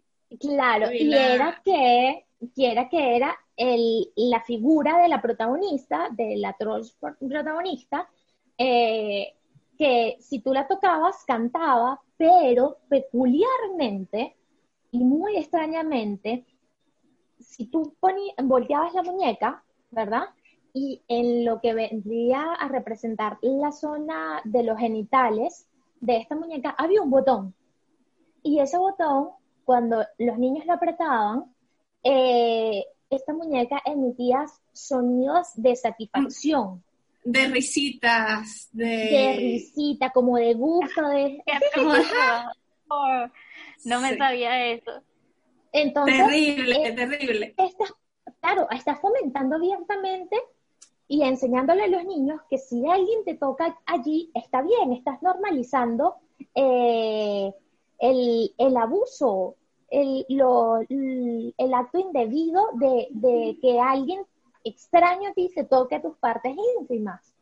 Claro, 0.41 0.91
y 0.93 1.15
era 1.15 1.63
que, 1.65 2.27
era 2.57 2.89
que 2.89 3.17
era 3.17 3.37
el, 3.57 4.11
la 4.17 4.43
figura 4.43 4.99
de 5.01 5.09
la 5.09 5.23
protagonista, 5.23 6.09
de 6.11 6.37
la 6.37 6.55
trolls 6.55 6.97
protagonista, 7.21 8.09
eh, 8.59 9.35
que 9.79 10.17
si 10.19 10.41
tú 10.41 10.53
la 10.53 10.67
tocabas, 10.67 11.23
cantaba, 11.25 12.01
pero 12.17 12.79
peculiarmente 12.89 14.35
y 14.91 14.99
muy 14.99 15.37
extrañamente, 15.37 16.45
si 17.39 17.67
tú 17.67 17.95
volteabas 18.43 18.95
la 18.95 19.05
muñeca, 19.05 19.63
¿verdad? 19.93 20.25
Y 20.75 21.03
en 21.09 21.45
lo 21.45 21.61
que 21.61 21.75
vendría 21.75 22.55
a 22.55 22.69
representar 22.69 23.39
la 23.43 23.73
zona 23.73 24.41
de 24.45 24.63
los 24.63 24.79
genitales 24.79 25.67
de 26.01 26.17
esta 26.17 26.35
muñeca 26.35 26.75
había 26.77 27.03
un 27.03 27.11
botón. 27.11 27.55
Y 28.43 28.59
ese 28.59 28.79
botón, 28.79 29.31
cuando 29.65 30.05
los 30.19 30.39
niños 30.39 30.67
lo 30.67 30.73
apretaban, 30.73 31.55
eh, 32.03 32.85
esta 33.11 33.33
muñeca 33.33 33.81
emitía 33.85 34.47
sonidos 34.73 35.49
de 35.55 35.77
satisfacción. 35.77 36.83
De 37.25 37.47
risitas, 37.47 38.69
de... 38.73 38.87
De 38.87 39.37
risita, 39.37 40.11
como 40.11 40.37
de 40.37 40.55
gusto, 40.55 41.09
de... 41.09 41.43
No 43.85 44.01
me 44.01 44.17
sabía 44.17 44.67
eso. 44.67 44.93
Entonces, 45.73 46.19
terrible, 46.19 46.89
eh, 46.89 46.93
terrible. 46.93 47.55
claro, 48.41 48.69
estás 48.71 49.01
fomentando 49.01 49.57
abiertamente 49.57 50.37
y 51.13 51.23
enseñándole 51.25 51.83
a 51.83 51.89
los 51.89 52.07
niños 52.07 52.41
que 52.49 52.57
si 52.57 52.89
alguien 52.89 53.23
te 53.27 53.35
toca 53.35 53.79
allí, 53.85 54.31
está 54.33 54.63
bien, 54.63 54.95
estás 54.95 55.23
normalizando 55.23 56.15
eh, 56.55 57.53
el, 57.99 58.77
abuso, 58.79 59.57
el, 59.91 60.25
el 61.59 61.75
acto 61.75 61.99
indebido 61.99 62.63
de, 62.77 63.09
de, 63.11 63.59
que 63.61 63.79
alguien 63.79 64.25
extraño 64.65 65.29
a 65.29 65.35
ti 65.35 65.51
se 65.51 65.65
toque 65.65 66.01
tus 66.01 66.17
partes 66.17 66.57
íntimas. 66.81 67.35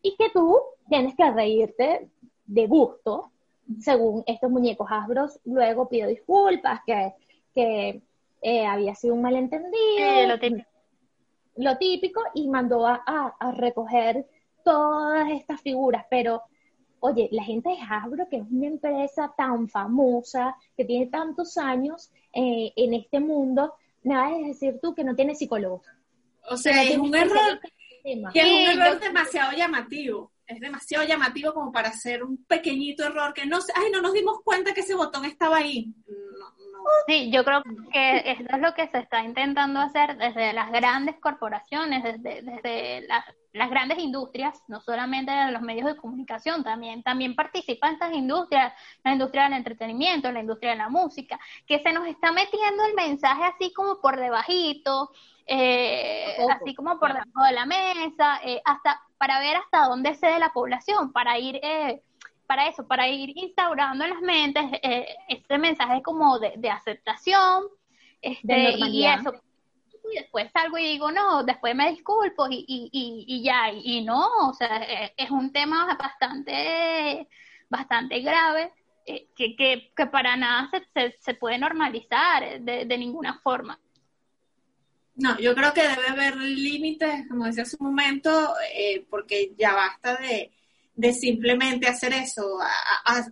Y 0.00 0.14
que 0.14 0.30
tú 0.30 0.60
tienes 0.88 1.16
que 1.16 1.28
reírte 1.28 2.08
de 2.46 2.66
gusto 2.68 3.32
según 3.80 4.22
estos 4.26 4.48
muñecos 4.48 4.86
Hasbros, 4.88 5.40
luego 5.44 5.88
pidió 5.88 6.06
disculpas, 6.06 6.82
que, 6.86 7.14
que 7.52 8.00
eh, 8.42 8.64
había 8.64 8.94
sido 8.94 9.14
un 9.14 9.22
malentendido, 9.22 10.28
lo, 10.28 10.38
típico. 11.78 12.22
y 12.34 12.48
mandó 12.48 12.86
a, 12.86 13.02
a, 13.06 13.52
recoger 13.52 14.26
todas 14.64 15.30
estas 15.30 15.60
figuras, 15.60 16.04
pero 16.10 16.42
oye, 17.00 17.28
la 17.32 17.42
gente 17.42 17.70
de 17.70 17.78
Hasbro, 17.78 18.28
que 18.28 18.36
es 18.36 18.44
una 18.50 18.66
empresa 18.66 19.32
tan 19.36 19.68
famosa, 19.68 20.56
que 20.76 20.84
tiene 20.84 21.06
tantos 21.06 21.56
años 21.56 22.10
eh, 22.32 22.72
en 22.76 22.94
este 22.94 23.20
mundo, 23.20 23.74
me 24.02 24.16
vas 24.16 24.32
a 24.32 24.46
decir 24.46 24.78
tú 24.80 24.94
que 24.94 25.04
no 25.04 25.14
tiene 25.14 25.34
psicólogo. 25.34 25.82
O 26.48 26.56
sea, 26.56 26.82
es 26.82 26.96
un 26.96 27.14
error, 27.14 27.60
que 28.32 28.40
es 28.40 28.76
un 28.76 28.80
error 28.80 29.00
demasiado 29.00 29.52
llamativo 29.52 30.31
es 30.46 30.60
demasiado 30.60 31.06
llamativo 31.06 31.52
como 31.52 31.72
para 31.72 31.88
hacer 31.88 32.22
un 32.22 32.44
pequeñito 32.44 33.04
error 33.04 33.32
que 33.32 33.46
no, 33.46 33.58
ay, 33.74 33.90
no 33.92 34.00
nos 34.00 34.12
dimos 34.12 34.40
cuenta 34.44 34.74
que 34.74 34.80
ese 34.80 34.94
botón 34.94 35.24
estaba 35.24 35.58
ahí. 35.58 35.92
Sí, 37.06 37.30
yo 37.30 37.44
creo 37.44 37.62
que 37.92 38.18
esto 38.32 38.56
es 38.56 38.60
lo 38.60 38.74
que 38.74 38.88
se 38.88 38.98
está 38.98 39.22
intentando 39.22 39.80
hacer 39.80 40.16
desde 40.16 40.52
las 40.52 40.70
grandes 40.70 41.16
corporaciones, 41.20 42.02
desde, 42.02 42.42
desde 42.42 43.06
las, 43.06 43.24
las 43.52 43.70
grandes 43.70 43.98
industrias, 43.98 44.62
no 44.68 44.80
solamente 44.80 45.30
de 45.30 45.52
los 45.52 45.62
medios 45.62 45.86
de 45.86 45.96
comunicación, 45.96 46.64
también, 46.64 47.02
también 47.02 47.34
participan 47.34 47.94
estas 47.94 48.12
industrias, 48.14 48.72
la 49.04 49.12
industria 49.12 49.44
del 49.44 49.54
entretenimiento, 49.54 50.32
la 50.32 50.40
industria 50.40 50.72
de 50.72 50.78
la 50.78 50.88
música, 50.88 51.38
que 51.66 51.80
se 51.80 51.92
nos 51.92 52.06
está 52.06 52.32
metiendo 52.32 52.84
el 52.84 52.94
mensaje 52.94 53.44
así 53.44 53.72
como 53.72 54.00
por 54.00 54.18
debajito, 54.18 55.10
eh, 55.46 56.36
así 56.50 56.74
como 56.74 56.98
por 56.98 57.12
debajo 57.12 57.44
de 57.46 57.52
la 57.52 57.66
mesa, 57.66 58.40
eh, 58.44 58.60
hasta 58.64 59.00
para 59.18 59.38
ver 59.40 59.56
hasta 59.56 59.86
dónde 59.86 60.14
cede 60.14 60.38
la 60.38 60.52
población, 60.52 61.12
para 61.12 61.38
ir, 61.38 61.60
eh, 61.62 62.02
para 62.46 62.68
eso, 62.68 62.86
para 62.86 63.08
ir 63.08 63.32
instaurando 63.36 64.04
en 64.04 64.10
las 64.10 64.20
mentes 64.20 64.64
eh, 64.82 65.06
este 65.28 65.58
mensaje 65.58 66.02
como 66.02 66.38
de, 66.38 66.70
aceptación, 66.70 67.64
este, 68.20 68.76
y 68.78 69.06
eso. 69.06 69.32
Y 70.12 70.16
después 70.16 70.50
salgo 70.52 70.76
y 70.78 70.88
digo, 70.88 71.12
no, 71.12 71.44
después 71.44 71.76
me 71.76 71.90
disculpo 71.90 72.48
y, 72.50 72.64
y, 72.66 73.24
y, 73.26 73.42
ya, 73.44 73.70
y, 73.72 74.04
no, 74.04 74.48
o 74.48 74.52
sea, 74.52 74.78
es 75.16 75.30
un 75.30 75.52
tema 75.52 75.96
bastante, 75.96 77.28
bastante 77.70 78.20
grave. 78.20 78.72
que, 79.06 79.56
que, 79.56 79.92
que, 79.96 80.06
para 80.06 80.36
nada 80.36 80.70
se, 80.92 81.16
se, 81.20 81.34
puede 81.34 81.58
normalizar 81.58 82.60
de, 82.60 82.84
de 82.84 82.98
ninguna 82.98 83.38
forma. 83.38 83.78
No, 85.14 85.38
yo 85.38 85.54
creo 85.54 85.74
que 85.74 85.82
debe 85.82 86.08
haber 86.08 86.36
límites, 86.36 87.28
como 87.28 87.44
decía 87.44 87.64
hace 87.64 87.76
un 87.78 87.88
momento, 87.88 88.54
eh, 88.74 89.06
porque 89.10 89.52
ya 89.58 89.74
basta 89.74 90.16
de, 90.16 90.50
de 90.94 91.12
simplemente 91.12 91.86
hacer 91.86 92.12
eso, 92.12 92.58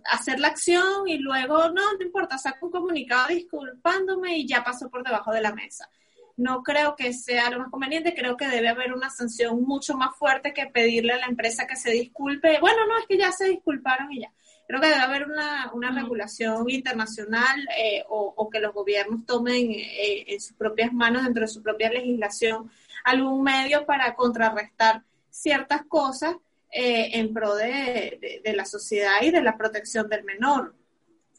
hacer 0.05 0.39
la 0.39 0.49
acción 0.49 1.07
y 1.07 1.17
luego, 1.17 1.69
no, 1.69 1.93
no 1.93 2.01
importa, 2.01 2.37
saco 2.37 2.67
un 2.67 2.71
comunicado 2.71 3.29
disculpándome 3.29 4.37
y 4.37 4.47
ya 4.47 4.63
pasó 4.63 4.89
por 4.89 5.03
debajo 5.03 5.31
de 5.31 5.41
la 5.41 5.53
mesa. 5.53 5.89
No 6.37 6.63
creo 6.63 6.95
que 6.95 7.13
sea 7.13 7.49
lo 7.49 7.59
más 7.59 7.69
conveniente, 7.69 8.15
creo 8.15 8.37
que 8.37 8.47
debe 8.47 8.69
haber 8.69 8.93
una 8.93 9.09
sanción 9.09 9.61
mucho 9.63 9.95
más 9.95 10.15
fuerte 10.17 10.53
que 10.53 10.67
pedirle 10.67 11.13
a 11.13 11.17
la 11.17 11.27
empresa 11.27 11.67
que 11.67 11.75
se 11.75 11.91
disculpe. 11.91 12.59
Bueno, 12.59 12.85
no, 12.87 12.97
es 12.97 13.05
que 13.07 13.17
ya 13.17 13.31
se 13.31 13.45
disculparon 13.45 14.11
y 14.11 14.21
ya. 14.21 14.31
Creo 14.67 14.79
que 14.79 14.87
debe 14.87 14.99
haber 14.99 15.27
una, 15.27 15.71
una 15.73 15.91
regulación 15.91 16.69
internacional 16.69 17.67
eh, 17.77 18.03
o, 18.07 18.49
que 18.49 18.59
los 18.59 18.73
gobiernos 18.73 19.25
tomen 19.25 19.71
eh, 19.71 20.25
en 20.27 20.39
sus 20.39 20.55
propias 20.55 20.93
manos, 20.93 21.23
dentro 21.23 21.41
de 21.41 21.47
su 21.47 21.61
propia 21.61 21.91
legislación, 21.91 22.71
algún 23.03 23.43
medio 23.43 23.85
para 23.85 24.15
contrarrestar 24.15 25.03
ciertas 25.29 25.83
cosas 25.85 26.35
eh, 26.71 27.19
en 27.19 27.33
pro 27.33 27.55
de, 27.55 28.41
la 28.55 28.65
sociedad 28.65 29.21
y 29.21 29.31
de 29.31 29.41
la 29.41 29.57
protección 29.57 30.07
del 30.07 30.23
menor. 30.23 30.73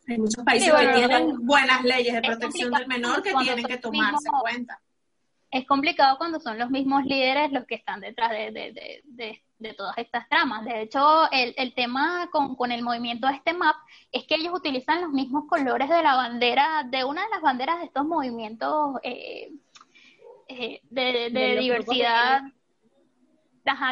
Hay 0.09 0.19
muchos 0.19 0.45
países 0.45 0.73
que 0.73 0.89
tienen 0.95 1.47
buenas 1.47 1.83
leyes 1.85 2.15
de 2.15 2.23
protección 2.23 2.71
del 2.73 2.87
menor 2.87 3.23
que 3.23 3.33
tienen 3.33 3.65
que 3.65 3.79
tomarse 3.79 4.29
en 4.29 4.41
cuenta. 4.41 4.81
Es 5.51 5.67
complicado 5.67 6.17
cuando 6.19 6.41
son 6.41 6.59
los 6.59 6.71
mismos 6.71 7.05
líderes 7.05 7.53
los 7.53 7.67
que 7.67 7.75
están 7.75 8.01
detrás 8.01 8.31
de, 8.31 9.43
todas 9.75 9.97
estas 9.99 10.29
tramas. 10.29 10.65
De 10.65 10.83
hecho, 10.83 11.31
el, 11.31 11.55
el 11.57 11.75
tema 11.75 12.29
con, 12.31 12.57
con, 12.57 12.73
el 12.73 12.83
movimiento 12.83 13.27
de 13.27 13.35
este 13.35 13.53
MAP 13.53 13.77
es 14.11 14.25
que 14.25 14.35
ellos 14.35 14.53
utilizan 14.55 15.01
los 15.01 15.11
mismos 15.11 15.45
colores 15.49 15.89
de 15.89 16.03
la 16.03 16.15
bandera, 16.15 16.85
de 16.85 17.05
una 17.05 17.23
de 17.23 17.31
las 17.31 17.41
banderas 17.41 17.79
de 17.79 17.87
estos 17.87 18.05
movimientos 18.05 18.97
eh, 19.03 19.53
eh, 20.49 20.81
de, 20.91 21.57
diversidad, 21.61 22.43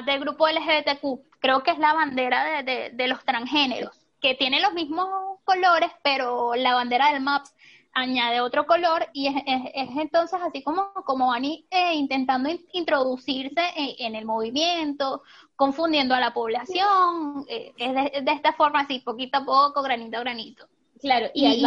del 0.05 0.21
grupo 0.21 0.49
LGBTQ 0.49 1.31
creo 1.41 1.63
que 1.63 1.71
es 1.71 1.79
la 1.79 1.95
bandera 1.95 2.63
de, 2.63 2.91
de, 2.91 3.09
los 3.09 3.25
transgéneros, 3.25 3.97
que 4.21 4.35
tiene 4.35 4.61
los 4.61 4.75
mismos 4.75 5.09
colores, 5.45 5.91
pero 6.03 6.55
la 6.55 6.75
bandera 6.75 7.13
del 7.13 7.23
MAP 7.23 7.47
añade 7.93 8.41
otro 8.41 8.67
color 8.67 9.09
y 9.13 9.29
es, 9.29 9.35
es, 9.75 9.89
entonces 9.97 10.41
así 10.43 10.63
como, 10.63 10.93
como 11.05 11.29
van 11.29 11.45
eh, 11.45 11.95
intentando 11.95 12.49
introducirse 12.73 13.63
en, 13.77 14.15
el 14.15 14.25
movimiento, 14.25 15.23
confundiendo 15.61 16.15
a 16.15 16.21
la 16.21 16.33
población, 16.33 17.45
eh, 17.47 17.75
es 17.77 18.25
de, 18.25 18.33
esta 18.33 18.55
forma 18.55 18.81
así, 18.81 19.01
poquito 19.01 19.37
a 19.37 19.45
poco, 19.45 19.83
granito 19.83 20.17
a 20.17 20.21
granito. 20.21 20.67
Claro, 20.99 21.27
y, 21.35 21.47
y 21.47 21.65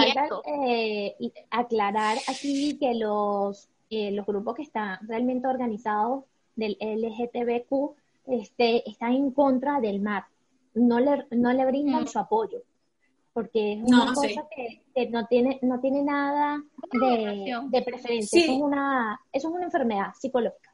eh, 0.67 1.15
aclarar 1.51 2.17
aquí 2.27 2.75
que 2.79 2.95
los, 2.95 3.69
los 3.91 4.25
grupos 4.25 4.55
que 4.55 4.63
están 4.63 4.97
realmente 5.07 5.47
organizados 5.47 6.23
del 6.55 6.75
LGTBQ 6.81 7.95
este, 8.25 8.89
están 8.89 9.13
en 9.13 9.29
contra 9.29 9.79
del 9.79 10.01
mar, 10.01 10.25
no 10.73 10.99
le, 10.99 11.27
no 11.29 11.53
le 11.53 11.63
brindan 11.63 12.05
mm. 12.05 12.07
su 12.07 12.17
apoyo, 12.17 12.63
porque 13.31 13.73
es 13.73 13.83
una 13.83 14.11
cosa 14.11 14.47
que, 14.55 15.09
no 15.11 15.27
tiene, 15.27 15.59
no 15.61 15.79
tiene 15.79 16.01
nada 16.01 16.63
de, 16.91 17.81
preferencia, 17.83 18.41
es 18.41 18.49
una, 18.49 19.21
eso 19.31 19.49
es 19.49 19.53
una 19.53 19.65
enfermedad 19.65 20.13
psicológica. 20.19 20.72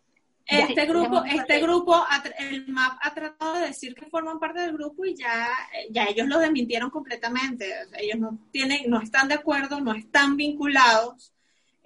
Este 0.50 0.86
grupo, 0.86 1.24
este 1.26 1.60
grupo, 1.60 2.04
el 2.40 2.68
MAP 2.68 2.98
ha 3.02 3.14
tratado 3.14 3.56
de 3.56 3.68
decir 3.68 3.94
que 3.94 4.08
forman 4.08 4.40
parte 4.40 4.62
del 4.62 4.74
grupo 4.74 5.06
y 5.06 5.16
ya, 5.16 5.48
ya 5.92 6.06
ellos 6.06 6.28
lo 6.28 6.40
desmintieron 6.40 6.90
completamente. 6.90 7.72
ellos 8.00 8.18
no 8.18 8.40
tienen, 8.52 8.90
no 8.90 9.00
están 9.00 9.28
de 9.28 9.36
acuerdo, 9.36 9.80
no 9.80 9.94
están 9.94 10.38
vinculados 10.38 11.34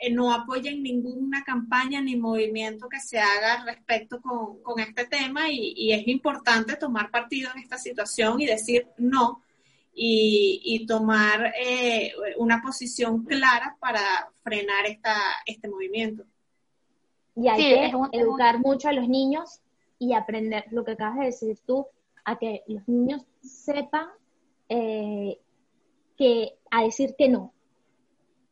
eh, 0.04 0.12
no 0.12 0.34
apoyen 0.34 0.84
ninguna 0.84 1.44
campaña 1.44 2.02
ni 2.02 2.18
movimiento 2.18 2.90
que 2.90 3.00
se 3.00 3.20
haga 3.20 3.64
respecto 3.64 4.22
con, 4.22 4.80
este 4.80 5.06
tema 5.06 5.50
y, 5.50 5.94
es 5.94 6.08
importante 6.08 6.76
tomar 6.76 7.10
partido 7.10 7.52
en 7.56 7.62
esta 7.62 7.78
situación 7.78 8.42
y 8.42 8.46
decir 8.46 8.88
no 8.98 9.42
y, 9.96 10.86
tomar 10.88 11.54
eh, 11.58 12.12
una 12.38 12.62
posición 12.62 13.24
clara 13.24 13.78
para 13.80 14.02
frenar 14.44 14.86
esta, 14.88 15.16
este 15.46 15.70
movimiento. 15.70 16.26
Y 17.36 17.48
hay 17.48 17.92
que 17.92 17.92
educar 18.12 18.60
mucho 18.60 18.90
a 18.90 18.94
los 18.94 19.08
niños 19.08 19.62
y 20.00 20.14
aprender 20.14 20.66
lo 20.72 20.84
que 20.84 20.92
acabas 20.92 21.20
de 21.20 21.26
decir 21.26 21.58
tú, 21.66 21.88
a 22.26 22.38
que 22.38 22.64
los 22.68 22.88
niños 22.88 23.26
sepan 23.42 24.08
eh, 24.70 25.40
que 26.18 26.56
a 26.72 26.84
decir 26.84 27.16
que 27.18 27.30
no, 27.30 27.54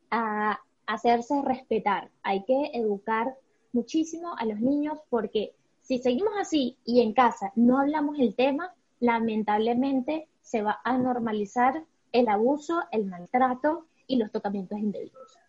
a, 0.10 0.60
hacerse 0.88 1.42
respetar. 1.44 2.10
Hay 2.22 2.44
que 2.44 2.72
educar 2.74 3.36
muchísimo 3.72 4.36
a 4.38 4.46
los 4.46 4.60
niños 4.60 5.00
porque 5.10 5.54
si 5.82 6.00
seguimos 6.00 6.34
así 6.40 6.78
y 6.84 7.02
en 7.02 7.14
casa 7.14 7.54
no 7.56 7.80
hablamos 7.80 8.20
el 8.20 8.36
tema, 8.36 8.74
lamentablemente 9.00 10.28
se 10.42 10.62
va 10.62 10.82
a 10.84 10.98
normalizar 10.98 11.86
el 12.12 12.28
abuso, 12.28 12.82
el 12.92 13.06
maltrato 13.06 13.86
y 14.06 14.18
los 14.18 14.32
tocamientos 14.32 14.80
indebidos. 14.80 15.41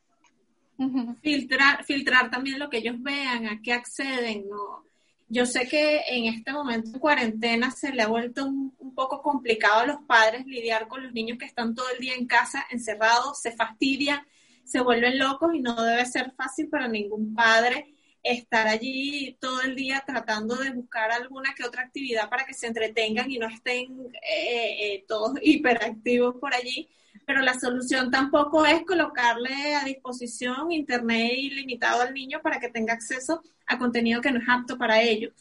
Filtrar, 1.23 1.85
filtrar 1.85 2.31
también 2.31 2.59
lo 2.59 2.71
que 2.71 2.79
ellos 2.79 2.97
vean, 3.01 3.47
a 3.47 3.61
qué 3.63 3.73
acceden. 3.73 4.49
¿no? 4.49 4.85
Yo 5.29 5.47
sé 5.47 5.67
que 5.69 6.03
en 6.09 6.27
este 6.27 6.53
momento 6.53 6.91
en 6.93 6.99
cuarentena 6.99 7.71
se 7.71 7.93
le 7.93 8.03
ha 8.03 8.09
vuelto 8.09 8.47
un, 8.47 8.75
un, 8.79 8.95
poco 8.95 9.23
complicado 9.23 9.81
a 9.81 9.87
los 9.87 10.03
padres 10.07 10.47
lidiar 10.47 10.89
con 10.89 11.03
los 11.03 11.13
niños 11.13 11.39
que 11.39 11.47
están 11.47 11.75
todo 11.75 11.87
el 11.91 11.99
día 11.99 12.15
en 12.15 12.27
casa 12.27 12.65
encerrados, 12.71 13.41
se 13.41 13.53
fastidian 13.53 14.23
se 14.65 14.81
vuelven 14.81 15.19
locos 15.19 15.55
y 15.55 15.61
no 15.61 15.81
debe 15.83 16.07
ser 16.07 16.33
fácil 16.33 16.69
para 16.69 16.89
ningún 16.89 17.35
padre 17.35 17.95
estar 18.23 18.69
allí 18.69 19.37
todo 19.41 19.63
el 19.63 19.75
día 19.75 20.03
tratando 20.07 20.55
de 20.57 20.71
buscar 20.71 21.11
alguna 21.11 21.55
que 21.55 21.65
otra 21.65 21.83
actividad 21.83 22.31
para 22.31 22.47
que 22.47 22.55
se 22.55 22.69
entretengan 22.69 23.31
y 23.31 23.39
no 23.39 23.49
estén 23.49 24.07
eh, 24.23 24.95
eh, 24.95 25.05
todos 25.09 25.35
hiperactivos 25.43 26.37
por 26.37 26.55
allí. 26.55 26.89
Pero 27.25 27.41
la 27.41 27.59
solución 27.59 28.11
tampoco 28.11 28.67
es 28.67 28.85
colocarle 28.85 29.75
a 29.77 29.85
disposición 29.85 30.73
internet 30.73 31.33
ilimitado 31.37 32.03
al 32.03 32.13
niño 32.13 32.41
para 32.43 32.59
que 32.59 32.69
tenga 32.69 32.95
acceso 32.95 33.43
a 33.67 33.79
contenido 33.79 34.21
que 34.21 34.33
no 34.33 34.41
es 34.41 34.49
apto 34.49 34.77
para 34.77 35.01
ellos. 35.01 35.33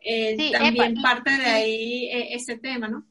Eh, 0.00 0.52
también 0.52 1.00
parte 1.00 1.30
de 1.30 1.46
ahí 1.46 2.08
ese 2.32 2.58
tema, 2.58 2.88
¿no? 2.88 3.04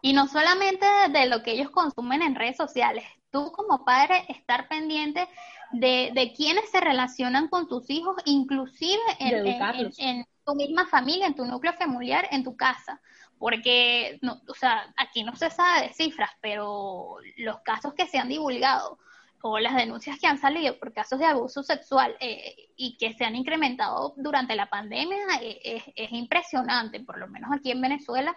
Y 0.00 0.12
no 0.12 0.28
solamente 0.28 0.86
de 1.12 1.26
lo 1.26 1.42
que 1.42 1.52
ellos 1.52 1.70
consumen 1.70 2.22
en 2.22 2.34
redes 2.34 2.56
sociales, 2.56 3.04
tú 3.30 3.50
como 3.52 3.84
padre 3.84 4.24
estar 4.28 4.68
pendiente 4.68 5.26
de, 5.72 6.10
de 6.14 6.32
quiénes 6.36 6.70
se 6.70 6.80
relacionan 6.80 7.48
con 7.48 7.68
tus 7.68 7.88
hijos, 7.90 8.14
inclusive 8.26 9.00
en, 9.18 10.24
tu 10.44 10.54
misma 10.54 10.86
familia, 10.86 11.26
en 11.26 11.34
tu 11.34 11.44
núcleo 11.46 11.72
familiar, 11.74 12.28
en 12.30 12.44
tu 12.44 12.54
casa. 12.54 13.00
Porque, 13.44 14.18
no, 14.22 14.40
o 14.48 14.54
sea, 14.54 14.90
aquí 14.96 15.22
no 15.22 15.36
se 15.36 15.50
sabe 15.50 15.88
de 15.88 15.92
cifras, 15.92 16.30
pero 16.40 17.16
los 17.36 17.60
casos 17.60 17.92
que 17.92 18.06
se 18.06 18.16
han 18.18 18.30
divulgado 18.30 18.98
o 19.42 19.58
las 19.58 19.74
denuncias 19.74 20.18
que 20.18 20.26
han 20.26 20.38
salido 20.38 20.78
por 20.78 20.94
casos 20.94 21.18
de 21.18 21.26
abuso 21.26 21.62
sexual 21.62 22.16
eh, 22.20 22.70
y 22.76 22.96
que 22.96 23.12
se 23.12 23.26
han 23.26 23.36
incrementado 23.36 24.14
durante 24.16 24.56
la 24.56 24.70
pandemia 24.70 25.18
eh, 25.42 25.82
es 25.94 26.12
impresionante, 26.12 27.00
por 27.00 27.18
lo 27.18 27.28
menos 27.28 27.50
aquí 27.52 27.70
en 27.70 27.82
Venezuela 27.82 28.34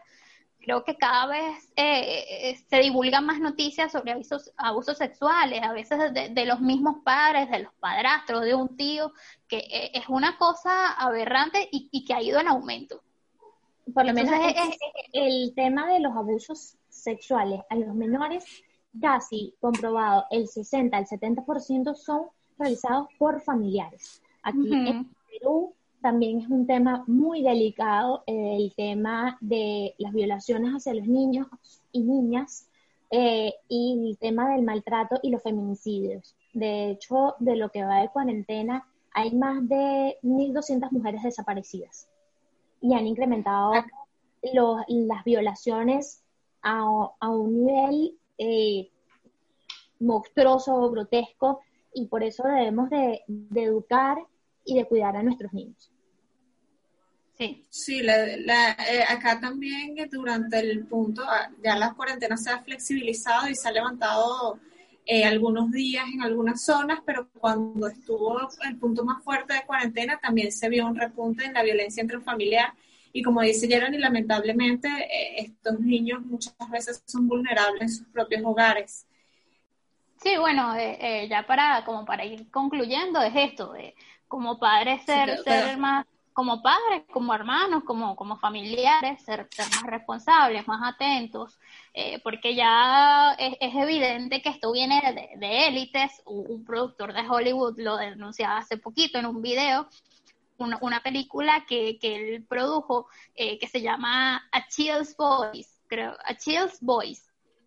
creo 0.68 0.84
que 0.84 0.98
cada 0.98 1.28
vez 1.28 1.72
eh, 1.78 2.26
eh, 2.30 2.66
se 2.70 2.80
divulgan 2.80 3.26
más 3.26 3.40
noticias 3.40 3.90
sobre 3.90 4.12
abusos, 4.58 4.98
sexuales, 4.98 5.64
a 5.64 5.72
veces 5.72 6.14
de, 6.14 6.46
los 6.46 6.60
mismos 6.60 6.98
padres, 7.06 7.50
de 7.50 7.60
los 7.60 7.74
padrastros, 7.76 8.44
de 8.44 8.54
un 8.54 8.76
tío, 8.76 9.14
que 9.48 9.60
eh, 9.60 9.92
es 9.94 10.10
una 10.10 10.38
cosa 10.38 10.92
aberrante 10.92 11.70
y, 11.72 12.04
que 12.04 12.14
ha 12.14 12.22
ido 12.22 12.42
en 12.42 12.50
aumento. 12.50 13.02
Por 13.94 14.06
lo 14.06 14.14
menos 14.14 14.34
es, 14.34 14.78
el 15.14 15.54
tema 15.56 15.92
de 15.92 16.00
los 16.00 16.16
abusos 16.16 16.78
sexuales 16.90 17.62
a 17.70 17.76
los 17.76 17.96
menores, 17.96 18.44
casi 19.00 19.54
comprobado, 19.60 20.26
el 20.32 20.48
60, 20.48 20.98
el 20.98 21.06
70% 21.06 21.96
son 21.96 22.24
realizados 22.58 23.08
por 23.18 23.42
familiares. 23.42 24.22
Aquí 24.44 24.74
en 24.74 25.10
Perú 25.30 25.74
también 26.02 26.42
es 26.42 26.48
un 26.50 26.68
tema 26.68 27.04
muy 27.08 27.44
delicado, 27.44 28.24
el 28.28 28.74
tema 28.76 29.38
de 29.42 29.96
las 29.98 30.14
violaciones 30.14 30.74
hacia 30.74 30.94
los 30.94 31.08
niños 31.08 31.48
y 31.92 32.02
niñas 32.02 32.70
eh, 33.10 33.54
y 33.70 34.10
el 34.10 34.18
tema 34.18 34.52
del 34.52 34.64
maltrato 34.64 35.20
y 35.24 35.30
los 35.30 35.42
feminicidios. 35.42 36.36
De 36.54 36.92
hecho, 36.92 37.36
de 37.40 37.56
lo 37.56 37.70
que 37.70 37.84
va 37.84 38.02
de 38.02 38.10
cuarentena, 38.10 38.86
hay 39.12 39.34
más 39.34 39.68
de 39.68 40.18
1.200 40.24 40.92
mujeres 40.92 41.24
desaparecidas 41.24 42.10
y 42.88 42.94
han 42.94 43.08
incrementado 43.08 43.74
las 44.42 45.24
violaciones 45.26 46.24
a, 46.62 46.84
un 47.30 47.66
nivel 47.66 48.18
eh, 48.38 48.90
monstruoso, 50.00 50.90
grotesco, 50.92 51.62
y 51.94 52.08
por 52.08 52.24
eso 52.24 52.44
debemos 52.44 52.90
de 52.90 53.24
educar 53.56 54.18
y 54.66 54.76
de 54.76 54.86
cuidar 54.86 55.16
a 55.16 55.24
nuestros 55.24 55.54
niños. 55.54 55.92
Sí, 57.38 57.64
sí 57.70 58.02
la, 58.02 58.26
eh, 58.26 59.04
acá 59.08 59.40
también 59.40 59.96
durante 60.10 60.60
el 60.60 60.88
punto, 60.88 61.22
ah, 61.24 61.52
ya 61.64 61.76
la 61.76 61.94
cuarentena 61.94 62.36
se 62.36 62.50
ha 62.50 62.64
flexibilizado 62.64 63.48
y 63.48 63.56
se 63.56 63.68
ha 63.68 63.72
levantado 63.72 64.60
eh, 65.08 65.26
algunos 65.26 65.72
días 65.72 66.06
en 66.14 66.22
algunas 66.22 66.64
zonas, 66.64 67.00
pero 67.06 67.30
cuando 67.40 67.88
estuvo 67.88 68.40
el 68.68 68.78
punto 68.78 69.06
más 69.06 69.24
fuerte 69.24 69.54
de 69.54 69.66
cuarentena 69.66 70.20
también 70.20 70.52
se 70.52 70.70
vio 70.70 70.86
un 70.86 70.96
repunte 70.96 71.46
en 71.46 71.54
la 71.54 71.64
violencia 71.64 72.04
intrafamiliar 72.04 72.74
Y 73.14 73.24
como 73.24 73.42
dice 73.42 73.68
Jeremy, 73.68 73.98
lamentablemente 74.00 74.88
eh, 74.90 75.36
estos 75.40 75.80
niños 75.80 76.22
muchas 76.26 76.56
veces 76.70 77.04
son 77.08 77.28
vulnerables 77.28 77.82
en 77.82 77.90
sus 77.90 78.08
propios 78.10 78.42
hogares. 78.46 79.08
Sí, 80.22 80.38
bueno, 80.38 80.76
eh, 80.76 80.98
eh, 81.00 81.28
ya 81.30 81.46
para 81.46 81.84
como 81.86 82.06
para 82.06 82.26
ir 82.26 82.50
concluyendo 82.52 83.22
es 83.22 83.34
esto, 83.36 83.74
de 83.74 83.96
como 84.28 84.60
padres 84.60 85.04
ser, 85.06 85.38
ser 85.40 85.78
más, 85.78 86.06
como 86.38 86.62
padres, 86.62 87.02
como 87.12 87.34
hermanos, 87.34 87.84
como, 87.84 88.16
como 88.16 88.38
familiares, 88.38 89.24
ser, 89.24 89.50
más 89.58 89.84
responsables, 89.88 90.68
más 90.68 90.94
atentos, 90.94 91.58
porque 92.24 92.54
ya 92.54 93.36
es, 93.40 93.56
evidente 93.60 94.44
que 94.44 94.50
esto 94.50 94.72
viene 94.72 95.02
de, 95.36 95.68
élites, 95.68 96.22
un, 96.28 96.64
productor 96.64 97.14
de 97.14 97.28
Hollywood 97.28 97.80
lo 97.80 97.98
denunciaba 97.98 98.58
hace 98.58 98.78
poquito 98.78 99.18
en 99.18 99.26
un 99.26 99.42
video, 99.42 99.88
una, 100.60 101.02
película 101.02 101.66
que, 101.68 101.98
que 101.98 102.36
él 102.36 102.46
produjo 102.46 103.08
eh, 103.34 103.58
que 103.58 103.68
se 103.68 103.82
llama 103.82 104.48
A 104.52 104.68
Child's 104.68 105.18
Voice, 105.18 105.72
creo, 105.88 106.16
A 106.24 106.36
Child's 106.36 106.78
Voice, 106.82 107.24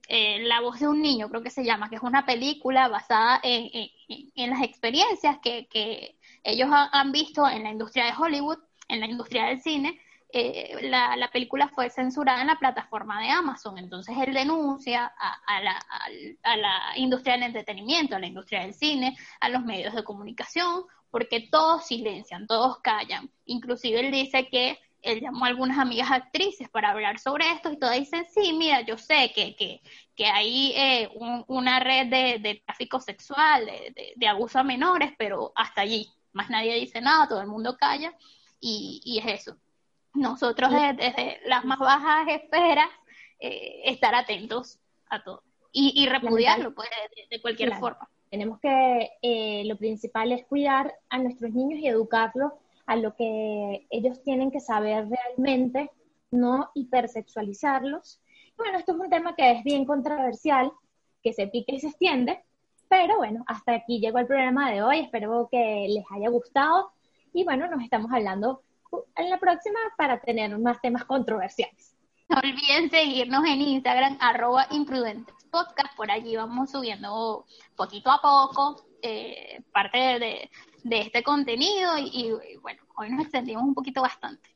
eh, 0.06 0.44
La 0.44 0.60
voz 0.60 0.78
de 0.78 0.86
un 0.86 1.02
niño, 1.02 1.28
creo 1.28 1.42
que 1.42 1.50
se 1.50 1.64
llama, 1.64 1.90
que 1.90 1.96
es 1.96 2.02
una 2.02 2.24
película 2.24 2.86
basada 2.86 3.40
en, 3.42 3.90
en, 4.36 4.50
las 4.50 4.62
experiencias 4.62 5.40
que, 5.42 5.66
que 5.66 6.19
ellos 6.42 6.68
han 6.70 7.12
visto 7.12 7.48
en 7.48 7.62
la 7.62 7.70
industria 7.70 8.06
de 8.06 8.12
Hollywood, 8.18 8.58
en 8.88 9.00
la 9.00 9.06
industria 9.06 9.46
del 9.46 9.60
cine, 9.60 10.00
eh, 10.32 10.88
la, 10.88 11.16
la, 11.16 11.28
película 11.30 11.68
fue 11.68 11.90
censurada 11.90 12.40
en 12.40 12.46
la 12.46 12.58
plataforma 12.58 13.20
de 13.20 13.30
Amazon, 13.30 13.78
entonces 13.78 14.16
él 14.24 14.32
denuncia 14.32 15.12
a, 15.16 15.60
la, 15.60 16.92
industria 16.96 17.34
del 17.34 17.44
entretenimiento, 17.44 18.14
a 18.14 18.20
la 18.20 18.28
industria 18.28 18.60
del 18.60 18.74
cine, 18.74 19.16
a 19.40 19.48
los 19.48 19.64
medios 19.64 19.92
de 19.94 20.04
comunicación, 20.04 20.84
porque 21.10 21.48
todos 21.50 21.86
silencian, 21.86 22.46
todos 22.46 22.78
callan. 22.78 23.28
Inclusive 23.46 23.98
él 23.98 24.12
dice 24.12 24.48
que 24.48 24.78
él 25.02 25.20
llamó 25.20 25.46
a 25.46 25.48
algunas 25.48 25.78
amigas 25.78 26.10
actrices 26.12 26.68
para 26.68 26.90
hablar 26.90 27.18
sobre 27.18 27.50
esto 27.50 27.72
y 27.72 27.78
todas 27.78 27.98
dicen, 27.98 28.24
sí, 28.32 28.52
mira, 28.52 28.82
yo 28.82 28.98
sé 28.98 29.32
que, 29.34 29.56
que, 29.56 29.80
que 30.14 30.26
hay 30.26 30.72
eh, 30.76 31.08
una 31.48 31.80
red 31.80 32.06
de, 32.06 32.62
tráfico 32.64 33.00
sexual, 33.00 33.66
de, 34.14 34.28
abuso 34.28 34.60
a 34.60 34.62
menores, 34.62 35.12
pero 35.18 35.52
hasta 35.56 35.80
allí. 35.80 36.08
Más 36.32 36.50
nadie 36.50 36.74
dice 36.74 37.00
nada, 37.00 37.28
todo 37.28 37.40
el 37.40 37.48
mundo 37.48 37.76
calla 37.76 38.14
y, 38.60 39.00
y 39.04 39.18
es 39.18 39.40
eso. 39.40 39.56
Nosotros 40.14 40.70
desde, 40.70 41.40
las 41.46 41.64
más 41.64 41.78
bajas 41.78 42.28
esferas 42.28 42.88
eh, 43.38 43.82
estar 43.84 44.14
atentos 44.14 44.78
a 45.08 45.22
todo 45.22 45.42
y, 45.72 46.06
repudiarlo 46.08 46.74
pues, 46.74 46.88
de, 47.30 47.40
cualquier 47.40 47.74
forma. 47.76 48.08
Tenemos 48.28 48.58
que, 48.60 49.10
eh, 49.22 49.62
lo 49.66 49.76
principal 49.76 50.32
es 50.32 50.44
cuidar 50.46 50.94
a 51.08 51.18
nuestros 51.18 51.52
niños 51.52 51.80
y 51.80 51.86
educarlos 51.86 52.52
a 52.86 52.96
lo 52.96 53.14
que 53.14 53.86
ellos 53.90 54.22
tienen 54.24 54.50
que 54.50 54.60
saber 54.60 55.06
realmente, 55.08 55.90
no 56.30 56.70
hipersexualizarlos. 56.74 58.20
Bueno, 58.56 58.78
esto 58.78 58.92
es 58.92 58.98
un 58.98 59.10
tema 59.10 59.36
que 59.36 59.52
es 59.52 59.62
bien 59.64 59.84
controversial, 59.84 60.72
que 61.22 61.32
se 61.32 61.46
pique 61.46 61.76
y 61.76 61.80
se 61.80 61.88
extiende, 61.88 62.44
pero 62.90 63.18
bueno, 63.18 63.44
hasta 63.46 63.72
aquí 63.72 64.00
llegó 64.00 64.18
el 64.18 64.26
programa 64.26 64.70
de 64.70 64.82
hoy, 64.82 64.98
espero 64.98 65.48
que 65.50 65.86
les 65.88 66.04
haya 66.10 66.28
gustado. 66.28 66.92
Y 67.32 67.44
bueno, 67.44 67.68
nos 67.68 67.82
estamos 67.82 68.12
hablando 68.12 68.62
en 69.16 69.30
la 69.30 69.38
próxima 69.38 69.78
para 69.96 70.20
tener 70.20 70.58
más 70.58 70.80
temas 70.80 71.04
controversiales. 71.04 71.96
No 72.28 72.38
olviden 72.38 72.90
seguirnos 72.90 73.44
en 73.44 73.60
Instagram, 73.60 74.18
arroba 74.20 74.66
imprudentes 74.72 75.34
podcast, 75.50 75.94
por 75.96 76.10
allí 76.10 76.36
vamos 76.36 76.70
subiendo 76.70 77.44
poquito 77.76 78.10
a 78.10 78.20
poco 78.20 78.84
eh, 79.02 79.62
parte 79.72 79.98
de, 79.98 80.50
este 80.90 81.22
contenido. 81.22 81.96
Y, 81.98 82.32
bueno, 82.60 82.82
hoy 82.96 83.10
nos 83.10 83.22
extendimos 83.22 83.62
un 83.62 83.74
poquito 83.74 84.02
bastante. 84.02 84.48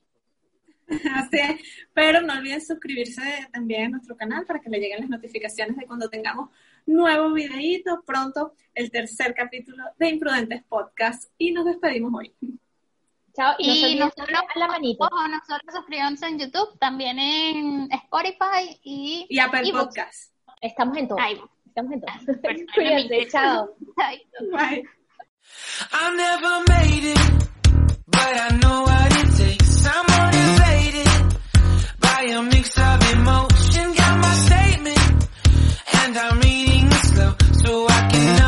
Así 0.89 1.39
es, 1.39 1.61
pero 1.93 2.21
no 2.21 2.35
olviden 2.35 2.61
suscribirse 2.61 3.49
también 3.53 3.87
a 3.87 3.89
nuestro 3.91 4.17
canal 4.17 4.45
para 4.45 4.61
que 4.61 4.71
le 4.71 4.79
lleguen 4.79 5.01
las 5.01 5.09
notificaciones 5.09 5.77
de 5.77 5.87
cuando 5.87 6.09
tengamos 6.09 6.51
nuevos 6.87 7.33
videitos, 7.33 7.99
pronto 8.07 8.55
el 8.75 8.91
tercer 8.91 9.35
capítulo 9.35 9.85
de 9.99 10.09
Imprudentes 10.09 10.63
Podcast 10.65 11.31
y 11.39 11.53
nos 11.53 11.65
despedimos 11.65 12.13
hoy. 12.15 12.35
Chao, 13.37 13.55
y, 13.59 13.97
nosotros, 13.97 14.29
la 14.55 14.69
manita. 14.69 15.09
nosotros 15.11 15.75
suscribimos 15.75 16.23
en 16.23 16.39
YouTube, 16.39 16.79
también 16.79 17.19
en 17.19 17.89
Spotify 17.91 18.79
y, 18.85 19.27
y 19.29 19.39
Apple 19.41 19.73
Podcast. 19.73 20.33
Estamos 20.61 20.97
en 20.97 21.09
todo. 21.09 21.19
Estamos 21.67 21.93
en 21.93 22.01
todo. 22.01 22.13
Cuídense, 22.75 23.29
chao. 23.31 23.75
Bye. 23.97 24.85
I 25.93 26.17
never 26.17 26.63
made 26.69 27.11
it, 27.11 27.19
but 28.07 28.21
I 28.21 28.57
know 28.61 28.83
what 28.85 29.13
it 29.13 29.37
takes. 29.37 29.85
I'm 29.85 30.07
motivated 30.07 31.39
by 32.01 32.23
a 32.31 32.43
mix 32.43 32.79
of 32.79 33.13
emotion. 33.13 33.95
Got 33.95 34.19
my 34.19 34.35
statement, 34.35 35.29
and 35.93 36.17
I'm 36.17 36.41
reading 36.41 36.65
slow 36.65 36.74
so 37.65 37.87
I 37.89 38.09
can 38.11 38.44